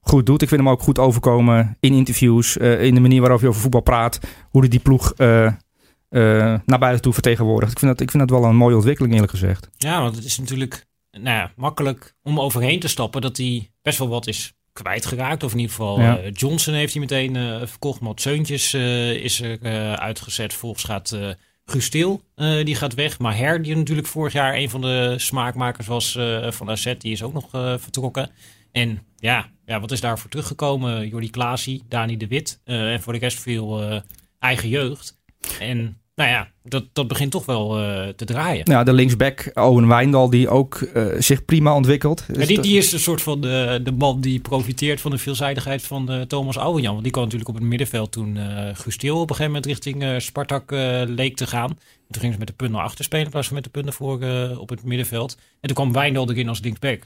goed 0.00 0.26
doet. 0.26 0.42
Ik 0.42 0.48
vind 0.48 0.60
hem 0.60 0.70
ook 0.70 0.82
goed 0.82 0.98
overkomen 0.98 1.76
in 1.80 1.92
interviews, 1.92 2.56
in 2.56 2.94
de 2.94 3.00
manier 3.00 3.20
waarop 3.20 3.40
hij 3.40 3.48
over 3.48 3.60
voetbal 3.60 3.80
praat, 3.80 4.20
hoe 4.50 4.60
hij 4.60 4.70
die 4.70 4.80
ploeg 4.80 5.14
naar 5.16 6.78
buiten 6.78 7.02
toe 7.02 7.12
vertegenwoordigt. 7.12 7.72
Ik 7.72 7.78
vind, 7.78 7.90
dat, 7.90 8.00
ik 8.00 8.10
vind 8.10 8.28
dat 8.28 8.40
wel 8.40 8.48
een 8.48 8.56
mooie 8.56 8.74
ontwikkeling 8.74 9.14
eerlijk 9.14 9.32
gezegd. 9.32 9.68
Ja, 9.76 10.00
want 10.00 10.16
het 10.16 10.24
is 10.24 10.38
natuurlijk 10.38 10.86
nou 11.12 11.36
ja, 11.36 11.52
makkelijk 11.56 12.14
om 12.22 12.40
overheen 12.40 12.80
te 12.80 12.88
stappen 12.88 13.20
dat 13.20 13.36
hij 13.36 13.70
best 13.82 13.98
wel 13.98 14.08
wat 14.08 14.26
is 14.26 14.52
kwijtgeraakt. 14.72 15.42
Of 15.42 15.52
in 15.52 15.58
ieder 15.58 15.74
geval 15.74 16.00
Ja. 16.00 16.18
eh, 16.18 16.30
Johnson 16.32 16.74
heeft 16.74 16.92
hij 16.92 17.00
meteen 17.00 17.36
eh, 17.36 17.60
verkocht. 17.66 18.00
Mat 18.00 18.20
Seuntjes 18.20 18.72
eh, 18.74 19.10
is 19.10 19.40
er 19.40 19.60
uitgezet. 19.98 20.52
Volgens 20.54 20.84
gaat 20.84 21.16
Guus 21.64 21.90
Til, 21.90 22.22
eh, 22.34 22.64
die 22.64 22.74
gaat 22.74 22.94
weg. 22.94 23.18
Maher, 23.18 23.62
die 23.62 23.76
natuurlijk 23.76 24.06
vorig 24.08 24.32
jaar 24.32 24.54
een 24.54 24.70
van 24.70 24.80
de 24.80 25.14
smaakmakers 25.18 25.86
was 25.86 26.12
van 26.48 26.70
AZ, 26.70 26.94
die 26.98 27.12
is 27.12 27.22
ook 27.22 27.32
nog 27.32 27.48
vertrokken. 27.80 28.30
En 28.72 29.06
ja, 29.16 29.50
ja, 29.64 29.80
wat 29.80 29.90
is 29.92 30.00
daarvoor 30.00 30.30
teruggekomen? 30.30 31.08
Jordi 31.08 31.30
Klaasie, 31.30 31.82
Dani 31.88 32.16
de 32.16 32.26
Wit. 32.26 32.60
en 32.64 33.02
voor 33.02 33.12
de 33.12 33.18
rest 33.18 33.40
veel 33.40 34.00
eigen 34.38 34.68
jeugd. 34.68 35.20
En 35.60 36.01
nou 36.14 36.30
ja, 36.30 36.50
dat, 36.62 36.84
dat 36.92 37.08
begint 37.08 37.30
toch 37.30 37.46
wel 37.46 37.78
eh, 37.78 38.08
te 38.08 38.24
draaien. 38.24 38.70
Ja, 38.70 38.84
de 38.84 38.92
linksback 38.92 39.50
Owen 39.54 39.88
Wijndal 39.88 40.30
die 40.30 40.48
ook 40.48 40.80
eh, 40.80 41.06
zich 41.18 41.44
prima 41.44 41.74
ontwikkelt. 41.74 42.24
Ja, 42.32 42.46
die, 42.46 42.60
die 42.60 42.76
is 42.76 42.92
een 42.92 42.98
soort 42.98 43.22
van 43.22 43.40
de, 43.40 43.80
de 43.82 43.92
man 43.92 44.20
die 44.20 44.40
profiteert 44.40 45.00
van 45.00 45.10
de 45.10 45.18
veelzijdigheid 45.18 45.82
van 45.82 46.10
eh, 46.10 46.20
Thomas 46.20 46.58
Ouwenjan. 46.58 46.90
Want 46.90 47.02
die 47.02 47.12
kwam 47.12 47.24
natuurlijk 47.24 47.50
op 47.50 47.56
het 47.56 47.64
middenveld 47.64 48.12
toen 48.12 48.36
eh 48.36 48.68
Guus 48.74 48.96
Til 48.96 49.14
op 49.14 49.30
een 49.30 49.36
gegeven 49.36 49.52
moment 49.52 49.66
richting 49.66 50.22
Spartak 50.22 50.70
leek 51.06 51.36
te 51.36 51.46
gaan. 51.46 51.70
En 51.70 52.18
toen 52.18 52.20
gingen 52.20 52.32
ze 52.32 52.38
met 52.38 52.48
de 52.48 52.54
punten 52.54 52.76
naar 52.76 52.86
achter 52.86 53.04
spelen 53.04 53.24
in 53.24 53.30
plaats 53.30 53.46
van 53.46 53.56
met 53.56 53.64
de 53.64 53.70
punten 53.70 53.92
voor 53.92 54.14
op 54.58 54.68
het 54.68 54.84
middenveld. 54.84 55.36
En 55.60 55.66
toen 55.68 55.74
kwam 55.74 55.92
Wijndal 55.92 56.30
erin 56.30 56.48
als 56.48 56.60
linksback. 56.60 57.02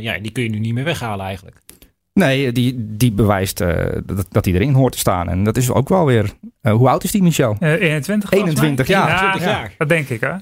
Ja, 0.00 0.18
die 0.18 0.30
kun 0.30 0.42
je 0.42 0.48
nu 0.48 0.58
niet 0.58 0.74
meer 0.74 0.84
weghalen 0.84 1.26
eigenlijk. 1.26 1.60
Nee, 2.20 2.52
die, 2.52 2.74
die 2.96 3.12
bewijst 3.12 3.60
eh, 3.60 3.86
dat, 4.04 4.26
dat 4.30 4.44
hij 4.44 4.54
erin 4.54 4.72
hoort 4.74 4.92
te 4.92 4.98
staan. 4.98 5.28
En 5.28 5.44
dat 5.44 5.56
is 5.56 5.70
ook 5.70 5.88
wel 5.88 6.04
weer... 6.06 6.32
eh, 6.62 6.72
hoe 6.72 6.88
oud 6.88 7.04
is 7.04 7.10
die, 7.10 7.22
Michel? 7.22 7.56
Eh, 7.60 7.72
21 7.72 8.28
volgens 8.30 8.50
21 8.60 8.88
mij. 8.88 8.96
jaar. 8.96 9.08
21 9.08 9.42
ja, 9.42 9.50
jaar. 9.50 9.74
Dat 9.78 9.88
denk 9.88 10.08
ik, 10.08 10.20
hè? 10.20 10.34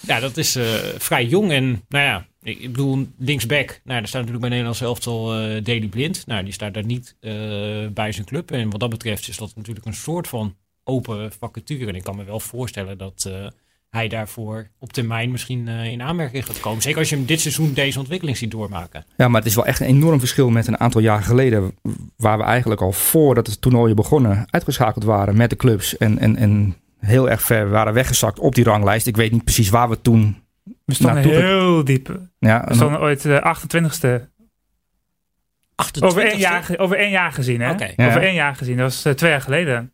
Ja, 0.00 0.20
dat 0.20 0.36
is 0.36 0.56
eh, 0.56 0.64
vrij 0.98 1.24
jong. 1.24 1.50
En 1.52 1.84
nou 1.88 2.04
ja, 2.04 2.26
ik, 2.42 2.60
bedoel, 2.60 3.06
linksback. 3.18 3.68
Nou, 3.68 3.98
daar 3.98 4.08
staat 4.08 4.12
natuurlijk 4.20 4.40
bij 4.40 4.48
Nederlands 4.48 4.80
elftal 4.80 5.34
eh 5.34 5.64
Daley 5.64 5.88
Blind. 5.88 6.26
Nou, 6.26 6.44
die 6.44 6.52
staat 6.52 6.74
daar 6.74 6.84
niet 6.84 7.16
eh, 7.20 7.32
bij 7.92 8.12
zijn 8.12 8.26
club. 8.26 8.50
En 8.50 8.70
wat 8.70 8.80
dat 8.80 8.90
betreft 8.90 9.28
is 9.28 9.36
dat 9.36 9.52
natuurlijk 9.56 9.86
een 9.86 9.94
soort 9.94 10.28
van 10.28 10.54
open 10.84 11.32
vacature. 11.40 11.86
En 11.86 11.94
ik 11.94 12.02
kan 12.02 12.16
me 12.16 12.24
wel 12.24 12.40
voorstellen 12.40 12.98
dat 12.98 13.24
eh, 13.28 13.46
hij 13.96 14.08
daarvoor 14.08 14.68
op 14.78 14.92
termijn 14.92 15.30
misschien 15.30 15.68
eh, 15.68 15.84
in 15.84 16.02
aanmerking 16.02 16.46
gaat 16.46 16.60
komen. 16.60 16.82
Zeker 16.82 16.98
als 16.98 17.08
je 17.08 17.16
hem 17.16 17.26
dit 17.26 17.40
seizoen 17.40 17.72
deze 17.72 17.98
ontwikkeling 17.98 18.36
ziet 18.36 18.50
doormaken. 18.50 19.04
Ja, 19.16 19.28
maar 19.28 19.40
het 19.40 19.50
is 19.50 19.54
wel 19.56 19.66
echt 19.66 19.80
een 19.80 19.86
enorm 19.86 20.18
verschil 20.18 20.50
met 20.50 20.66
een 20.66 20.80
aantal 20.80 21.00
jaar 21.00 21.22
geleden. 21.22 21.74
Waar 22.16 22.38
we 22.38 22.44
eigenlijk 22.44 22.80
al 22.80 22.92
voordat 22.92 23.46
de 23.46 23.58
toernooien 23.58 23.96
begonnen 23.96 24.46
uitgeschakeld 24.50 25.04
waren 25.04 25.36
met 25.36 25.50
de 25.50 25.56
clubs. 25.56 25.96
En, 25.96 26.18
en, 26.18 26.36
en 26.36 26.76
heel 26.98 27.30
erg 27.30 27.42
ver 27.42 27.68
waren 27.70 27.92
weggezakt 27.92 28.38
op 28.38 28.54
die 28.54 28.64
ranglijst. 28.64 29.06
Ik 29.06 29.16
weet 29.16 29.32
niet 29.32 29.44
precies 29.44 29.68
waar 29.70 29.88
we 29.88 30.00
toen... 30.00 30.42
We 30.84 30.94
stonden 30.94 31.14
Naartoe- 31.14 31.34
heel 31.42 31.84
diep. 31.84 32.20
Ja, 32.38 32.64
We 32.68 32.74
stonden 32.74 33.00
ooit 33.00 33.22
de 33.22 33.54
28ste. 33.56 34.34
28 35.74 36.02
Over 36.02 36.30
één, 36.30 36.38
jaar, 36.38 36.68
over 36.76 36.96
één 36.98 37.10
jaar 37.10 37.32
gezien, 37.32 37.60
hè? 37.60 37.70
Ja. 37.96 38.06
Over 38.08 38.22
één 38.22 38.34
jaar 38.34 38.56
gezien. 38.56 38.76
Dat 38.76 38.84
was 38.92 39.04
eh, 39.04 39.12
twee 39.12 39.30
jaar 39.30 39.40
geleden. 39.40 39.92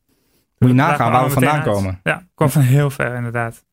Moet 0.58 0.70
je 0.70 0.76
nagaan 0.76 1.12
waar 1.12 1.24
we 1.24 1.30
vandaan 1.30 1.54
uit. 1.54 1.64
komen. 1.64 2.00
Ja, 2.02 2.26
kwam 2.34 2.50
van 2.50 2.62
heel 2.62 2.90
ver, 2.90 3.14
inderdaad. 3.14 3.64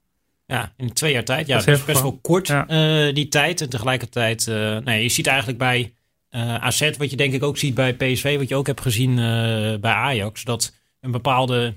Ja, 0.50 0.74
in 0.78 0.94
twee 0.94 1.14
jaar 1.14 1.24
tijd. 1.24 1.48
Ja, 1.48 1.56
Dat 1.58 1.66
dat 1.66 1.76
is 1.78 1.86
best 1.86 2.02
wel 2.02 2.20
kort, 2.22 2.48
Ja. 2.48 2.68
eh, 2.68 3.14
die 3.14 3.28
tijd. 3.28 3.62
En 3.62 3.70
tegelijkertijd, 3.70 4.48
eh 4.48 4.78
nee, 4.78 5.04
je 5.04 5.10
ziet 5.10 5.28
eigenlijk 5.28 5.58
bij 5.58 5.94
eh 6.30 6.56
AZ, 6.56 6.90
wat 6.98 7.10
je 7.10 7.16
denk 7.16 7.34
ik 7.34 7.44
ook 7.44 7.58
ziet 7.58 7.74
bij 7.74 7.94
PSV, 7.94 8.38
wat 8.38 8.50
je 8.50 8.56
ook 8.56 8.68
hebt 8.68 8.82
gezien 8.82 9.16
bij 9.82 9.92
Ajax, 9.92 10.44
dat 10.44 10.74
een 11.02 11.12
bepaalde 11.12 11.76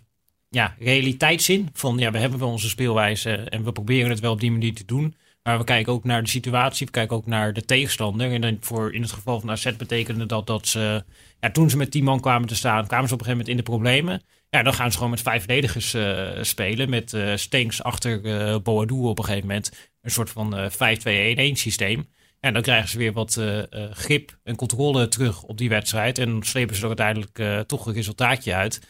ja, 0.48 0.74
realiteitszin 0.78 1.68
van, 1.72 1.98
ja, 1.98 2.10
we 2.10 2.18
hebben 2.18 2.38
wel 2.38 2.48
onze 2.48 2.68
speelwijze 2.68 3.30
en 3.34 3.64
we 3.64 3.72
proberen 3.72 4.10
het 4.10 4.20
wel 4.20 4.32
op 4.32 4.40
die 4.40 4.50
manier 4.50 4.74
te 4.74 4.84
doen. 4.84 5.14
Maar 5.42 5.58
we 5.58 5.64
kijken 5.64 5.92
ook 5.92 6.04
naar 6.04 6.22
de 6.22 6.28
situatie, 6.28 6.86
we 6.86 6.92
kijken 6.92 7.16
ook 7.16 7.26
naar 7.26 7.52
de 7.52 7.64
tegenstander. 7.64 8.32
En 8.32 8.40
dan 8.40 8.56
voor, 8.60 8.94
in 8.94 9.02
het 9.02 9.12
geval 9.12 9.40
van 9.40 9.50
AZ 9.50 9.76
betekende 9.76 10.26
dat 10.26 10.46
dat 10.46 10.68
ze, 10.68 11.04
ja, 11.40 11.50
toen 11.50 11.70
ze 11.70 11.76
met 11.76 11.90
10 11.90 12.04
man 12.04 12.20
kwamen 12.20 12.48
te 12.48 12.54
staan, 12.54 12.86
kwamen 12.86 13.08
ze 13.08 13.14
op 13.14 13.20
een 13.20 13.26
gegeven 13.26 13.46
moment 13.46 13.48
in 13.48 13.56
de 13.56 13.62
problemen. 13.62 14.22
Ja, 14.56 14.62
dan 14.62 14.74
gaan 14.74 14.90
ze 14.90 14.96
gewoon 14.96 15.10
met 15.10 15.22
vijf 15.22 15.38
verdedigers 15.38 15.94
eh, 15.94 16.28
spelen. 16.40 16.90
Met 16.90 17.12
uh, 17.12 17.36
Stenks 17.36 17.82
achter 17.82 18.20
uh, 18.24 18.56
Boadou 18.62 19.00
op 19.00 19.18
een 19.18 19.24
gegeven 19.24 19.46
moment. 19.46 19.72
Een 20.00 20.10
soort 20.10 20.30
van 20.30 20.70
5-2-1-1 20.70 20.74
systeem. 21.52 22.06
En 22.40 22.52
dan 22.52 22.62
krijgen 22.62 22.88
ze 22.88 22.98
weer 22.98 23.12
wat 23.12 23.40
grip 23.92 24.38
en 24.42 24.56
controle 24.56 25.08
terug 25.08 25.42
op 25.42 25.58
die 25.58 25.68
wedstrijd. 25.68 26.18
En 26.18 26.30
dan 26.30 26.42
slepen 26.42 26.76
ze 26.76 26.82
er 26.82 26.86
uiteindelijk 26.86 27.66
toch 27.66 27.86
een 27.86 27.92
resultaatje 27.92 28.54
uit. 28.54 28.80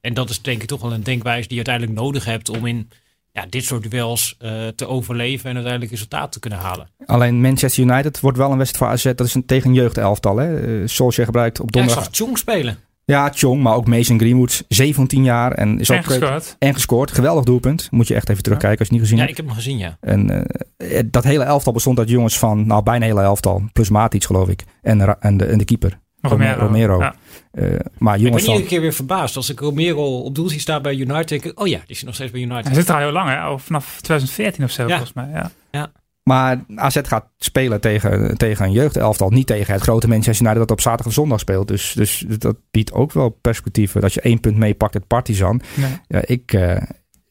en 0.00 0.14
dat 0.14 0.30
is 0.30 0.42
denk 0.42 0.62
ik 0.62 0.68
toch 0.68 0.80
wel 0.80 0.92
een 0.92 1.02
denkwijze 1.02 1.48
die 1.48 1.58
je 1.58 1.64
uiteindelijk 1.64 1.98
nodig 1.98 2.24
hebt 2.24 2.48
om 2.48 2.66
in 2.66 2.90
ja, 3.32 3.46
dit 3.48 3.64
soort 3.64 3.90
duels 3.90 4.36
te 4.74 4.86
overleven 4.86 5.48
en 5.48 5.54
uiteindelijk 5.54 5.92
resultaat 5.92 6.32
te 6.32 6.40
kunnen 6.40 6.58
halen. 6.58 6.88
Alleen 7.06 7.40
Manchester 7.40 7.82
United 7.82 8.20
wordt 8.20 8.38
wel 8.38 8.50
een 8.50 8.58
wedstrijd 8.58 8.84
voor 8.84 9.10
AZ. 9.10 9.16
Dat 9.16 9.26
is 9.26 9.34
een 9.34 9.46
tegen 9.46 9.74
jeugdelftal. 9.74 10.36
Hè? 10.36 10.86
Zoals 10.86 11.16
je 11.16 11.24
gebruikt 11.24 11.60
op 11.60 11.72
donderdag. 11.72 12.02
Ja, 12.02 12.08
ik 12.08 12.16
zag 12.16 12.26
Chong 12.26 12.38
spelen. 12.38 12.78
Ja, 13.06 13.30
Chong, 13.34 13.62
maar 13.62 13.74
ook 13.74 13.86
Mason 13.86 14.18
Greenwood, 14.18 14.64
17 14.68 15.24
jaar. 15.24 15.52
En, 15.52 15.80
is 15.80 15.88
en 15.88 15.98
ook 15.98 16.04
gescoord. 16.04 16.56
En 16.58 16.74
gescoord. 16.74 17.10
Geweldig 17.10 17.44
doelpunt. 17.44 17.88
Moet 17.90 18.08
je 18.08 18.14
echt 18.14 18.28
even 18.28 18.42
terugkijken 18.42 18.78
als 18.78 18.88
je 18.88 18.94
het 18.94 19.02
niet 19.02 19.10
gezien 19.10 19.18
ja, 19.18 19.24
hebt. 19.24 19.38
ik 19.38 19.44
heb 19.44 19.54
hem 19.54 19.62
gezien, 19.62 19.78
ja. 19.78 19.96
En 20.00 20.46
uh, 20.92 21.00
dat 21.06 21.24
hele 21.24 21.44
elftal 21.44 21.72
bestond 21.72 21.98
uit 21.98 22.08
jongens 22.08 22.38
van, 22.38 22.66
nou 22.66 22.82
bijna 22.82 23.04
hele 23.06 23.20
elftal. 23.20 23.62
Plus 23.72 23.88
Matic 23.88 24.24
geloof 24.24 24.48
ik. 24.48 24.64
En, 24.82 25.20
en, 25.20 25.36
de, 25.36 25.44
en 25.44 25.58
de 25.58 25.64
keeper. 25.64 25.98
Romero. 26.20 26.60
Romero. 26.60 26.98
Ja. 26.98 27.14
Uh, 27.52 27.78
maar 27.98 28.18
jongens 28.18 28.42
ik 28.42 28.46
ben 28.46 28.52
iedere 28.54 28.68
keer 28.68 28.80
weer 28.80 28.92
verbaasd. 28.92 29.36
Als 29.36 29.50
ik 29.50 29.60
Romero 29.60 30.18
op 30.18 30.34
doel 30.34 30.48
zie 30.48 30.60
staan 30.60 30.82
bij 30.82 30.94
United, 30.94 31.28
denk 31.28 31.44
ik, 31.44 31.60
oh 31.60 31.66
ja, 31.66 31.78
die 31.78 31.96
is 31.96 32.02
nog 32.02 32.14
steeds 32.14 32.30
bij 32.30 32.40
United. 32.40 32.64
Hij 32.64 32.74
zit 32.74 32.88
er 32.88 32.94
al 32.94 33.00
heel 33.00 33.12
lang, 33.12 33.28
hè? 33.28 33.48
Of 33.48 33.62
vanaf 33.62 34.00
2014 34.00 34.64
of 34.64 34.70
zo, 34.70 34.82
Ja. 34.82 34.88
volgens 34.88 35.12
mij. 35.12 35.28
Ja. 35.32 35.50
Ja. 35.70 35.92
Maar 36.24 36.64
AZ 36.74 37.00
gaat 37.02 37.24
spelen 37.38 37.80
tegen, 37.80 38.36
tegen 38.36 38.64
een 38.64 38.72
jeugdelftal. 38.72 39.30
Niet 39.30 39.46
tegen 39.46 39.72
het 39.72 39.82
grote 39.82 40.08
Manchester 40.08 40.46
United 40.46 40.60
dat 40.60 40.70
op 40.70 40.80
zaterdag 40.80 41.06
of 41.06 41.12
zondag 41.12 41.40
speelt. 41.40 41.68
Dus, 41.68 41.92
dus 41.96 42.24
dat 42.38 42.56
biedt 42.70 42.92
ook 42.92 43.12
wel 43.12 43.28
perspectieven. 43.28 44.00
Dat 44.00 44.14
je 44.14 44.20
één 44.20 44.40
punt 44.40 44.56
meepakt 44.56 44.94
het 44.94 45.06
Partizan. 45.06 45.60
Ja, 46.08 46.22
ik, 46.26 46.52
uh, 46.52 46.76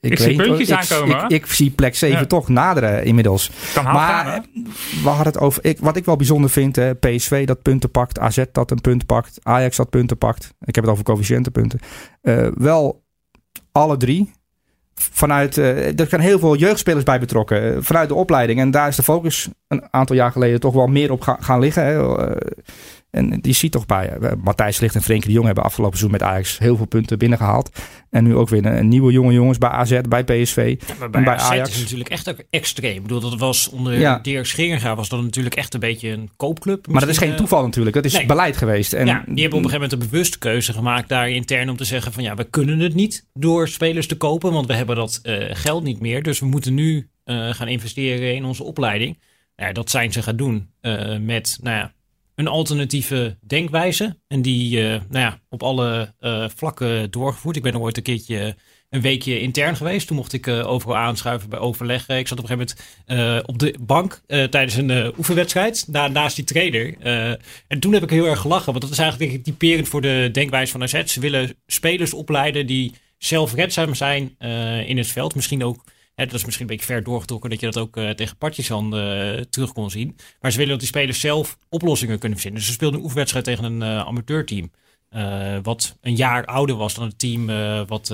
ik, 0.03 0.11
Ik 0.11 0.17
zie 0.19 0.35
puntjes 0.35 0.69
ik, 0.69 0.75
aankomen, 0.75 1.29
ik, 1.29 1.45
zie 1.45 1.71
plek 1.71 1.95
7 1.95 2.19
Ja. 2.19 2.25
toch 2.25 2.47
naderen 2.47 3.03
inmiddels. 3.05 3.51
Kan 3.73 3.83
Maar 3.83 4.25
gaan, 4.25 4.45
we 5.03 5.09
hadden 5.09 5.33
het 5.33 5.39
over. 5.39 5.65
Ik, 5.65 5.79
wat 5.79 5.97
ik 5.97 6.05
wel 6.05 6.15
bijzonder 6.15 6.49
vind: 6.49 6.75
hè, 6.75 6.95
PSV 6.95 7.45
dat 7.45 7.61
punten 7.61 7.91
pakt, 7.91 8.19
AZ 8.19 8.43
dat 8.51 8.71
een 8.71 8.81
punt 8.81 9.05
pakt, 9.05 9.39
Ajax 9.43 9.77
dat 9.77 9.89
punten 9.89 10.17
pakt. 10.17 10.53
Ik 10.59 10.75
heb 10.75 10.83
het 10.83 10.93
over 10.93 11.05
coëfficiëntenpunten. 11.05 11.79
Eh, 12.21 12.47
wel 12.55 13.03
alle 13.71 13.97
drie. 13.97 14.31
Vanuit, 15.11 15.57
eh, 15.57 15.99
er 15.99 16.07
zijn 16.07 16.21
heel 16.21 16.39
veel 16.39 16.55
jeugdspelers 16.55 17.03
bij 17.03 17.19
betrokken. 17.19 17.73
eh, 17.75 17.77
vanuit 17.81 18.09
de 18.09 18.15
opleiding. 18.15 18.59
En 18.59 18.71
daar 18.71 18.87
is 18.87 18.95
de 18.95 19.03
focus 19.03 19.49
een 19.67 19.83
aantal 19.91 20.15
jaar 20.15 20.31
geleden 20.31 20.59
toch 20.59 20.73
wel 20.73 20.87
meer 20.87 21.11
op 21.11 21.21
ga- 21.21 21.37
gaan 21.39 21.59
liggen. 21.59 21.85
Hè. 21.85 22.01
En 23.13 23.39
die 23.41 23.53
ziet 23.53 23.71
toch 23.71 23.85
bij. 23.85 24.09
eh, 24.09 24.31
Matthijs 24.43 24.79
Licht 24.79 24.95
en 24.95 25.01
Frenkie 25.01 25.27
de 25.27 25.33
Jong 25.33 25.45
hebben 25.45 25.63
afgelopen 25.63 25.97
seizoen 25.97 26.19
met 26.19 26.29
Ajax 26.29 26.57
heel 26.57 26.77
veel 26.77 26.85
punten 26.85 27.17
binnengehaald. 27.17 27.69
En 28.09 28.23
nu 28.23 28.35
ook 28.35 28.49
weer 28.49 28.65
een, 28.65 28.77
een 28.77 28.87
nieuwe 28.87 29.11
jonge 29.11 29.33
jongens 29.33 29.57
bij 29.57 29.69
AZ, 29.69 29.99
bij 30.09 30.23
PSV. 30.23 30.75
Ja, 30.87 30.93
maar 30.93 31.05
en 31.05 31.11
bij, 31.11 31.23
bij 31.23 31.33
AZ 31.35 31.49
Ajax. 31.49 31.69
is 31.69 31.81
natuurlijk 31.81 32.09
echt 32.09 32.29
ook 32.29 32.37
extreem. 32.49 32.95
Ik 32.95 33.01
bedoel, 33.01 33.19
dat 33.19 33.39
was 33.39 33.69
onder 33.69 33.99
Ja. 33.99 34.19
Dirk 34.21 34.45
Scheringa 34.45 34.95
was 34.95 35.09
dat 35.09 35.21
natuurlijk 35.21 35.55
echt 35.55 35.73
een 35.73 35.79
beetje 35.79 36.09
een 36.09 36.29
koopclub. 36.37 36.87
Maar 36.87 37.01
dat 37.01 37.09
is 37.09 37.17
geen 37.17 37.31
eh, 37.31 37.37
toeval 37.37 37.63
natuurlijk. 37.63 37.95
Dat 37.95 38.05
is 38.05 38.13
nee. 38.13 38.25
beleid 38.25 38.57
geweest. 38.57 38.93
En 38.93 39.05
ja, 39.05 39.23
die 39.25 39.41
hebben 39.41 39.59
op 39.59 39.63
een 39.65 39.69
gegeven 39.69 39.81
moment 39.81 39.91
een 39.91 40.09
bewuste 40.09 40.37
keuze 40.37 40.73
gemaakt 40.73 41.09
daar 41.09 41.29
intern 41.29 41.69
om 41.69 41.77
te 41.77 41.85
zeggen 41.85 42.13
van 42.13 42.23
ja, 42.23 42.35
we 42.35 42.43
kunnen 42.43 42.79
het 42.79 42.93
niet 42.93 43.25
door 43.33 43.67
spelers 43.67 44.07
te 44.07 44.17
kopen, 44.17 44.51
want 44.51 44.67
we 44.67 44.73
hebben 44.73 44.95
dat 44.95 45.19
eh, 45.23 45.35
geld 45.49 45.83
niet 45.83 45.99
meer. 45.99 46.23
Dus 46.23 46.39
we 46.39 46.45
moeten 46.45 46.73
nu 46.73 47.07
gaan 47.25 47.67
investeren 47.67 48.35
in 48.35 48.45
onze 48.45 48.63
opleiding. 48.63 49.17
Ja, 49.55 49.71
dat 49.71 49.89
zijn 49.89 50.11
ze 50.11 50.21
gaan 50.21 50.35
doen 50.35 50.69
eh, 50.81 51.17
met 51.17 51.57
nou 51.61 51.77
ja, 51.77 51.93
een 52.35 52.47
alternatieve 52.47 53.37
denkwijze. 53.47 54.17
En 54.27 54.41
die 54.41 54.79
eh, 54.81 54.89
nou 55.09 55.25
ja, 55.25 55.39
op 55.49 55.63
alle 55.63 56.13
eh, 56.19 56.45
vlakken 56.55 57.11
doorgevoerd. 57.11 57.55
Ik 57.55 57.63
ben 57.63 57.73
er 57.73 57.79
ooit 57.81 57.97
een 57.97 58.03
keertje 58.03 58.55
een 58.89 59.01
weekje 59.01 59.39
intern 59.39 59.75
geweest. 59.75 60.07
Toen 60.07 60.15
mocht 60.15 60.33
ik 60.33 60.47
eh, 60.47 60.67
overal 60.67 60.95
aanschuiven 60.97 61.49
bij 61.49 61.59
overleg. 61.59 62.07
Eh, 62.07 62.17
Ik 62.19 62.27
zat 62.27 62.39
op 62.39 62.49
een 62.49 62.57
gegeven 62.57 62.75
moment 63.07 63.43
eh, 63.45 63.49
op 63.49 63.59
de 63.59 63.75
bank 63.81 64.21
eh, 64.27 64.43
tijdens 64.43 64.75
een 64.75 64.89
eh, 64.89 65.07
oefenwedstrijd. 65.17 65.87
Naast 65.87 66.35
die 66.35 66.45
trainer. 66.45 66.95
Eh, 66.99 67.29
en 67.67 67.79
toen 67.79 67.93
heb 67.93 68.03
ik 68.03 68.09
heel 68.09 68.25
erg 68.25 68.39
gelachen. 68.39 68.71
Want 68.71 68.81
dat 68.81 68.91
is 68.91 68.97
eigenlijk 68.99 69.31
denk 69.31 69.41
ik 69.45 69.53
typerend 69.53 69.87
voor 69.87 70.01
de 70.01 70.29
denkwijze 70.31 70.71
van 70.71 70.83
AZ. 70.83 71.03
Ze 71.05 71.19
willen 71.19 71.55
spelers 71.65 72.13
opleiden 72.13 72.67
die 72.67 72.93
zelfredzaam 73.17 73.95
zijn 73.95 74.35
eh, 74.37 74.89
in 74.89 74.97
het 74.97 75.07
veld. 75.07 75.35
Misschien 75.35 75.63
ook, 75.63 75.83
dat 76.15 76.33
is 76.33 76.45
misschien 76.45 76.69
een 76.69 76.75
beetje 76.75 76.93
ver 76.93 77.03
doorgetrokken... 77.03 77.49
dat 77.49 77.59
je 77.59 77.65
dat 77.65 77.77
ook 77.77 77.97
eh, 77.97 78.09
tegen 78.09 78.37
Partizan 78.37 78.97
eh, 78.97 79.39
terug 79.39 79.73
kon 79.73 79.89
zien. 79.89 80.15
Maar 80.41 80.51
ze 80.51 80.57
willen 80.57 80.71
dat 80.71 80.81
die 80.81 80.89
spelers 80.89 81.19
zelf 81.19 81.57
oplossingen 81.69 82.19
kunnen 82.19 82.37
verzinnen. 82.37 82.59
Dus 82.59 82.69
ze 82.69 82.75
speelden 82.75 82.97
een 82.97 83.03
oefenwedstrijd 83.03 83.45
tegen 83.45 83.63
een 83.63 83.81
eh, 83.81 83.99
amateurteam. 83.99 84.71
wat 85.63 85.97
een 86.01 86.15
jaar 86.15 86.45
ouder 86.45 86.75
was 86.75 86.93
dan 86.93 87.07
het 87.07 87.19
team 87.19 87.45
wat 87.87 88.11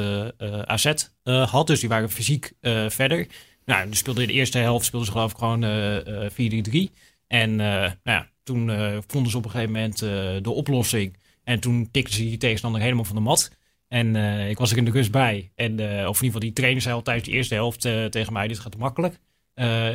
AZ 0.66 0.94
had. 1.24 1.68
Dus 1.68 1.80
die 1.80 1.90
waren 1.90 2.10
fysiek 2.10 2.52
verder. 2.88 3.28
Nou, 3.70 3.90
dus 3.90 3.98
speelde 3.98 4.22
in 4.22 4.28
de 4.28 4.34
eerste 4.34 4.58
helft 4.58 4.86
speelden 4.86 5.08
ze 5.08 5.14
geloof 5.14 5.32
ik 5.32 5.38
gewoon 5.38 5.64
eh, 5.64 6.26
eh, 6.26 6.88
4-3-3. 6.90 6.94
En 7.28 7.56
nou 7.56 7.94
ja, 8.04 8.30
toen 8.44 8.72
vonden 9.08 9.32
ze 9.32 9.38
op 9.38 9.46
een 9.46 9.52
gegeven 9.52 9.74
moment 9.74 10.00
de 10.44 10.50
oplossing. 10.50 11.18
En 11.44 11.60
toen 11.60 11.92
tikten 11.92 12.14
ze 12.14 12.22
die 12.22 12.38
tegenstander 12.38 12.82
helemaal 12.82 13.04
van 13.04 13.16
de 13.16 13.22
mat. 13.22 13.58
En 13.90 14.16
eh, 14.16 14.50
ik 14.50 14.58
was 14.58 14.72
er 14.72 14.78
in 14.78 14.86
de 14.86 14.92
rust 14.92 15.12
bij. 15.12 15.52
En, 15.56 15.80
eh, 15.80 15.88
of 15.88 16.22
in 16.22 16.26
ieder 16.26 16.26
geval 16.26 16.40
die 16.40 16.54
trainer 16.54 16.82
zei 16.82 16.96
al 16.96 17.02
tijdens 17.02 17.28
de 17.28 17.34
eerste 17.34 17.54
helft 17.54 17.86
eh, 17.86 18.06
tegen 18.06 18.34
mij, 18.34 18.48
dit 18.48 18.60
gaat 18.60 18.78
makkelijk. 18.78 19.20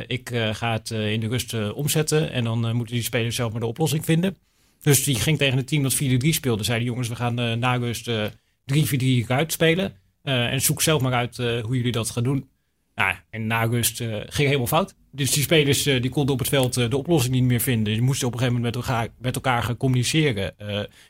Ik 0.07 0.29
ga 0.51 0.71
het 0.71 0.91
in 0.91 1.19
de 1.19 1.27
rust 1.27 1.73
omzetten. 1.73 2.31
En 2.31 2.43
dan 2.43 2.75
moeten 2.75 2.95
die 2.95 3.03
spelers 3.03 3.35
zelf 3.35 3.51
maar 3.51 3.61
de 3.61 3.67
oplossing 3.67 4.05
vinden. 4.05 4.37
Dus 4.81 5.03
die 5.03 5.15
ging 5.15 5.37
tegen 5.37 5.57
het 5.57 5.67
team 5.67 5.83
dat 5.83 5.93
4-3 5.93 6.33
speelde. 6.33 6.63
Zeiden 6.63 6.87
jongens, 6.87 7.07
we 7.07 7.15
gaan 7.15 7.59
na 7.59 7.75
rust 7.75 8.07
eh 8.07 8.25
3-4-3 8.65 9.27
uitspelen. 9.27 9.93
En 10.23 10.61
zoek 10.61 10.81
zelf 10.81 11.01
maar 11.01 11.13
uit 11.13 11.37
hoe 11.37 11.75
jullie 11.75 11.91
dat 11.91 12.09
gaan 12.09 12.23
doen. 12.23 12.49
Nou, 12.95 13.15
en 13.29 13.47
na 13.47 13.63
rust 13.63 14.01
eh, 14.01 14.07
ging 14.09 14.47
helemaal 14.47 14.67
fout. 14.67 14.95
Dus 15.11 15.31
die 15.31 15.43
spelers 15.43 15.85
eh, 15.85 16.01
die 16.01 16.11
konden 16.11 16.33
op 16.33 16.39
het 16.39 16.49
veld 16.49 16.77
eh, 16.77 16.89
de 16.89 16.97
oplossing 16.97 17.33
niet 17.33 17.43
meer 17.43 17.59
vinden. 17.59 17.93
Die 17.93 18.01
moesten 18.01 18.27
op 18.27 18.33
een 18.33 18.39
gegeven 18.39 18.61
moment 18.61 18.75
met 18.75 18.85
elkaar, 18.85 19.07
met 19.17 19.35
elkaar 19.35 19.63
gaan 19.63 19.77
communiceren. 19.77 20.55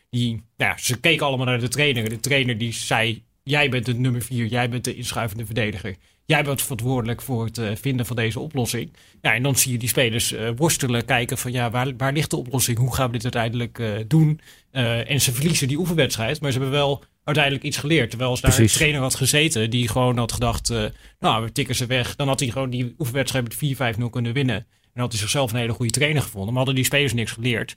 Die, 0.10 0.44
nou 0.58 0.78
ze 0.78 1.00
keken 1.00 1.26
allemaal 1.26 1.46
naar 1.46 1.60
de 1.60 1.68
trainer. 1.68 2.10
De 2.10 2.20
trainer 2.20 2.58
die 2.58 2.74
zei, 2.74 3.24
jij 3.44 3.70
bent 3.70 3.88
het 3.88 3.98
nummer 3.98 4.22
vier. 4.22 4.46
Jij 4.46 4.70
bent 4.70 4.84
de 4.84 4.96
inschuivende 4.96 5.46
verdediger. 5.46 5.96
Jij 6.26 6.44
bent 6.44 6.62
verantwoordelijk 6.62 7.22
voor 7.22 7.46
het 7.46 7.58
eh, 7.58 7.76
vinden 7.76 8.06
van 8.06 8.16
deze 8.16 8.40
oplossing. 8.40 8.94
Ja, 9.22 9.34
en 9.34 9.44
dan 9.44 9.56
zie 9.56 9.72
je 9.72 9.78
die 9.78 9.90
spelers 9.90 10.32
eh, 10.32 10.50
worstelen, 10.56 11.06
kijken 11.06 11.38
van 11.38 11.52
ja, 11.52 11.70
waar, 11.70 11.96
waar 11.98 12.14
ligt 12.14 12.30
de 12.30 12.36
oplossing? 12.36 12.78
Hoe 12.78 12.96
gaan 12.96 13.06
we 13.06 13.12
dit 13.12 13.24
uiteindelijk 13.24 13.80
eh, 13.80 13.90
doen? 14.08 14.40
En 14.72 15.22
ze 15.22 15.32
verliezen 15.32 15.68
die 15.68 15.78
oefenwedstrijd, 15.78 16.42
maar 16.42 16.52
ze 16.52 16.60
hebben 16.60 16.78
wel 16.78 17.04
uiteindelijk 17.24 17.66
iets 17.66 17.78
geleerd. 17.78 18.10
Terwijl 18.10 18.30
als 18.30 18.42
daar 18.42 18.52
Precies. 18.52 18.72
een 18.72 18.78
trainer 18.78 19.02
had 19.02 19.16
gezeten 19.16 19.70
die 19.70 19.88
gewoon 19.88 20.18
had 20.18 20.32
gedacht, 20.32 20.74
nou, 21.20 21.44
we 21.44 21.52
tikken 21.52 21.76
ze 21.76 21.86
weg. 21.86 22.16
Dan 22.16 22.28
had 22.28 22.40
hij 22.40 22.50
gewoon 22.50 22.70
die 22.70 22.96
oefenwedstrijd 22.98 23.62
met 23.78 23.96
4-5-0 23.98 24.10
kunnen 24.10 24.34
winnen. 24.34 24.56
En 24.94 25.02
had 25.02 25.12
hij 25.12 25.20
zichzelf 25.20 25.52
een 25.52 25.60
hele 25.60 25.74
goede 25.74 25.92
trainer 25.92 26.22
gevonden. 26.22 26.50
Maar 26.50 26.58
hadden 26.58 26.76
die 26.76 26.84
spelers 26.84 27.14
niks 27.14 27.32
geleerd. 27.32 27.76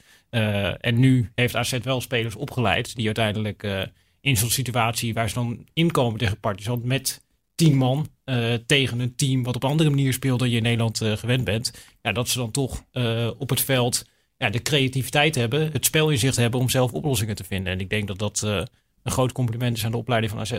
En 0.80 0.98
nu 0.98 1.30
heeft 1.34 1.56
AZ 1.56 1.78
wel 1.82 2.00
spelers 2.00 2.37
opgeleid 2.37 2.94
die 2.94 3.06
uiteindelijk 3.06 3.88
in 4.20 4.37
zo'n 4.37 4.50
situatie 4.50 5.14
waar 5.14 5.28
ze 5.28 5.34
dan 5.34 5.66
inkomen 5.72 6.18
tegen 6.18 6.40
Partizan 6.40 6.80
met 6.84 7.20
tien 7.59 7.77
man 7.77 8.09
eh, 8.25 8.55
tegen 8.66 9.01
een 9.01 9.14
team 9.16 9.42
wat 9.42 9.55
op 9.55 9.62
een 9.62 9.71
andere 9.71 9.90
manier 9.90 10.12
speelt 10.12 10.38
dan 10.38 10.51
je 10.51 10.57
in 10.57 10.62
Nederland 10.62 11.01
eh, 11.01 11.12
gewend 11.12 11.44
bent. 11.44 11.73
Ja, 12.03 12.12
dat 12.12 12.29
ze 12.29 12.38
dan 12.38 12.51
toch 12.51 12.85
eh, 12.92 13.31
op 13.38 13.51
het 13.51 13.61
veld 13.61 14.05
ja, 14.37 14.51
de 14.51 14.62
creativiteit 14.62 15.35
hebben, 15.35 15.73
het 15.73 15.85
spel 15.85 16.11
in 16.11 16.18
zich 16.18 16.37
hebben 16.37 16.61
om 16.61 16.68
zelf 16.68 16.92
oplossingen 16.92 17.35
te 17.35 17.44
vinden. 17.44 17.73
En 17.73 17.81
ik 17.81 17.90
denk 17.90 18.07
dat 18.07 18.18
dat 18.18 18.40
een 19.03 19.12
groot 19.12 19.33
compliment 19.33 19.77
is 19.77 19.85
aan 19.85 19.90
de 19.90 19.97
opleiding 19.97 20.33
van 20.33 20.40
AZ. 20.40 20.53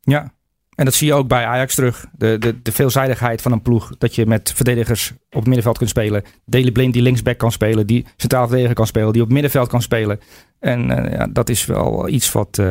Ja, 0.00 0.34
en 0.74 0.84
dat 0.84 0.94
zie 0.94 1.06
je 1.06 1.14
ook 1.14 1.28
bij 1.28 1.44
Ajax 1.44 1.74
terug. 1.74 2.06
De, 2.12 2.38
de, 2.38 2.62
de 2.62 2.72
veelzijdigheid 2.72 3.42
van 3.42 3.52
een 3.52 3.62
ploeg. 3.62 3.92
Dat 3.98 4.14
je 4.14 4.26
met 4.26 4.52
verdedigers 4.52 5.10
op 5.10 5.18
het 5.30 5.44
middenveld 5.44 5.78
kunt 5.78 5.90
spelen. 5.90 6.22
Daley 6.44 6.72
Blind 6.72 6.92
die 6.92 7.02
linksback 7.02 7.38
kan 7.38 7.52
spelen. 7.52 7.86
Die 7.86 8.06
centraal 8.16 8.46
verdediger 8.46 8.74
kan 8.74 8.86
spelen. 8.86 9.12
Die 9.12 9.20
op 9.22 9.26
het 9.26 9.34
middenveld 9.34 9.68
kan 9.68 9.82
spelen. 9.82 10.20
En 10.60 10.86
ja, 11.10 11.26
dat 11.26 11.48
is 11.48 11.66
wel 11.66 12.08
iets 12.08 12.32
wat, 12.32 12.62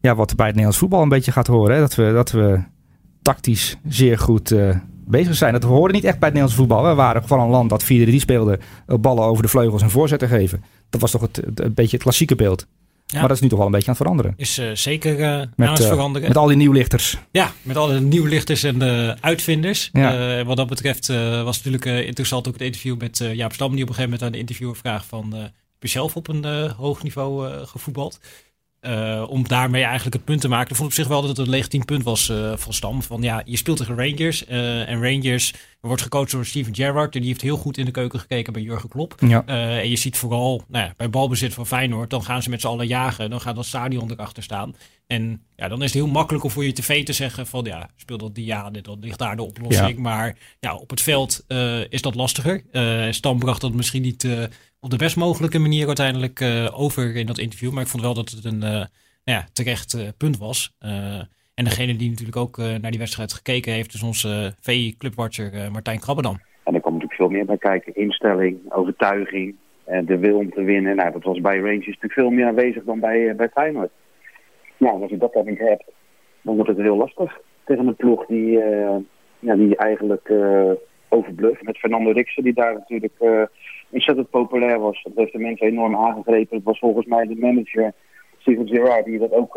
ja, 0.00 0.14
wat 0.14 0.26
bij 0.36 0.46
het 0.46 0.54
Nederlands 0.54 0.78
voetbal 0.78 1.02
een 1.02 1.08
beetje 1.08 1.32
gaat 1.32 1.46
horen. 1.46 1.74
Hè? 1.74 1.80
Dat, 1.80 1.94
we, 1.94 2.12
dat 2.12 2.30
we 2.30 2.60
tactisch 3.22 3.76
zeer 3.88 4.18
goed 4.18 4.50
eh, 4.50 4.76
bezig 5.06 5.34
zijn. 5.34 5.52
Dat 5.52 5.62
hoorde 5.62 5.94
niet 5.94 6.04
echt 6.04 6.18
bij 6.18 6.28
het 6.28 6.36
Nederlands 6.38 6.54
voetbal. 6.54 6.82
We 6.88 6.94
waren 6.94 7.22
gewoon 7.26 7.44
een 7.44 7.50
land 7.50 7.70
dat 7.70 7.84
4-3 7.84 7.86
speelde. 8.14 8.58
eh, 8.86 8.96
ballen 8.96 9.24
over 9.24 9.42
de 9.42 9.48
vleugels 9.48 9.82
en 9.82 9.90
voorzetten 9.90 10.28
geven. 10.28 10.64
Dat 10.90 11.00
was 11.00 11.10
toch 11.10 11.20
het, 11.20 11.36
het- 11.36 11.60
een 11.60 11.74
beetje 11.74 11.92
het 11.96 12.02
klassieke 12.02 12.34
beeld. 12.34 12.66
Ja. 13.06 13.18
Maar 13.18 13.28
dat 13.28 13.36
is 13.36 13.42
nu 13.42 13.48
toch 13.48 13.58
wel 13.58 13.66
een 13.66 13.72
beetje 13.72 13.88
aan 13.88 13.94
het 13.94 14.02
veranderen. 14.02 14.34
Is 14.36 14.58
eh, 14.58 14.70
zeker 14.74 15.24
aan 15.26 15.52
Met, 15.56 15.68
het 15.68 15.80
eh, 15.80 15.86
veranderen. 15.88 16.28
met 16.28 16.36
al 16.36 16.46
die 16.46 16.56
nieuwlichters. 16.56 17.18
Ja, 17.30 17.50
met 17.62 17.76
alle 17.76 18.00
nieuwlichters 18.00 18.62
en 18.62 18.82
uitvinders. 19.22 19.90
Ja. 19.92 20.44
Wat 20.44 20.56
dat 20.56 20.68
betreft 20.68 21.06
was 21.44 21.56
het 21.56 21.64
natuurlijk 21.64 22.06
interessant 22.06 22.46
ook 22.48 22.52
het 22.52 22.62
interview 22.62 22.98
met 22.98 23.18
Jaap 23.34 23.52
Stam, 23.52 23.70
die 23.74 23.82
op 23.82 23.88
een 23.88 23.94
gegeven 23.94 24.02
moment 24.10 24.22
aan 24.22 24.32
de 24.32 24.38
interviewer 24.38 24.76
vraagt 24.76 25.06
van, 25.06 25.32
heb 25.32 25.52
je 25.80 25.88
zelf 25.88 26.16
op 26.16 26.28
een 26.28 26.70
hoog 26.76 27.02
niveau 27.02 27.50
gevoetbald? 27.66 28.20
Eh, 28.80 29.24
om 29.28 29.48
daarmee 29.48 29.82
eigenlijk 29.82 30.14
het 30.14 30.24
punt 30.24 30.40
te 30.40 30.48
maken. 30.48 30.70
Ik 30.70 30.76
vond 30.76 30.88
op 30.88 30.94
zich 30.94 31.08
wel 31.08 31.20
dat 31.20 31.28
het 31.28 31.38
een 31.38 31.48
legitiem 31.48 31.84
punt 31.84 32.02
was 32.02 32.28
eh, 32.28 32.56
van 32.56 32.72
Stam. 32.72 33.02
Van 33.02 33.22
ja, 33.22 33.42
je 33.44 33.56
speelt 33.56 33.76
tegen 33.76 33.96
Rangers. 33.96 34.44
eh, 34.44 34.88
en 34.88 35.02
Rangers 35.02 35.54
wordt 35.80 36.02
gecoacht 36.02 36.30
door 36.30 36.46
Steven 36.46 36.74
Gerrard. 36.74 37.14
En 37.14 37.20
die 37.20 37.30
heeft 37.30 37.40
heel 37.40 37.56
goed 37.56 37.78
in 37.78 37.84
de 37.84 37.90
keuken 37.90 38.20
gekeken 38.20 38.52
bij 38.52 38.62
Jurgen 38.62 38.88
Klopp. 38.88 39.14
Ja. 39.18 39.44
En 39.46 39.88
je 39.88 39.96
ziet 39.96 40.16
vooral 40.16 40.64
nou 40.68 40.84
ja, 40.84 40.94
bij 40.96 41.10
balbezit 41.10 41.54
van 41.54 41.66
Feyenoord, 41.66 42.10
dan 42.10 42.24
gaan 42.24 42.42
ze 42.42 42.50
met 42.50 42.60
z'n 42.60 42.66
allen 42.66 42.86
jagen. 42.86 43.30
Dan 43.30 43.40
gaat 43.40 43.56
dat 43.56 43.66
stadion 43.66 44.10
erachter 44.10 44.42
staan. 44.42 44.74
En 45.06 45.42
ja, 45.56 45.68
dan 45.68 45.78
is 45.78 45.84
het 45.84 46.02
heel 46.02 46.12
makkelijk 46.12 46.44
om 46.44 46.50
voor 46.50 46.64
je 46.64 46.72
tv 46.72 47.04
te 47.04 47.12
zeggen 47.12 47.46
van 47.46 47.64
ja, 47.64 47.90
speel 47.96 48.18
dat 48.18 48.34
die 48.34 48.44
ja, 48.44 48.70
dan 48.70 48.98
ligt 49.00 49.18
daar 49.18 49.36
de 49.36 49.42
oplossing. 49.42 49.94
Ja. 49.96 50.00
Maar 50.00 50.36
ja, 50.60 50.74
op 50.74 50.90
het 50.90 51.02
veld 51.02 51.44
uh, 51.48 51.80
is 51.88 52.02
dat 52.02 52.14
lastiger. 52.14 52.62
Uh, 52.72 53.06
Stam 53.10 53.38
bracht 53.38 53.60
dat 53.60 53.72
misschien 53.72 54.02
niet 54.02 54.24
uh, 54.24 54.44
op 54.80 54.90
de 54.90 54.96
best 54.96 55.16
mogelijke 55.16 55.58
manier 55.58 55.86
uiteindelijk 55.86 56.40
over 56.74 57.16
in 57.16 57.26
dat 57.26 57.38
interview. 57.38 57.72
Maar 57.72 57.82
ik 57.82 57.88
vond 57.88 58.02
wel 58.02 58.14
dat 58.14 58.30
het 58.30 58.44
een 58.44 58.58
nou 58.58 58.86
ja, 59.24 59.44
terecht 59.52 60.14
punt 60.16 60.38
was. 60.38 60.76
en 61.54 61.64
degene 61.64 61.96
die 61.96 62.08
natuurlijk 62.08 62.36
ook 62.36 62.56
naar 62.56 62.90
die 62.90 62.98
wedstrijd 62.98 63.32
gekeken 63.32 63.72
heeft, 63.72 63.94
is 63.94 64.02
onze 64.02 64.54
VI-clubwatcher 64.60 65.70
Martijn 65.72 66.00
Krabbedam. 66.00 66.40
En 66.64 66.74
er 66.74 66.80
komt 66.80 66.94
natuurlijk 66.94 67.20
veel 67.20 67.30
meer 67.30 67.44
bij 67.44 67.58
kijken. 67.58 67.94
Instelling, 67.94 68.72
overtuiging, 68.72 69.56
de 69.84 70.18
wil 70.18 70.36
om 70.36 70.50
te 70.50 70.62
winnen. 70.62 70.96
Nou, 70.96 71.12
dat 71.12 71.22
was 71.22 71.40
bij 71.40 71.58
Rangers 71.58 71.86
natuurlijk 71.86 72.12
veel 72.12 72.30
meer 72.30 72.46
aanwezig 72.46 72.84
dan 72.84 73.00
bij, 73.00 73.34
bij 73.36 73.48
Feyenoord. 73.48 73.90
Nou, 74.76 75.02
als 75.02 75.10
je 75.10 75.18
dat 75.18 75.32
dan 75.32 75.46
niet 75.46 75.58
hebt, 75.58 75.84
dan 76.42 76.54
wordt 76.54 76.70
het 76.70 76.78
heel 76.78 76.96
lastig 76.96 77.40
tegen 77.64 77.86
een 77.86 77.96
ploeg 77.96 78.26
die, 78.26 78.50
ja, 79.38 79.56
die 79.56 79.76
eigenlijk 79.76 80.32
Met 81.60 81.78
Fernando 81.78 82.10
Rixen, 82.10 82.42
die 82.42 82.52
daar 82.52 82.72
natuurlijk 82.72 83.12
uh, 83.20 83.42
ontzettend 83.90 84.30
populair 84.30 84.78
was. 84.78 85.02
Dat 85.02 85.12
heeft 85.14 85.32
de 85.32 85.38
mensen 85.38 85.66
enorm 85.66 85.96
aangegrepen. 85.96 86.56
Het 86.56 86.64
was 86.64 86.78
volgens 86.78 87.06
mij 87.06 87.26
de 87.26 87.36
manager, 87.36 87.92
Steven 88.38 88.68
Gerrard, 88.68 89.04
die 89.04 89.18
dat 89.18 89.32
ook, 89.32 89.54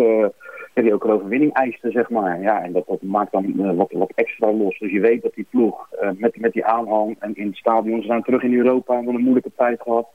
ja, 0.74 0.82
die 0.82 0.94
ook 0.94 1.04
een 1.04 1.12
overwinning 1.12 1.54
eiste, 1.54 1.92
zeg 1.92 2.10
maar. 2.10 2.42
Ja, 2.42 2.64
en 2.64 2.72
dat, 2.72 2.88
dat 2.88 3.02
maakt 3.02 3.32
dan 3.32 3.76
wat, 3.76 3.92
wat 3.92 4.12
extra 4.16 4.52
los. 4.52 4.80
Dus 4.80 4.92
je 4.92 5.00
weet 5.00 5.22
dat 5.22 5.34
die 5.34 5.48
ploeg 5.50 5.90
met, 6.18 6.40
met 6.40 6.54
die 6.54 6.66
aanhang 6.66 7.16
en 7.20 7.36
in 7.36 7.48
het 7.48 7.56
stadion, 7.56 8.02
ze 8.02 8.08
zijn 8.08 8.24
terug 8.24 8.44
in 8.44 8.58
Europa 8.58 8.98
en 8.98 9.08
een 9.08 9.22
moeilijke 9.22 9.52
tijd 9.58 9.82
gehad. 9.82 10.08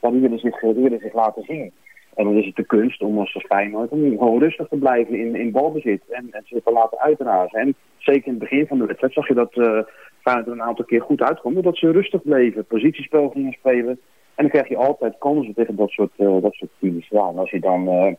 Ja, 0.00 0.10
die 0.10 0.20
willen 0.20 0.38
zich, 0.38 0.60
willen 0.60 1.00
zich 1.00 1.12
laten 1.14 1.42
zien. 1.42 1.72
En 2.14 2.24
dan 2.24 2.36
is 2.36 2.46
het 2.46 2.56
de 2.56 2.66
kunst 2.66 3.02
om 3.02 3.18
als 3.18 3.44
Feyenoord 3.48 3.90
om 3.90 4.18
gewoon 4.18 4.38
rustig 4.38 4.68
te 4.68 4.76
blijven 4.76 5.14
in, 5.18 5.34
in 5.34 5.50
balbezit 5.50 6.02
en, 6.10 6.28
en 6.30 6.42
zich 6.44 6.62
te 6.64 6.72
laten 6.72 6.98
uitrazen. 6.98 7.58
En 7.58 7.74
zeker 7.98 8.26
in 8.26 8.30
het 8.30 8.38
begin 8.38 8.66
van 8.66 8.78
de 8.78 8.86
wedstrijd 8.86 9.12
zag 9.12 9.28
je 9.28 9.34
dat 9.34 9.86
Feyenoord 10.22 10.46
er 10.46 10.52
een 10.52 10.62
aantal 10.62 10.84
keer 10.84 11.02
goed 11.02 11.22
uitkwam, 11.22 11.54
doordat 11.54 11.76
ze 11.76 11.90
rustig 11.90 12.22
bleven, 12.22 12.64
positiespel 12.64 13.28
gingen 13.28 13.52
spelen. 13.52 14.00
En 14.34 14.42
dan 14.44 14.48
krijg 14.48 14.68
je 14.68 14.76
altijd 14.76 15.18
kansen 15.18 15.54
tegen 15.54 15.76
dat 15.76 15.90
soort, 15.90 16.12
uh, 16.16 16.42
dat 16.42 16.54
soort 16.54 16.70
teams. 16.80 17.08
Ja, 17.08 17.28
en 17.28 17.38
als 17.38 17.50
je 17.50 17.60
dan 17.60 17.88
uh, 17.88 18.12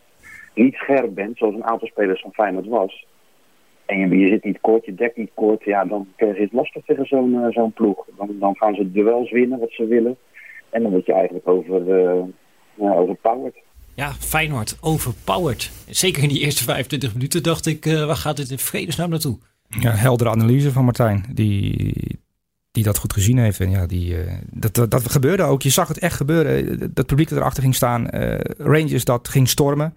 niet 0.54 0.74
scherp 0.74 1.16
bent, 1.16 1.38
zoals 1.38 1.56
een 1.56 1.66
aantal 1.66 1.88
spelers 1.88 2.22
van 2.22 2.34
Feyenoord 2.34 2.68
was, 2.68 3.06
en 3.86 4.00
je, 4.00 4.18
je 4.18 4.28
zit 4.28 4.44
niet 4.44 4.62
kort, 4.62 4.86
je 4.86 4.96
dekt 4.96 5.18
niet 5.18 5.32
kort, 5.34 5.64
ja, 5.64 5.86
dan 5.86 6.08
krijg 6.16 6.36
je 6.36 6.42
het 6.42 6.54
lastig 6.54 6.86
tegen 6.86 7.06
zo'n 7.06 7.48
zo'n 7.50 7.74
ploeg. 7.74 8.06
Dan, 8.18 8.36
dan 8.40 8.56
gaan 8.56 8.76
ze 8.76 8.92
duels 8.92 9.32
winnen 9.32 9.60
wat 9.60 9.72
ze 9.72 9.86
willen. 9.86 10.18
En 10.70 10.82
dan 10.82 10.92
word 10.92 11.06
je 11.06 11.14
eigenlijk 11.14 11.48
over, 11.48 11.82
overpowered. 12.78 13.56
Ja, 13.96 14.12
Feyenoord 14.12 14.78
overpowered. 14.82 15.72
Zeker 15.90 16.24
in 16.24 16.30
die 16.30 16.42
eerste 16.42 16.64
25 16.64 17.14
minuten 17.14 17.44
dacht 17.44 17.66
ik, 17.66 17.86
waar 17.86 18.16
gaat 18.16 18.38
dit 18.38 18.50
in 18.50 18.58
vredesnaam 18.58 19.10
naartoe? 19.10 19.38
Ja, 19.80 19.92
heldere 19.92 20.30
analyse 20.30 20.72
van 20.72 20.84
Martijn, 20.84 21.26
die, 21.34 22.20
die 22.72 22.84
dat 22.84 22.98
goed 22.98 23.14
gezien 23.14 23.38
heeft. 23.38 23.60
En 23.60 23.70
ja, 23.70 23.86
die, 23.86 24.26
uh, 24.26 24.32
dat, 24.52 24.74
dat, 24.74 24.92
dat, 24.92 25.12
gebeurde 25.12 25.44
ook. 25.44 25.62
Je 25.62 25.70
zag 25.70 25.88
het 25.88 26.00
echt 26.00 26.16
gebeuren. 26.16 26.80
Dat 26.94 27.06
publiek 27.06 27.30
dat 27.30 27.38
erachter 27.38 27.64
ging 27.64 27.76
staan. 27.76 28.08
Uh, 28.16 28.40
Rangers 28.58 29.06
dat 29.06 29.28
ging 29.28 29.50
stormen. 29.50 29.96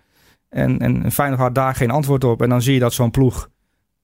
En, 0.49 0.79
en 0.79 1.13
Feyenoord 1.13 1.41
had 1.41 1.55
daar 1.55 1.75
geen 1.75 1.91
antwoord 1.91 2.25
op. 2.25 2.43
En 2.43 2.49
dan 2.49 2.63
zie 2.63 2.75
je 2.75 2.81
dat 2.81 2.93
zo'n 2.93 3.11
ploeg 3.11 3.51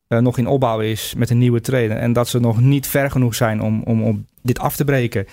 nog 0.08 0.38
in 0.38 0.46
opbouw 0.46 0.80
is 0.80 1.14
met 1.16 1.30
een 1.30 1.38
nieuwe 1.38 1.60
trainer. 1.60 1.96
En 1.96 2.12
dat 2.12 2.28
ze 2.28 2.38
nog 2.38 2.60
niet 2.60 2.86
ver 2.86 3.10
genoeg 3.10 3.34
zijn 3.34 3.62
om, 3.62 3.82
om, 3.82 4.02
om 4.02 4.26
dit 4.42 4.58
af 4.58 4.76
te 4.76 4.84
breken. 4.84 5.26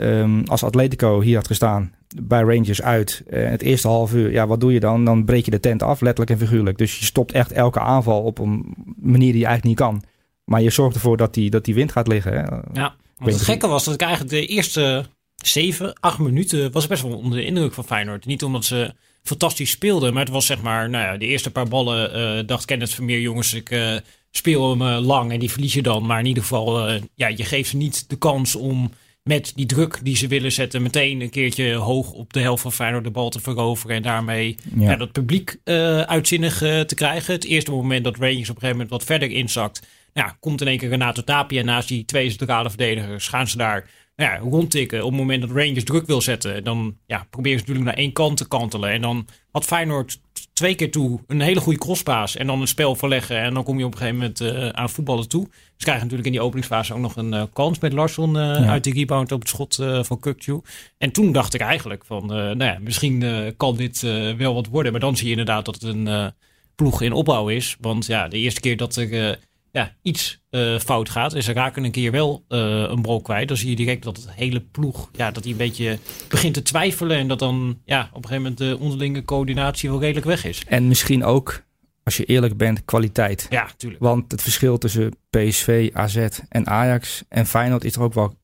Um, 0.00 0.42
als 0.46 0.64
Atletico 0.64 1.20
hier 1.20 1.36
had 1.36 1.46
gestaan 1.46 1.92
bij 2.22 2.42
Rangers 2.42 2.82
uit. 2.82 3.22
Uh, 3.30 3.48
het 3.48 3.62
eerste 3.62 3.88
half 3.88 4.14
uur, 4.14 4.32
ja, 4.32 4.46
wat 4.46 4.60
doe 4.60 4.72
je 4.72 4.80
dan? 4.80 5.04
Dan 5.04 5.24
breek 5.24 5.44
je 5.44 5.50
de 5.50 5.60
tent 5.60 5.82
af, 5.82 6.00
letterlijk 6.00 6.30
en 6.30 6.46
figuurlijk. 6.46 6.78
Dus 6.78 6.98
je 6.98 7.04
stopt 7.04 7.32
echt 7.32 7.52
elke 7.52 7.80
aanval 7.80 8.22
op 8.22 8.38
een 8.38 8.74
manier 8.96 9.32
die 9.32 9.40
je 9.40 9.46
eigenlijk 9.46 9.64
niet 9.64 9.88
kan. 9.88 10.02
Maar 10.44 10.62
je 10.62 10.70
zorgt 10.70 10.94
ervoor 10.94 11.16
dat 11.16 11.34
die, 11.34 11.50
dat 11.50 11.64
die 11.64 11.74
wind 11.74 11.92
gaat 11.92 12.08
liggen. 12.08 12.32
Hè? 12.32 12.40
Ja, 12.80 12.94
wat 13.16 13.32
het 13.32 13.42
gekke 13.42 13.66
was 13.66 13.84
dat 13.84 13.94
ik 13.94 14.00
eigenlijk 14.00 14.30
de 14.30 14.46
eerste 14.46 15.04
7, 15.34 15.92
8 16.00 16.18
minuten 16.18 16.72
was 16.72 16.86
best 16.86 17.02
wel 17.02 17.16
onder 17.16 17.38
de 17.38 17.44
indruk 17.44 17.74
van 17.74 17.84
Feyenoord. 17.84 18.26
Niet 18.26 18.42
omdat 18.42 18.64
ze 18.64 18.94
fantastisch 19.22 19.70
speelden, 19.70 20.12
maar 20.12 20.22
het 20.22 20.32
was 20.32 20.46
zeg 20.46 20.62
maar, 20.62 20.90
nou 20.90 21.04
ja, 21.04 21.16
de 21.16 21.26
eerste 21.26 21.50
paar 21.50 21.68
ballen 21.68 22.18
uh, 22.38 22.46
dacht 22.46 22.64
Kenneth 22.64 22.94
Vermeer, 22.94 23.20
jongens, 23.20 23.54
ik 23.54 23.70
uh, 23.70 23.96
speel 24.30 24.70
hem 24.70 24.82
uh, 24.82 25.06
lang 25.06 25.32
en 25.32 25.38
die 25.38 25.50
verlies 25.50 25.74
je 25.74 25.82
dan. 25.82 26.06
Maar 26.06 26.18
in 26.18 26.26
ieder 26.26 26.42
geval, 26.42 26.90
ja, 27.14 27.26
je 27.26 27.44
geeft 27.44 27.68
ze 27.68 27.76
niet 27.76 28.08
de 28.08 28.16
kans 28.16 28.56
om 28.56 28.92
met 29.22 29.52
die 29.54 29.66
druk 29.66 30.00
die 30.02 30.16
ze 30.16 30.26
willen 30.26 30.52
zetten, 30.52 30.82
meteen 30.82 31.20
een 31.20 31.30
keertje 31.30 31.74
hoog 31.74 32.12
op 32.12 32.32
de 32.32 32.40
helft 32.40 32.62
van 32.62 32.72
Feyenoord 32.72 33.04
de 33.04 33.10
bal 33.10 33.30
te 33.30 33.40
veroveren. 33.40 33.96
En 33.96 34.02
daarmee 34.02 34.56
ja. 34.76 34.90
Ja, 34.90 34.96
dat 34.96 35.12
publiek 35.12 35.56
uh, 35.64 36.00
uitzinnig 36.00 36.62
uh, 36.62 36.80
te 36.80 36.94
krijgen. 36.94 37.34
Het 37.34 37.44
eerste 37.44 37.70
moment 37.70 38.04
dat 38.04 38.16
Rangers 38.16 38.50
op 38.50 38.54
een 38.54 38.60
gegeven 38.60 38.70
moment 38.70 38.90
wat 38.90 39.04
verder 39.04 39.30
inzakt. 39.30 39.86
Ja, 40.12 40.36
komt 40.40 40.60
in 40.60 40.66
één 40.66 40.78
keer 40.78 40.88
Renato 40.88 41.22
Tapia 41.22 41.62
naast 41.62 41.88
die 41.88 42.04
twee 42.04 42.30
centrale 42.30 42.68
verdedigers. 42.68 43.28
Gaan 43.28 43.48
ze 43.48 43.56
daar 43.56 43.90
ja, 44.16 44.36
rondtikken. 44.36 45.04
Op 45.04 45.10
het 45.10 45.20
moment 45.20 45.40
dat 45.40 45.50
Rangers 45.50 45.84
druk 45.84 46.06
wil 46.06 46.20
zetten, 46.20 46.64
dan 46.64 46.96
ja, 47.06 47.26
proberen 47.30 47.58
ze 47.58 47.64
natuurlijk 47.64 47.86
naar 47.86 48.04
één 48.04 48.12
kant 48.12 48.36
te 48.36 48.48
kantelen. 48.48 48.90
En 48.90 49.00
dan 49.00 49.26
had 49.50 49.64
Feyenoord 49.64 50.20
twee 50.62 50.74
keer 50.74 50.90
toe 50.90 51.20
een 51.26 51.40
hele 51.40 51.60
goede 51.60 51.78
crosspaas 51.78 52.36
en 52.36 52.46
dan 52.46 52.60
een 52.60 52.68
spel 52.68 52.96
verleggen. 52.96 53.38
En 53.38 53.54
dan 53.54 53.64
kom 53.64 53.78
je 53.78 53.84
op 53.84 53.92
een 53.92 53.98
gegeven 53.98 54.18
moment 54.18 54.40
uh, 54.40 54.68
aan 54.68 54.90
voetballen 54.90 55.28
toe. 55.28 55.48
Ze 55.52 55.84
krijgen 55.88 56.02
natuurlijk 56.02 56.26
in 56.26 56.32
die 56.32 56.40
openingsfase 56.40 56.94
ook 56.94 57.00
nog 57.00 57.16
een 57.16 57.32
uh, 57.32 57.42
kans 57.52 57.78
met 57.78 57.92
Larsson 57.92 58.32
ja. 58.34 58.54
uit 58.54 58.84
die 58.84 58.94
rebound 58.94 59.32
op 59.32 59.40
het 59.40 59.48
schot 59.48 59.74
van 60.00 60.20
Kukcu. 60.20 60.60
En 60.98 61.12
toen 61.12 61.32
dacht 61.32 61.54
ik 61.54 61.60
eigenlijk 61.60 62.04
van, 62.04 62.26
nou 62.26 62.64
ja, 62.64 62.78
misschien 62.80 63.24
kan 63.56 63.76
dit 63.76 64.00
wel 64.36 64.54
wat 64.54 64.66
worden. 64.66 64.92
Maar 64.92 65.00
dan 65.00 65.16
zie 65.16 65.24
je 65.24 65.30
inderdaad 65.30 65.64
dat 65.64 65.74
het 65.74 65.82
een 65.82 66.32
ploeg 66.74 67.02
in 67.02 67.12
opbouw 67.12 67.48
is. 67.48 67.76
Want 67.80 68.06
ja, 68.06 68.28
de 68.28 68.38
eerste 68.38 68.60
keer 68.60 68.76
dat 68.76 68.96
er 68.96 69.38
ja, 69.72 69.94
iets 70.02 70.42
uh, 70.50 70.78
fout 70.78 71.08
gaat. 71.08 71.34
En 71.34 71.42
ze 71.42 71.52
raken 71.52 71.84
een 71.84 71.90
keer 71.90 72.10
wel 72.10 72.44
uh, 72.48 72.58
een 72.88 73.02
brok 73.02 73.24
kwijt. 73.24 73.48
Dan 73.48 73.56
zie 73.56 73.70
je 73.70 73.76
direct 73.76 74.02
dat 74.02 74.16
het 74.16 74.30
hele 74.30 74.60
ploeg, 74.60 75.10
ja, 75.12 75.30
dat 75.30 75.42
die 75.42 75.52
een 75.52 75.58
beetje 75.58 75.98
begint 76.28 76.54
te 76.54 76.62
twijfelen. 76.62 77.16
En 77.16 77.28
dat 77.28 77.38
dan 77.38 77.78
ja, 77.84 78.00
op 78.12 78.22
een 78.22 78.28
gegeven 78.28 78.42
moment 78.42 78.58
de 78.58 78.78
onderlinge 78.80 79.24
coördinatie 79.24 79.90
wel 79.90 80.00
redelijk 80.00 80.26
weg 80.26 80.44
is. 80.44 80.62
En 80.66 80.88
misschien 80.88 81.24
ook, 81.24 81.62
als 82.02 82.16
je 82.16 82.24
eerlijk 82.24 82.56
bent, 82.56 82.84
kwaliteit. 82.84 83.46
Ja, 83.50 83.68
tuurlijk. 83.76 84.02
Want 84.02 84.30
het 84.30 84.42
verschil 84.42 84.78
tussen 84.78 85.16
PSV, 85.30 85.90
AZ 85.92 86.28
en 86.48 86.66
Ajax 86.66 87.22
en 87.28 87.46
Feyenoord 87.46 87.84
is 87.84 87.92
toch 87.92 88.04
ook 88.04 88.14
wel 88.14 88.34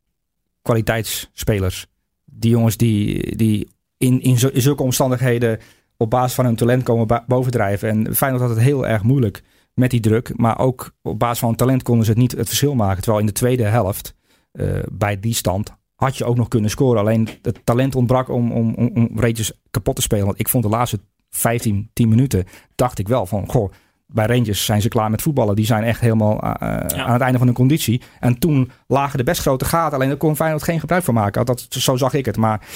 kwaliteitsspelers. 0.63 1.87
Die 2.25 2.51
jongens 2.51 2.77
die, 2.77 3.37
die 3.37 3.69
in, 3.99 4.23
in, 4.23 4.53
in 4.53 4.63
zulke 4.63 4.83
omstandigheden 4.83 5.59
op 5.97 6.11
basis 6.11 6.35
van 6.35 6.45
hun 6.45 6.57
talent 6.57 6.83
komen 6.83 7.25
bovendrijven. 7.27 7.89
En 7.89 8.17
Feyenoord 8.17 8.43
had 8.43 8.51
het 8.51 8.61
heel 8.61 8.87
erg 8.87 9.03
moeilijk 9.03 9.43
met 9.79 9.91
die 9.91 10.01
druk. 10.01 10.33
Maar 10.37 10.59
ook 10.59 10.91
op 11.03 11.19
basis 11.19 11.39
van 11.39 11.55
talent 11.55 11.83
konden 11.83 12.05
ze 12.05 12.11
het 12.11 12.21
niet 12.21 12.33
het 12.33 12.47
verschil 12.47 12.75
maken. 12.75 13.03
Terwijl 13.03 13.21
in 13.21 13.27
de 13.27 13.33
tweede 13.33 13.65
helft, 13.65 14.15
uh, 14.53 14.79
bij 14.93 15.21
die 15.21 15.35
stand, 15.35 15.73
had 15.95 16.17
je 16.17 16.25
ook 16.25 16.37
nog 16.37 16.49
kunnen 16.49 16.71
scoren. 16.71 17.01
Alleen 17.01 17.29
het 17.43 17.61
talent 17.65 17.95
ontbrak 17.95 18.29
om, 18.29 18.53
om, 18.53 18.75
om, 18.75 18.91
om 18.95 19.11
Rangers 19.15 19.53
kapot 19.71 19.97
te 19.97 20.03
spelen. 20.03 20.27
Want 20.27 20.41
ik 20.41 20.49
vond 20.49 20.65
de 20.65 20.71
laatste 20.71 21.01
15, 21.31 21.91
10 21.93 22.09
minuten, 22.09 22.45
dacht 22.75 22.99
ik 22.99 23.09
wel 23.09 23.27
van, 23.27 23.49
goh, 23.49 23.73
bij 24.07 24.27
Rangers 24.27 24.65
zijn 24.65 24.83
ze 24.83 24.89
klaar 24.89 25.11
met 25.11 25.23
voetballen. 25.23 25.57
Die 25.57 25.67
zijn 25.67 25.85
echt 25.85 26.01
helemaal 26.01 26.35
uh, 26.35 26.51
ja. 26.61 27.05
aan 27.05 27.13
het 27.13 27.21
einde 27.21 27.39
van 27.39 27.47
hun 27.47 27.57
conditie. 27.57 28.03
En 28.21 28.39
toen 28.39 28.71
lagen 28.87 29.19
de 29.19 29.25
best 29.25 29.41
grote 29.41 29.65
gaten. 29.65 29.95
Alleen 29.95 30.09
daar 30.09 30.17
kon 30.17 30.37
Feyenoord 30.37 30.63
geen 30.63 30.81
gebruik 30.81 31.05
van 31.05 31.15
maken. 31.15 31.47
Dat, 31.47 31.67
zo 31.69 31.97
zag 31.97 32.15
ik 32.15 32.25
het. 32.25 32.37
Maar 32.37 32.67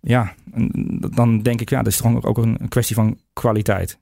ja, 0.00 0.34
dan 1.14 1.42
denk 1.42 1.60
ik, 1.60 1.70
ja, 1.70 1.82
dat 1.82 1.92
is 1.92 1.96
toch 1.96 2.24
ook 2.24 2.38
een 2.38 2.68
kwestie 2.68 2.96
van 2.96 3.18
kwaliteit. 3.32 3.98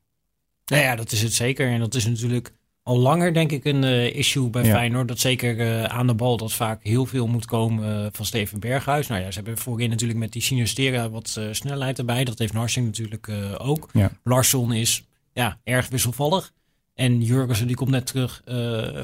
Nou 0.71 0.83
ja, 0.83 0.97
dat 0.97 1.13
is 1.13 1.23
het 1.23 1.33
zeker. 1.33 1.69
En 1.69 1.79
dat 1.79 1.95
is 1.95 2.07
natuurlijk 2.07 2.53
al 2.83 2.99
langer, 2.99 3.35
denk 3.35 3.53
ik, 3.53 3.65
een 3.65 3.83
uh, 3.83 4.17
issue 4.17 4.51
bij 4.51 4.65
ja. 4.65 4.75
Feyenoord. 4.75 5.09
Dat 5.09 5.19
zeker 5.19 5.57
uh, 5.57 5.85
aan 5.85 6.07
de 6.07 6.15
bal 6.15 6.37
dat 6.37 6.53
vaak 6.53 6.83
heel 6.83 7.07
veel 7.07 7.27
moet 7.27 7.47
komen 7.47 8.05
uh, 8.05 8.07
van 8.13 8.25
Steven 8.25 8.61
Berghuis. 8.61 9.07
Nou 9.07 9.21
ja, 9.21 9.31
ze 9.31 9.37
hebben 9.37 9.59
voorin 9.59 9.91
natuurlijk 9.91 10.19
met 10.19 10.33
die 10.33 10.43
Sinistera 10.43 11.11
wat 11.11 11.41
snelheid 11.51 11.99
erbij. 11.99 12.25
Dat 12.25 12.39
heeft 12.39 12.53
Narsing 12.53 12.87
natuurlijk 12.87 13.31
ook. 13.59 13.89
Ja. 13.93 14.11
Larsson 14.25 14.73
is 14.73 15.05
ja, 15.33 15.59
erg 15.65 15.89
wisselvallig. 15.89 16.53
En 16.95 17.23
Jurgensen 17.23 17.67
die 17.67 17.77
komt 17.77 17.91
net 17.91 18.07
terug 18.07 18.43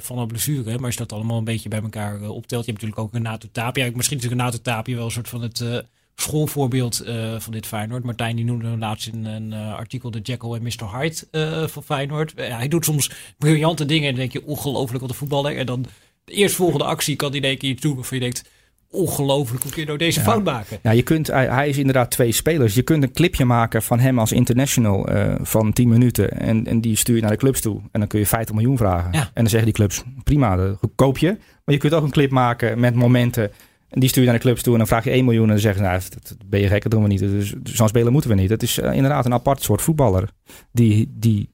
van 0.00 0.18
een 0.18 0.26
blessure. 0.26 0.74
Maar 0.74 0.84
als 0.84 0.94
je 0.94 1.00
dat 1.00 1.12
allemaal 1.12 1.38
een 1.38 1.44
beetje 1.44 1.68
bij 1.68 1.82
elkaar 1.82 2.14
optelt. 2.14 2.64
Je 2.64 2.70
hebt 2.70 2.82
natuurlijk 2.82 2.98
ook 2.98 3.14
een 3.14 3.22
Nato 3.22 3.48
Tapia. 3.52 3.90
Misschien 3.94 4.16
natuurlijk 4.16 4.42
een 4.42 4.46
Nato 4.46 4.58
Tapia 4.62 4.96
wel 4.96 5.04
een 5.04 5.10
soort 5.10 5.28
van 5.28 5.42
het 5.42 5.84
schoolvoorbeeld 6.16 7.06
uh, 7.06 7.34
van 7.38 7.52
dit 7.52 7.66
Feyenoord. 7.66 8.04
Martijn 8.04 8.36
die 8.36 8.44
noemde 8.44 8.68
laatst 8.68 9.06
in 9.06 9.24
een 9.24 9.52
uh, 9.52 9.74
artikel 9.74 10.10
de 10.10 10.20
Jekyll 10.20 10.52
en 10.52 10.62
Mr. 10.62 10.98
Hyde 10.98 11.16
uh, 11.32 11.66
van 11.66 11.82
Feyenoord. 11.82 12.32
hij 12.36 12.68
doet 12.68 12.84
soms 12.84 13.10
briljante 13.38 13.86
dingen 13.86 14.04
en 14.08 14.10
dan 14.10 14.20
denk 14.20 14.32
je 14.32 14.46
ongelooflijk 14.46 15.00
wat 15.00 15.10
een 15.10 15.16
voetballer. 15.16 15.56
En 15.56 15.66
dan 15.66 15.86
de 16.24 16.32
eerstvolgende 16.32 16.84
actie 16.84 17.16
kan 17.16 17.30
hij 17.30 17.40
denk 17.40 17.60
je 17.60 17.66
iets 17.66 17.82
doen 17.82 17.94
waarvan 17.94 18.18
je 18.18 18.22
denkt... 18.24 18.44
ongelooflijk, 18.90 19.62
hoe 19.62 19.72
kun 19.72 19.80
je 19.80 19.86
nou 19.86 19.98
deze 19.98 20.20
fout 20.20 20.44
maken? 20.44 20.78
Ja, 20.82 20.90
je 20.90 21.02
kunt, 21.02 21.26
hij, 21.26 21.46
hij 21.46 21.68
is 21.68 21.78
inderdaad 21.78 22.10
twee 22.10 22.32
spelers. 22.32 22.74
Je 22.74 22.82
kunt 22.82 23.02
een 23.02 23.12
clipje 23.12 23.44
maken 23.44 23.82
van 23.82 23.98
hem 23.98 24.18
als 24.18 24.32
international 24.32 25.08
eh, 25.08 25.34
van 25.40 25.72
10 25.72 25.88
minuten. 25.88 26.30
En, 26.30 26.66
en 26.66 26.80
die 26.80 26.96
stuur 26.96 27.16
je 27.16 27.22
naar 27.22 27.30
de 27.30 27.36
clubs 27.36 27.60
toe. 27.60 27.80
En 27.92 28.00
dan 28.00 28.08
kun 28.08 28.18
je 28.18 28.26
50 28.26 28.54
miljoen 28.54 28.76
vragen. 28.76 29.12
Ja. 29.12 29.20
En 29.20 29.30
dan 29.34 29.48
zeggen 29.48 29.64
die 29.64 29.74
clubs, 29.74 30.02
prima, 30.24 30.56
dat 30.56 30.78
koop 30.94 31.18
je. 31.18 31.28
Maar 31.64 31.74
je 31.74 31.80
kunt 31.80 31.94
ook 31.94 32.04
een 32.04 32.10
clip 32.10 32.30
maken 32.30 32.80
met 32.80 32.94
momenten. 32.94 33.50
Die 33.98 34.08
stuur 34.08 34.22
je 34.22 34.28
naar 34.28 34.38
de 34.38 34.44
clubs 34.44 34.62
toe 34.62 34.72
en 34.72 34.78
dan 34.78 34.88
vraag 34.88 35.04
je 35.04 35.10
1 35.10 35.24
miljoen. 35.24 35.42
En 35.42 35.48
dan 35.48 35.58
zeggen 35.58 35.84
ze, 35.84 35.88
nou, 35.88 36.02
dat, 36.22 36.36
ben 36.46 36.60
je 36.60 36.68
gek, 36.68 36.82
dat 36.82 36.90
doen 36.90 37.02
we 37.02 37.08
niet. 37.08 37.18
Dus 37.18 37.54
zo'n 37.62 37.88
speler 37.88 38.12
moeten 38.12 38.30
we 38.30 38.36
niet. 38.36 38.50
Het 38.50 38.62
is 38.62 38.78
eh, 38.78 38.92
inderdaad 38.92 39.24
een 39.24 39.32
apart 39.32 39.62
soort 39.62 39.82
voetballer. 39.82 40.28
Die, 40.72 41.14
die 41.14 41.50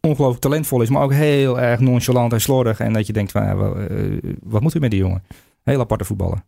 ongelooflijk 0.00 0.42
talentvol 0.42 0.82
is, 0.82 0.88
maar 0.88 1.02
ook 1.02 1.12
heel 1.12 1.60
erg 1.60 1.80
nonchalant 1.80 2.32
en 2.32 2.40
slordig. 2.40 2.80
En 2.80 2.92
dat 2.92 3.06
je 3.06 3.12
denkt, 3.12 3.32
eh, 3.32 3.60
wat 4.42 4.60
moeten 4.60 4.80
we 4.80 4.86
met 4.86 4.90
die 4.90 5.00
jongen? 5.00 5.22
Heel 5.62 5.80
aparte 5.80 6.04
voetballer. 6.04 6.42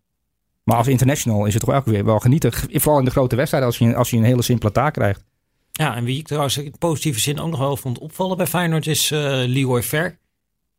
Maar 0.65 0.77
als 0.77 0.89
international 0.89 1.47
is 1.47 1.55
het 1.55 1.63
toch 1.65 1.75
elke 1.75 1.91
keer 1.91 2.05
wel 2.05 2.19
genieten. 2.19 2.53
Vooral 2.53 2.99
in 2.99 3.05
de 3.05 3.11
grote 3.11 3.37
wedstrijden 3.37 3.69
als 3.69 3.79
je, 3.79 3.95
als 3.97 4.11
je 4.11 4.17
een 4.17 4.25
hele 4.25 4.43
simpele 4.43 4.73
taak 4.73 4.93
krijgt. 4.93 5.25
Ja, 5.73 5.97
en 5.97 6.05
wie 6.05 6.19
ik 6.19 6.27
trouwens 6.27 6.59
in 6.59 6.75
positieve 6.79 7.21
zin 7.21 7.41
ook 7.41 7.51
nog 7.51 7.59
wel 7.59 7.77
vond 7.77 7.99
opvallen 7.99 8.37
bij 8.37 8.47
Feyenoord 8.47 8.87
is 8.87 9.11
eh 9.11 9.21
Leroy 9.47 9.83
Ver. 9.83 10.19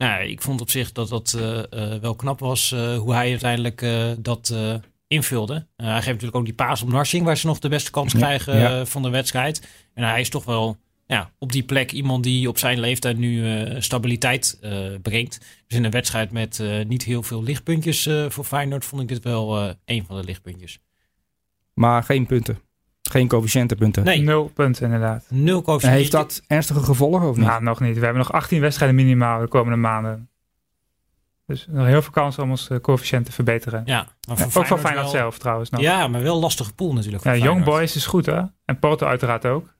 Nou, 0.01 0.23
ik 0.23 0.41
vond 0.41 0.61
op 0.61 0.69
zich 0.69 0.91
dat 0.91 1.09
dat 1.09 1.33
eh, 1.33 1.59
eh, 1.59 2.01
wel 2.01 2.15
knap 2.15 2.39
was 2.39 2.71
eh, 2.71 2.97
hoe 2.97 3.13
hij 3.13 3.29
uiteindelijk 3.29 3.85
dat 4.19 4.55
invulde. 5.07 5.67
Hij 5.75 5.93
geeft 5.93 6.05
natuurlijk 6.05 6.35
ook 6.35 6.45
die 6.45 6.53
paas 6.53 6.81
op 6.81 6.89
Narsing, 6.89 7.25
waar 7.25 7.37
ze 7.37 7.47
nog 7.47 7.59
de 7.59 7.69
beste 7.69 7.91
kans 7.91 8.13
Ja, 8.13 8.19
krijgen 8.19 8.57
ja. 8.57 8.85
van 8.85 9.01
de 9.01 9.09
wedstrijd. 9.09 9.67
En 9.93 10.03
hij 10.03 10.19
is 10.19 10.29
toch 10.29 10.45
wel 10.45 10.77
ja, 11.07 11.31
op 11.39 11.51
die 11.51 11.63
plek 11.63 11.91
iemand 11.91 12.23
die 12.23 12.47
op 12.49 12.57
zijn 12.57 12.79
leeftijd 12.79 13.17
nu 13.17 13.65
stabiliteit 13.81 14.59
brengt. 15.01 15.39
Dus 15.67 15.77
in 15.77 15.83
een 15.83 15.91
wedstrijd 15.91 16.31
met 16.31 16.63
niet 16.87 17.03
heel 17.03 17.23
veel 17.23 17.43
lichtpuntjes 17.43 18.09
voor 18.27 18.43
Feyenoord 18.43 18.85
vond 18.85 19.01
ik 19.01 19.07
dit 19.07 19.23
wel 19.23 19.75
een 19.85 20.05
van 20.05 20.17
de 20.17 20.23
lichtpuntjes. 20.23 20.79
Maar 21.73 22.03
geen 22.03 22.25
punten. 22.25 22.59
Geen 23.11 23.27
coëfficiëntenpunten. 23.27 24.03
Nee, 24.03 24.21
Nul 24.21 24.51
punten 24.53 24.83
inderdaad. 24.85 25.25
nul 25.29 25.57
En 25.57 25.63
coëfficiënt. 25.63 25.97
heeft 25.97 26.11
dat 26.11 26.41
ernstige 26.47 26.83
gevolgen 26.83 27.27
of 27.29 27.37
niet? 27.37 27.45
Nou, 27.45 27.63
nog 27.63 27.79
niet. 27.79 27.93
We 27.97 28.03
hebben 28.03 28.17
nog 28.21 28.31
18 28.33 28.61
wedstrijden 28.61 28.95
minimaal 28.97 29.39
de 29.39 29.47
komende 29.47 29.77
maanden. 29.77 30.29
Dus 31.47 31.65
nog 31.69 31.85
heel 31.85 32.01
veel 32.01 32.11
kansen 32.11 32.43
om 32.43 32.49
ons 32.49 32.69
eh, 32.69 32.77
coëfficiënt 32.79 33.25
te 33.25 33.31
verbeteren. 33.31 33.81
Ja, 33.85 34.07
maar 34.27 34.37
voor 34.37 34.61
Ook 34.61 34.67
van 34.67 34.79
Feyenoord 34.79 35.03
wel- 35.11 35.15
zelf 35.15 35.37
trouwens 35.37 35.69
nog. 35.69 35.81
Ja, 35.81 36.07
maar 36.07 36.21
wel 36.21 36.39
lastige 36.39 36.73
pool 36.73 36.93
natuurlijk. 36.93 37.23
Ja, 37.23 37.35
Young. 37.35 37.63
Boys 37.63 37.95
is 37.95 38.05
goed 38.05 38.25
hè. 38.25 38.41
En 38.65 38.79
Porto 38.79 39.07
uiteraard 39.07 39.45
ook. 39.45 39.73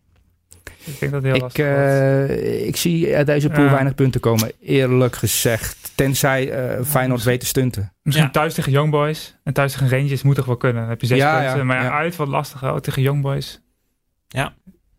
Ik 0.86 0.99
denk 0.99 1.12
dat 1.12 1.24
heel 1.24 1.36
Ik, 1.36 1.57
eh, 1.57 2.68
ik 2.68 2.76
zie 2.76 3.16
uit 3.16 3.26
deze 3.26 3.49
pool 3.49 3.64
Ja. 3.64 3.72
weinig 3.72 3.95
punten 3.95 4.22
komen, 4.22 4.51
eerlijk 4.62 5.16
gezegd. 5.16 5.91
Tenzij 5.95 6.49
eh, 6.51 6.86
Feyenoord 6.86 7.24
weet 7.24 7.39
te 7.39 7.45
stunten. 7.45 7.93
Misschien 8.03 8.26
ja. 8.28 8.32
thuis 8.32 8.53
tegen 8.53 8.72
Young 8.72 8.91
Boys. 8.91 9.36
En 9.43 9.53
thuis 9.53 9.72
tegen 9.72 9.89
Rangers 9.89 10.22
moet 10.22 10.36
toch 10.36 10.45
wel 10.45 10.57
kunnen. 10.57 10.82
Dan 10.82 10.89
heb 10.89 11.01
je 11.01 11.07
zes 11.07 11.18
Ja, 11.18 11.39
punten. 11.39 11.57
ja, 11.57 11.64
maar 11.64 11.78
ja, 11.78 11.84
ja. 11.84 11.91
uit 11.91 12.16
wat 12.16 12.28
lastiger 12.28 12.72
ook 12.72 12.82
tegen 12.82 13.01
Young 13.01 13.22
Boys. 13.22 13.62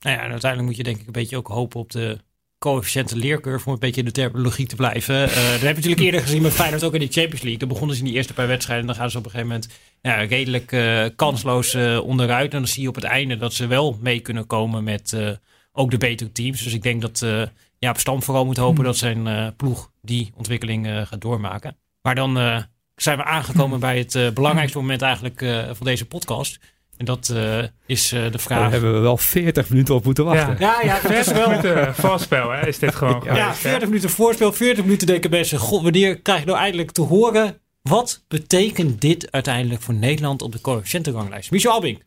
Nou 0.00 0.16
ja, 0.16 0.22
en 0.22 0.30
uiteindelijk 0.30 0.62
moet 0.62 0.76
je 0.76 0.82
denk 0.82 1.00
ik 1.00 1.06
een 1.06 1.12
beetje 1.12 1.36
ook 1.36 1.46
hopen 1.48 1.80
op 1.80 1.90
de 1.90 2.18
coëfficiënte 2.58 3.16
leercurve 3.16 3.66
om 3.66 3.72
een 3.72 3.78
beetje 3.78 4.00
in 4.00 4.06
de 4.06 4.12
terminologie 4.12 4.66
te 4.66 4.76
blijven. 4.76 5.14
Eh 5.14 5.34
dat 5.34 5.34
heb 5.36 5.60
je 5.60 5.66
natuurlijk 5.74 6.00
eerder 6.00 6.20
gezien 6.20 6.42
met 6.42 6.52
Feyenoord 6.52 6.84
ook 6.84 6.94
in 6.94 7.00
de 7.00 7.06
Champions 7.10 7.40
League. 7.42 7.58
Dan 7.58 7.68
begonnen 7.68 7.96
ze 7.96 8.02
in 8.02 8.08
die 8.08 8.16
eerste 8.16 8.34
paar 8.34 8.46
wedstrijden 8.46 8.86
en 8.86 8.92
dan 8.92 9.00
gaan 9.00 9.10
ze 9.10 9.18
op 9.18 9.24
een 9.24 9.30
gegeven 9.30 9.52
moment 9.52 9.72
ja, 10.00 10.14
redelijk 10.14 10.72
eh, 10.72 11.04
kansloos 11.16 11.74
eh, 11.74 11.98
onderuit. 12.04 12.52
En 12.52 12.58
dan 12.58 12.68
zie 12.68 12.82
je 12.82 12.88
op 12.88 12.94
het 12.94 13.04
einde 13.04 13.36
dat 13.36 13.52
ze 13.54 13.66
wel 13.66 13.98
mee 14.00 14.20
kunnen 14.20 14.46
komen 14.46 14.84
met 14.84 15.12
eh, 15.12 15.30
ook 15.72 15.90
de 15.90 15.98
betere 15.98 16.32
teams. 16.32 16.62
Dus 16.62 16.74
ik 16.74 16.82
denk 16.82 17.00
dat 17.02 17.22
eh 17.22 17.42
ja, 17.78 17.90
op 17.90 17.98
Stam 17.98 18.22
vooral 18.22 18.44
moet 18.44 18.56
hopen 18.56 18.84
dat 18.84 18.96
zijn 18.96 19.26
eh, 19.26 19.46
ploeg 19.56 19.90
die 20.02 20.32
ontwikkeling 20.36 20.86
eh, 20.86 21.06
gaat 21.06 21.20
doormaken. 21.20 21.76
Maar 22.02 22.14
dan 22.14 22.38
eh, 22.38 22.62
zijn 22.96 23.16
we 23.16 23.24
aangekomen 23.24 23.80
bij 23.80 23.98
het 23.98 24.14
eh, 24.14 24.30
belangrijkste 24.30 24.78
moment 24.78 25.02
eigenlijk 25.02 25.42
eh, 25.42 25.64
van 25.72 25.86
deze 25.86 26.06
podcast. 26.06 26.58
En 26.96 27.04
dat 27.04 27.28
eh, 27.28 27.58
is 27.86 28.12
eh, 28.12 28.22
de 28.22 28.30
Daar 28.30 28.40
vraag. 28.40 28.70
hebben 28.70 28.92
we 28.94 28.98
wel 28.98 29.16
40 29.16 29.68
minuten 29.70 29.94
op 29.94 30.04
moeten 30.04 30.24
wachten. 30.24 30.56
Ja. 30.58 30.80
Ja, 30.82 30.86
ja, 30.86 31.00
dat 31.00 31.10
is 31.10 31.16
40 31.26 31.32
wel. 31.36 31.48
minuten 31.48 31.94
voorspel 31.94 32.50
hè, 32.50 32.66
is 32.68 32.78
dit 32.78 32.94
gewoon 32.94 33.22
Ja, 33.24 33.34
geweest, 33.34 33.62
hè? 33.62 33.68
40 33.68 33.88
minuten 33.88 34.10
voorspel, 34.10 34.52
40 34.52 34.84
minuten 34.84 35.06
denken 35.06 35.30
mensen. 35.30 35.58
God, 35.58 35.82
wanneer 35.82 36.20
krijg 36.20 36.40
je 36.40 36.46
nou 36.46 36.58
eindelijk 36.58 36.90
te 36.90 37.02
horen? 37.02 37.58
Wat 37.82 38.24
betekent 38.28 39.00
dit 39.00 39.32
uiteindelijk 39.32 39.82
voor 39.82 39.94
Nederland 39.94 40.42
op 40.42 40.52
de 40.52 40.60
coëfficiëntenranglijst? 40.60 41.50
Michel 41.50 41.72
Albing. 41.72 42.02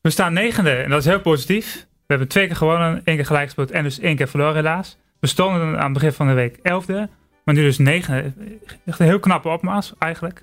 We 0.00 0.10
staan 0.10 0.32
negende 0.32 0.70
en 0.70 0.90
dat 0.90 0.98
is 0.98 1.04
heel 1.04 1.20
positief. 1.20 1.86
We 2.10 2.16
hebben 2.16 2.34
twee 2.34 2.46
keer 2.46 2.56
gewonnen, 2.56 3.00
één 3.04 3.16
keer 3.16 3.26
gelijk 3.26 3.44
gespeeld 3.44 3.70
en 3.70 3.82
dus 3.82 4.00
één 4.00 4.16
keer 4.16 4.28
verloren 4.28 4.54
helaas. 4.54 4.98
We 5.20 5.26
stonden 5.26 5.78
aan 5.78 5.84
het 5.84 5.92
begin 5.92 6.12
van 6.12 6.26
de 6.26 6.32
week 6.32 6.58
elfde, 6.62 7.08
maar 7.44 7.54
nu 7.54 7.62
dus 7.62 7.78
negende. 7.78 8.32
Echt 8.86 8.98
een 8.98 9.06
heel 9.06 9.18
knappe 9.18 9.48
opmaas 9.48 9.94
eigenlijk. 9.98 10.42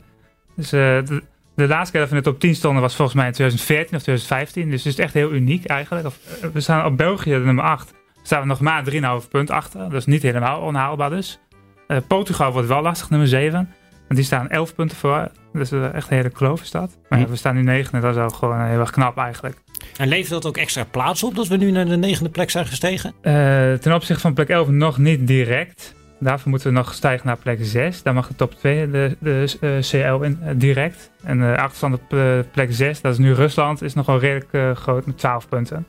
Dus 0.55 0.71
eh, 0.71 0.79
de, 0.79 1.23
de 1.55 1.67
laatste 1.67 1.91
keer 1.91 2.01
dat 2.01 2.09
we 2.09 2.15
in 2.15 2.23
de 2.23 2.29
top 2.29 2.39
10 2.39 2.55
stonden 2.55 2.81
was 2.81 2.95
volgens 2.95 3.17
mij 3.17 3.27
in 3.27 3.33
2014 3.33 3.95
of 3.97 4.01
2015. 4.03 4.69
Dus 4.69 4.83
het 4.83 4.93
is 4.93 4.99
echt 4.99 5.13
heel 5.13 5.31
uniek 5.33 5.65
eigenlijk. 5.65 6.05
Of, 6.05 6.17
eh, 6.41 6.49
we 6.53 6.59
staan 6.59 6.85
op 6.85 6.97
België, 6.97 7.31
de 7.31 7.37
nummer 7.39 7.63
8. 7.63 7.93
Staan 8.23 8.41
we 8.41 8.47
nog 8.47 8.59
maar 8.59 8.83
3,5 8.83 9.27
punt 9.29 9.49
achter. 9.49 9.79
Dat 9.79 9.93
is 9.93 10.05
niet 10.05 10.21
helemaal 10.21 10.61
onhaalbaar 10.61 11.09
dus. 11.09 11.39
Eh, 11.87 11.97
Portugal 12.07 12.51
wordt 12.51 12.67
wel 12.67 12.81
lastig, 12.81 13.09
nummer 13.09 13.27
7. 13.27 13.69
Want 14.07 14.15
die 14.19 14.23
staan 14.23 14.49
11 14.49 14.75
punten 14.75 14.97
voor. 14.97 15.31
Dus 15.53 15.71
eh, 15.71 15.93
echt 15.93 16.09
een 16.11 16.17
hele 16.17 16.29
kloof 16.29 16.61
is 16.61 16.71
dat. 16.71 16.97
Maar 17.09 17.19
ja, 17.19 17.25
Hm. 17.25 17.31
we 17.31 17.37
staan 17.37 17.55
nu 17.55 17.63
negende. 17.63 18.01
Dat 18.07 18.15
is 18.15 18.21
ook 18.21 18.33
gewoon 18.33 18.61
heel 18.61 18.79
erg 18.79 18.91
knap 18.91 19.17
eigenlijk. 19.17 19.57
En 19.97 20.07
levert 20.07 20.29
dat 20.29 20.45
ook 20.45 20.57
extra 20.57 20.83
plaats 20.83 21.23
op 21.23 21.35
dat 21.35 21.47
we 21.47 21.57
nu 21.57 21.71
naar 21.71 21.85
de 21.85 21.97
negende 21.97 22.29
plek 22.29 22.49
zijn 22.49 22.65
gestegen? 22.65 23.13
Eh, 23.21 23.73
ten 23.73 23.93
opzichte 23.93 24.21
van 24.21 24.33
plek 24.33 24.49
11 24.49 24.67
nog 24.67 24.97
niet 24.97 25.27
direct. 25.27 25.95
Daarvoor 26.19 26.49
moeten 26.49 26.67
we 26.67 26.73
nog 26.73 26.93
stijgen 26.93 27.27
naar 27.27 27.37
plek 27.37 27.59
6. 27.61 28.03
Daar 28.03 28.13
mag 28.13 28.27
de 28.27 28.35
top 28.35 28.53
2 28.53 28.91
de, 28.91 29.17
de 29.19 29.57
eh, 29.61 29.69
CL 29.79 30.23
in 30.23 30.39
eh, 30.41 30.53
direct. 30.55 31.11
En 31.23 31.39
de 31.39 31.57
achterstand 31.57 31.93
op 31.93 32.07
plek 32.51 32.67
6, 32.69 33.01
dat 33.01 33.11
is 33.11 33.17
nu 33.17 33.33
Rusland, 33.33 33.81
is 33.81 33.93
nog 33.93 34.05
wel 34.05 34.19
redelijk 34.19 34.77
groot 34.77 35.05
met 35.05 35.17
12 35.17 35.47
punten. 35.47 35.85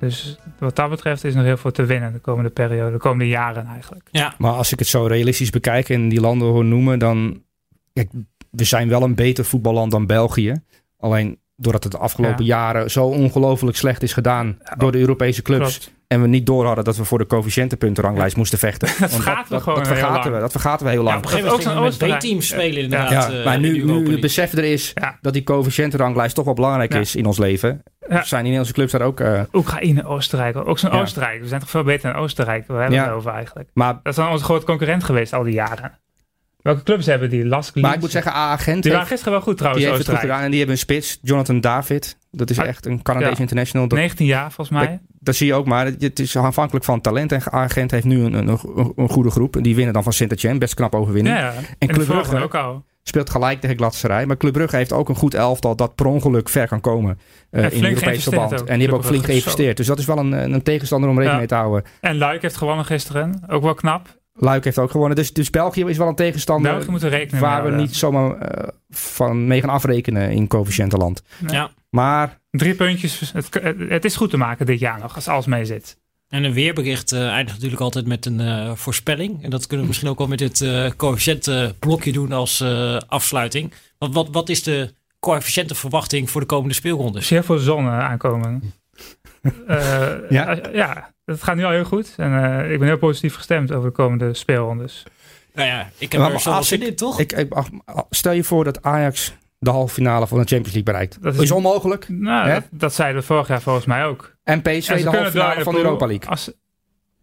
Dus 0.00 0.38
wat 0.58 0.76
dat 0.76 0.90
betreft 0.90 1.24
is 1.24 1.34
nog 1.34 1.44
heel 1.44 1.56
veel 1.56 1.70
te 1.70 1.84
winnen 1.84 2.12
de 2.12 2.18
komende 2.18 2.50
periode, 2.50 2.92
de 2.92 2.98
komende 2.98 3.28
jaren 3.28 3.66
eigenlijk. 3.66 4.08
Ja, 4.10 4.34
Maar 4.38 4.52
als 4.52 4.72
ik 4.72 4.78
het 4.78 4.88
zo 4.88 5.06
realistisch 5.06 5.50
bekijk 5.50 5.88
en 5.88 6.08
die 6.08 6.20
landen 6.20 6.48
hoor 6.48 6.64
noemen, 6.64 6.98
dan... 6.98 7.42
Kijk, 7.92 8.10
we 8.50 8.64
zijn 8.64 8.88
wel 8.88 9.02
een 9.02 9.14
beter 9.14 9.44
voetballand 9.44 9.90
dan 9.90 10.06
België. 10.06 10.54
Alleen 10.98 11.38
doordat 11.60 11.82
het 11.82 11.92
de 11.92 11.98
afgelopen 11.98 12.44
jaren 12.44 12.90
zo 12.90 13.04
ongelooflijk 13.06 13.76
slecht 13.76 14.02
is 14.02 14.12
gedaan 14.12 14.58
door 14.78 14.92
de 14.92 14.98
Europese 14.98 15.42
clubs. 15.42 15.78
Klopt. 15.78 15.98
En 16.06 16.20
we 16.22 16.28
niet 16.28 16.46
door 16.46 16.66
hadden 16.66 16.84
dat 16.84 16.96
we 16.96 17.04
voor 17.04 17.18
de 17.18 17.26
coëfficiëntenpuntenranglijst 17.26 18.36
moesten 18.36 18.58
vechten. 18.58 18.88
Want 18.98 19.12
vergaten 19.12 19.42
we 19.44 19.48
dat, 19.54 19.62
gewoon 19.62 19.78
dat 19.78 19.86
heel 19.88 19.96
vergaten 19.96 20.22
lang. 20.22 20.34
we. 20.34 20.40
Dat 20.40 20.50
vergaten 20.50 20.86
we 20.86 20.92
heel 20.92 21.02
ja 21.02 21.06
lang. 21.06 21.18
op 21.18 21.22
een 21.24 21.30
gegeven 21.30 21.52
ook 21.52 21.58
moment 21.64 21.80
we 21.80 21.86
Oostenrijk. 21.86 22.18
B-teams 22.20 22.46
spelen 22.48 22.82
inderdaad. 22.82 23.10
Ja, 23.10 23.38
eh, 23.38 23.44
maar 23.44 23.60
de 23.60 23.68
nu, 23.68 23.84
nu 23.84 24.10
het 24.10 24.20
besef 24.20 24.52
er 24.52 24.64
is 24.64 24.90
Ja. 24.94 25.18
dat 25.20 25.32
die 25.32 25.42
coëfficiëntenranglijst 25.42 26.34
toch 26.34 26.44
wel 26.44 26.54
belangrijk 26.54 26.92
Ja. 26.92 26.98
is 26.98 27.16
in 27.16 27.26
ons 27.26 27.38
leven. 27.38 27.82
Ja. 28.08 28.22
Zijn 28.22 28.42
die 28.44 28.52
Nederlandse 28.52 28.72
clubs 28.72 28.92
daar 28.92 29.00
ook... 29.02 29.20
eh, 29.20 29.40
Oekraïne, 29.52 30.04
Oostenrijk, 30.04 30.56
ook 30.56 30.78
zo'n 30.78 30.92
Ja. 30.92 31.00
Oostenrijk. 31.00 31.40
We 31.40 31.48
zijn 31.48 31.60
toch 31.60 31.70
veel 31.70 31.84
beter 31.84 32.12
dan 32.12 32.22
Oostenrijk, 32.22 32.66
waar 32.66 32.80
hebben 32.80 32.98
we 32.98 33.04
Ja. 33.04 33.08
het 33.10 33.18
over 33.18 33.32
eigenlijk? 33.32 33.68
maar, 33.74 33.92
Dat 33.92 34.00
is 34.12 34.14
dan 34.14 34.30
onze 34.30 34.44
grote 34.44 34.66
concurrent 34.66 35.04
geweest 35.04 35.32
al 35.32 35.42
die 35.42 35.52
jaren. 35.54 35.98
Welke 36.62 36.82
clubs 36.82 37.06
hebben 37.06 37.30
die? 37.30 37.46
Lask 37.46 37.74
maar 37.74 37.94
ik 37.94 38.00
moet 38.00 38.10
zeggen, 38.10 38.32
A-agent 38.32 38.82
Die 38.82 38.92
waren 38.92 39.06
gisteren 39.06 39.32
wel 39.32 39.42
goed 39.42 39.56
trouwens, 39.56 39.84
die 39.84 39.92
heeft 39.94 40.06
het 40.06 40.14
goed 40.16 40.24
gedaan. 40.24 40.42
En 40.42 40.48
die 40.48 40.58
hebben 40.58 40.76
een 40.76 40.82
spits, 40.82 41.18
Jonathan 41.22 41.60
David. 41.60 42.16
Dat 42.30 42.50
is 42.50 42.58
Ah, 42.58 42.66
echt 42.66 42.86
een 42.86 43.02
Canadees 43.02 43.32
ja. 43.32 43.38
international. 43.38 43.88
Dat, 43.88 43.98
19 43.98 44.26
jaar 44.26 44.52
volgens 44.52 44.78
mij. 44.78 45.00
dat 45.18 45.34
zie 45.34 45.46
je 45.46 45.54
ook 45.54 45.66
maar. 45.66 45.86
Het 45.86 46.18
is 46.18 46.36
afhankelijk 46.36 46.84
van 46.84 47.00
talent. 47.00 47.32
En 47.32 47.42
A-agent 47.52 47.90
heeft 47.90 48.04
nu 48.04 48.24
een, 48.24 48.32
een, 48.34 48.48
een, 48.48 48.92
een 48.96 49.08
goede 49.08 49.30
groep. 49.30 49.56
En 49.56 49.62
die 49.62 49.74
winnen 49.74 49.94
dan 49.94 50.02
van 50.02 50.12
Sint-Etienne. 50.12 50.58
Best 50.58 50.74
knap 50.74 50.94
overwinning. 50.94 51.36
Ja, 51.36 51.42
ja. 51.42 51.52
En 51.78 51.86
de 51.88 51.92
Club 51.94 52.06
Brugge 52.06 52.42
ook 52.42 52.54
al. 52.54 52.84
speelt 53.02 53.30
gelijk 53.30 53.60
tegen 53.60 53.76
Gladserij. 53.76 54.26
Maar 54.26 54.36
Club 54.36 54.52
Brugge 54.52 54.76
heeft 54.76 54.92
ook 54.92 55.08
een 55.08 55.14
goed 55.14 55.34
elftal 55.34 55.76
dat 55.76 55.94
per 55.94 56.06
ongeluk 56.06 56.48
ver 56.48 56.68
kan 56.68 56.80
komen 56.80 57.18
eh, 57.50 57.64
En 57.64 57.72
in 57.72 57.80
geïnvesteerd 57.82 58.22
verband. 58.22 58.50
En 58.52 58.64
die 58.66 58.80
hebben 58.80 58.96
ook 58.98 59.04
flink 59.04 59.24
geïnvesteerd. 59.24 59.76
Dus 59.76 59.86
dat 59.86 59.98
is 59.98 60.04
wel 60.06 60.18
een, 60.18 60.32
een 60.32 60.62
tegenstander 60.62 61.08
om 61.10 61.14
rekening 61.14 61.38
mee 61.40 61.48
te 61.48 61.54
houden. 61.54 61.84
En 62.00 62.18
Luik 62.18 62.42
heeft 62.42 62.56
gewonnen 62.56 62.84
gisteren. 62.84 63.42
Ook 63.48 63.62
wel 63.62 63.74
knap. 63.74 64.18
Luik 64.42 64.64
heeft 64.64 64.78
ook 64.78 64.90
gewonnen. 64.90 65.16
Dus, 65.16 65.32
dus 65.32 65.50
België 65.50 65.84
is 65.84 65.96
wel 65.96 66.08
een 66.08 66.14
tegenstander 66.14 66.72
België 66.72 66.90
moeten 66.90 67.08
rekenen 67.08 67.40
waar 67.40 67.64
we 67.64 67.70
niet 67.70 67.96
zomaar 67.96 68.38
eh, 68.38 68.68
van 68.90 69.46
mee 69.46 69.60
gaan 69.60 69.70
afrekenen 69.70 70.30
in 70.30 70.46
coëfficiëntenland. 70.48 71.22
Ja. 71.46 71.70
Maar 71.90 72.38
Drie 72.50 72.74
puntjes. 72.74 73.32
Het, 73.32 73.48
het 73.88 74.04
is 74.04 74.16
goed 74.16 74.30
te 74.30 74.36
maken 74.36 74.66
dit 74.66 74.78
jaar 74.78 74.98
nog, 75.00 75.14
als 75.14 75.28
alles 75.28 75.46
mee 75.46 75.64
zit. 75.64 75.98
En 76.28 76.44
een 76.44 76.52
weerbericht 76.52 77.12
eh, 77.12 77.28
eindigt 77.28 77.54
natuurlijk 77.56 77.82
altijd 77.82 78.06
met 78.06 78.26
een 78.26 78.40
eh, 78.40 78.72
voorspelling. 78.74 79.44
En 79.44 79.50
dat 79.50 79.60
kunnen 79.66 79.80
we 79.80 79.86
misschien 79.86 80.08
ook 80.10 80.18
wel 80.18 80.26
met 80.26 80.38
dit 80.38 80.60
eh 80.60 80.90
coëfficiëntenblokje 80.96 82.12
doen 82.12 82.32
als 82.32 82.60
eh, 82.60 82.96
afsluiting. 83.06 83.72
Wat, 83.98 84.12
wat, 84.12 84.28
wat 84.30 84.48
is 84.48 84.62
de 84.62 84.94
coëfficiëntenverwachting 85.20 86.30
voor 86.30 86.40
de 86.40 86.46
komende 86.46 86.74
speelrondes? 86.74 87.20
Dus 87.20 87.30
heel 87.30 87.42
veel 87.42 87.58
zon 87.58 87.88
aankomen. 87.88 88.62
Eh, 89.66 90.08
Ja? 90.28 90.58
ja? 90.72 91.12
Het 91.30 91.42
gaat 91.42 91.56
nu 91.56 91.64
al 91.64 91.70
heel 91.70 91.84
goed. 91.84 92.14
En 92.16 92.44
eh, 92.62 92.72
ik 92.72 92.78
ben 92.78 92.88
heel 92.88 92.98
positief 92.98 93.34
gestemd 93.34 93.72
over 93.72 93.88
de 93.88 93.94
komende 93.94 94.34
speelrondes. 94.34 95.02
Nou 95.54 95.68
ja, 95.68 95.90
ik 95.98 96.12
heb 96.12 96.20
Maar 96.20 96.32
er 96.32 96.50
als 96.50 96.72
ik- 96.72 96.82
in, 96.82 96.94
toch? 96.94 97.20
ik, 97.20 97.32
ik- 97.32 97.52
ach, 97.52 97.66
stel 98.10 98.32
je 98.32 98.44
voor 98.44 98.64
dat 98.64 98.82
Ajax 98.82 99.34
de 99.58 99.70
halve 99.70 99.94
finale 99.94 100.26
van 100.26 100.38
de 100.38 100.44
Champions 100.44 100.66
League 100.74 100.82
bereikt. 100.92 101.22
Dat 101.22 101.34
is- 101.34 101.40
is, 101.40 101.50
onmogelijk. 101.50 102.08
Nou, 102.08 102.50
dat, 102.50 102.64
dat 102.70 102.94
zeiden 102.94 103.20
we 103.20 103.26
vorig 103.26 103.48
jaar 103.48 103.60
volgens 103.62 103.86
mij 103.86 104.04
ook. 104.04 104.34
En 104.44 104.62
PSV 104.62 104.88
En 104.88 104.96
de 105.02 105.04
halve 105.10 105.30
finale 105.30 105.62
van 105.62 105.72
de. 105.74 105.78
Europa 105.80 106.06
League. 106.06 106.28
Als, 106.30 106.50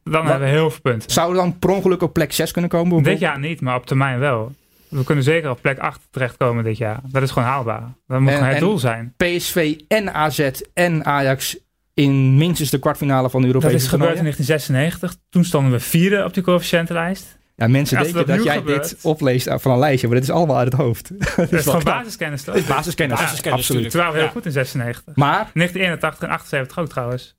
dan 0.04 0.26
hebben 0.28 0.48
we 0.48 0.54
heel 0.54 0.70
veel 0.72 0.82
punten. 0.82 1.12
Zouden 1.12 1.36
we 1.36 1.42
dan 1.42 1.60
per 1.60 1.70
ongeluk 1.70 2.02
op 2.02 2.14
plek 2.14 2.34
6 2.34 2.52
kunnen 2.52 2.70
komen? 2.70 3.04
Dit 3.04 3.20
jaar 3.20 3.40
niet, 3.40 3.62
maar 3.62 3.76
op 3.76 3.86
termijn 3.86 4.20
wel. 4.20 4.52
we 4.88 5.04
kunnen 5.04 5.24
zeker 5.24 5.50
op 5.50 5.62
plek 5.62 5.80
8 5.80 6.02
terechtkomen 6.12 6.64
dit 6.64 6.78
jaar. 6.78 7.00
Dat 7.04 7.22
is 7.24 7.32
gewoon 7.32 7.48
haalbaar. 7.48 7.84
Dat 8.08 8.20
moet 8.20 8.30
En- 8.30 8.36
gewoon 8.38 8.50
het 8.52 8.60
doel 8.60 8.78
zijn. 8.80 9.14
PSV 9.18 9.76
en 9.88 10.14
AZ 10.14 10.50
en 10.74 11.06
Ajax 11.06 11.58
in 11.98 12.38
minstens 12.38 12.70
de 12.70 12.80
kwartfinale 12.80 13.30
van 13.30 13.42
de 13.42 13.48
Dat 13.48 13.56
Europese 13.56 13.84
is 13.86 13.90
gebeurd 13.92 14.10
in 14.10 14.16
toernooien. 14.16 14.44
1996. 14.46 15.30
Toen 15.30 15.44
stonden 15.46 15.72
we 15.72 15.80
vierde 15.80 16.24
op 16.24 16.34
die 16.34 16.44
coëfficiëntenlijst. 16.44 17.38
Ja, 17.56 17.68
mensen 17.68 17.98
denken 17.98 18.16
dat 18.26 18.28
dat 18.28 18.44
jij 18.44 18.56
gebeurt- 18.58 18.90
dit 18.90 19.00
opleest 19.04 19.50
van 19.56 19.72
een 19.72 19.80
lijstje, 19.80 20.08
maar 20.08 20.16
dit 20.16 20.26
is 20.26 20.34
allemaal 20.34 20.58
uit 20.58 20.72
het 20.72 20.82
hoofd. 20.82 21.10
dat 21.20 21.36
Dat 21.36 21.52
is 21.54 21.64
gewoon 21.64 21.84
basiskennis 21.84 22.44
toch? 22.44 22.68
Basiskennis, 22.68 23.20
Basiskennis, 23.20 23.60
absoluut. 23.62 23.90
Toen 23.92 24.00
waren 24.00 24.14
we 24.14 24.20
heel 24.20 24.28
Ja. 24.28 24.34
goed 24.34 24.46
in 24.46 24.52
96. 24.52 25.16
Maar, 25.16 25.50
1981 25.54 26.24
en 26.28 26.34
78 26.36 26.80
ook 26.80 26.90
trouwens. 26.90 27.36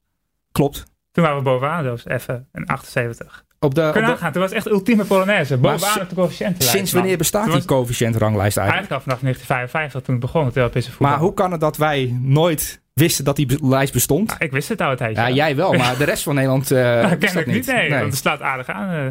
klopt. 0.52 0.84
Toen 1.12 1.24
waren 1.24 1.38
we 1.38 1.44
bovenaan 1.44 1.82
zelfs 1.84 2.06
even 2.06 2.48
in 2.52 2.66
78. 2.66 3.44
Op 3.60 3.74
de, 3.74 3.80
op 3.86 3.92
Kun 3.92 4.00
je 4.00 4.06
de- 4.06 4.12
nagaan, 4.12 4.32
toen 4.32 4.40
was 4.40 4.50
het 4.50 4.58
echt 4.58 4.68
ultieme 4.74 5.04
Polonaise. 5.04 5.56
Bovenaan 5.56 6.00
op 6.00 6.08
de 6.08 6.14
coëfficiëntenlijst. 6.14 6.70
sinds 6.76 6.92
wanneer 6.92 7.16
bestaat 7.18 7.42
Toen 7.42 7.50
die 7.52 7.62
was- 7.66 7.76
coëfficiëntranglijst 7.76 8.56
eigenlijk? 8.56 8.88
Eigenlijk 8.90 8.92
al 8.92 9.00
vanaf 9.16 9.20
1955 9.20 10.02
toen 10.02 10.14
het 10.14 10.24
begon 10.24 10.44
met 10.44 10.56
Europese 10.56 10.90
voetbal. 10.90 11.08
Maar 11.10 11.18
hoe 11.18 11.34
kan 11.34 11.52
het 11.52 11.60
dat 11.60 11.76
wij 11.76 12.18
nooit 12.22 12.80
wisten 12.98 13.24
dat 13.24 13.36
die 13.36 13.66
lijst 13.68 13.92
bestond? 13.92 14.34
Ik 14.38 14.50
wist 14.50 14.68
het 14.68 14.80
al 14.80 14.90
een 14.90 14.96
tijdje. 14.96 15.22
Ja, 15.22 15.30
jij 15.30 15.56
wel, 15.56 15.72
maar 15.72 15.96
de 15.98 16.04
rest 16.04 16.22
van 16.22 16.34
Nederland 16.34 16.70
eh 16.70 16.78
Nou, 16.82 17.00
wist 17.00 17.10
dat 17.10 17.18
kennelijk 17.18 17.46
niet. 17.46 17.66
Nee, 17.66 17.88
Nee. 17.88 17.98
want 17.98 18.10
het 18.10 18.16
slaat 18.20 18.40
aardig 18.42 18.68
aan. 18.68 18.90
eh. 18.90 19.08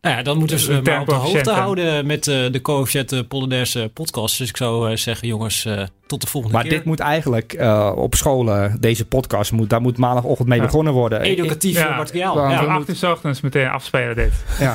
Nou 0.00 0.16
ja, 0.16 0.22
dan 0.22 0.38
moeten 0.38 0.58
ze 0.58 0.80
maar 0.84 1.00
op 1.00 1.06
de 1.06 1.14
hoogte 1.14 1.50
houden 1.50 2.06
met 2.06 2.26
eh, 2.28 2.52
de 2.52 2.60
coëfficiënten 2.62 3.26
Polonaise 3.26 3.90
podcast. 3.94 4.38
Dus 4.38 4.48
ik 4.48 4.56
zou 4.56 4.90
eh, 4.90 4.96
zeggen, 4.96 5.28
jongens, 5.28 5.64
eh, 5.64 5.82
tot 6.06 6.20
de 6.20 6.26
volgende 6.26 6.56
Maar 6.56 6.64
keer. 6.66 6.72
dit 6.76 6.84
moet 6.84 7.00
eigenlijk 7.00 7.52
eh, 7.52 7.92
op 7.96 8.14
scholen, 8.14 8.76
deze 8.80 9.04
podcast, 9.06 9.52
moet, 9.52 9.70
daar 9.70 9.80
moet 9.80 9.98
maandagochtend 9.98 10.48
mee 10.48 10.58
Ja. 10.58 10.64
begonnen 10.64 10.92
worden. 10.92 11.20
Educatief 11.20 11.78
Ja. 11.78 11.96
materiaal. 11.96 12.36
Ja. 12.42 12.50
Ja. 12.50 12.64
Om 12.64 12.70
moet- 12.72 12.78
8 12.80 12.88
uur 12.88 12.96
's 12.96 13.02
ochtends 13.02 13.40
meteen 13.40 13.68
afspelen 13.68 14.14
dit. 14.16 14.32
Ja. 14.60 14.74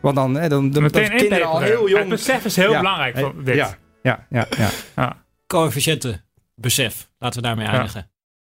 Want 0.00 0.16
dan, 0.16 0.34
hè, 0.34 0.48
dan, 0.48 0.70
dan, 0.70 0.82
Meteen 0.82 1.08
dan 1.08 1.16
kinderen 1.16 1.46
al 1.46 1.60
heel 1.60 1.80
Het 1.82 1.90
jong. 1.90 2.08
besef 2.08 2.44
is 2.44 2.56
heel 2.56 2.70
Ja. 2.70 2.78
belangrijk 2.80 3.18
voor 3.18 3.34
dit. 3.44 3.54
Ja, 3.54 3.76
ja, 4.02 4.26
ja, 4.30 4.46
ja. 4.96 5.16
Coëfficiënten 5.46 6.24
besef. 6.54 7.08
Laten 7.22 7.40
we 7.40 7.46
daarmee 7.46 7.66
eindigen. 7.66 8.10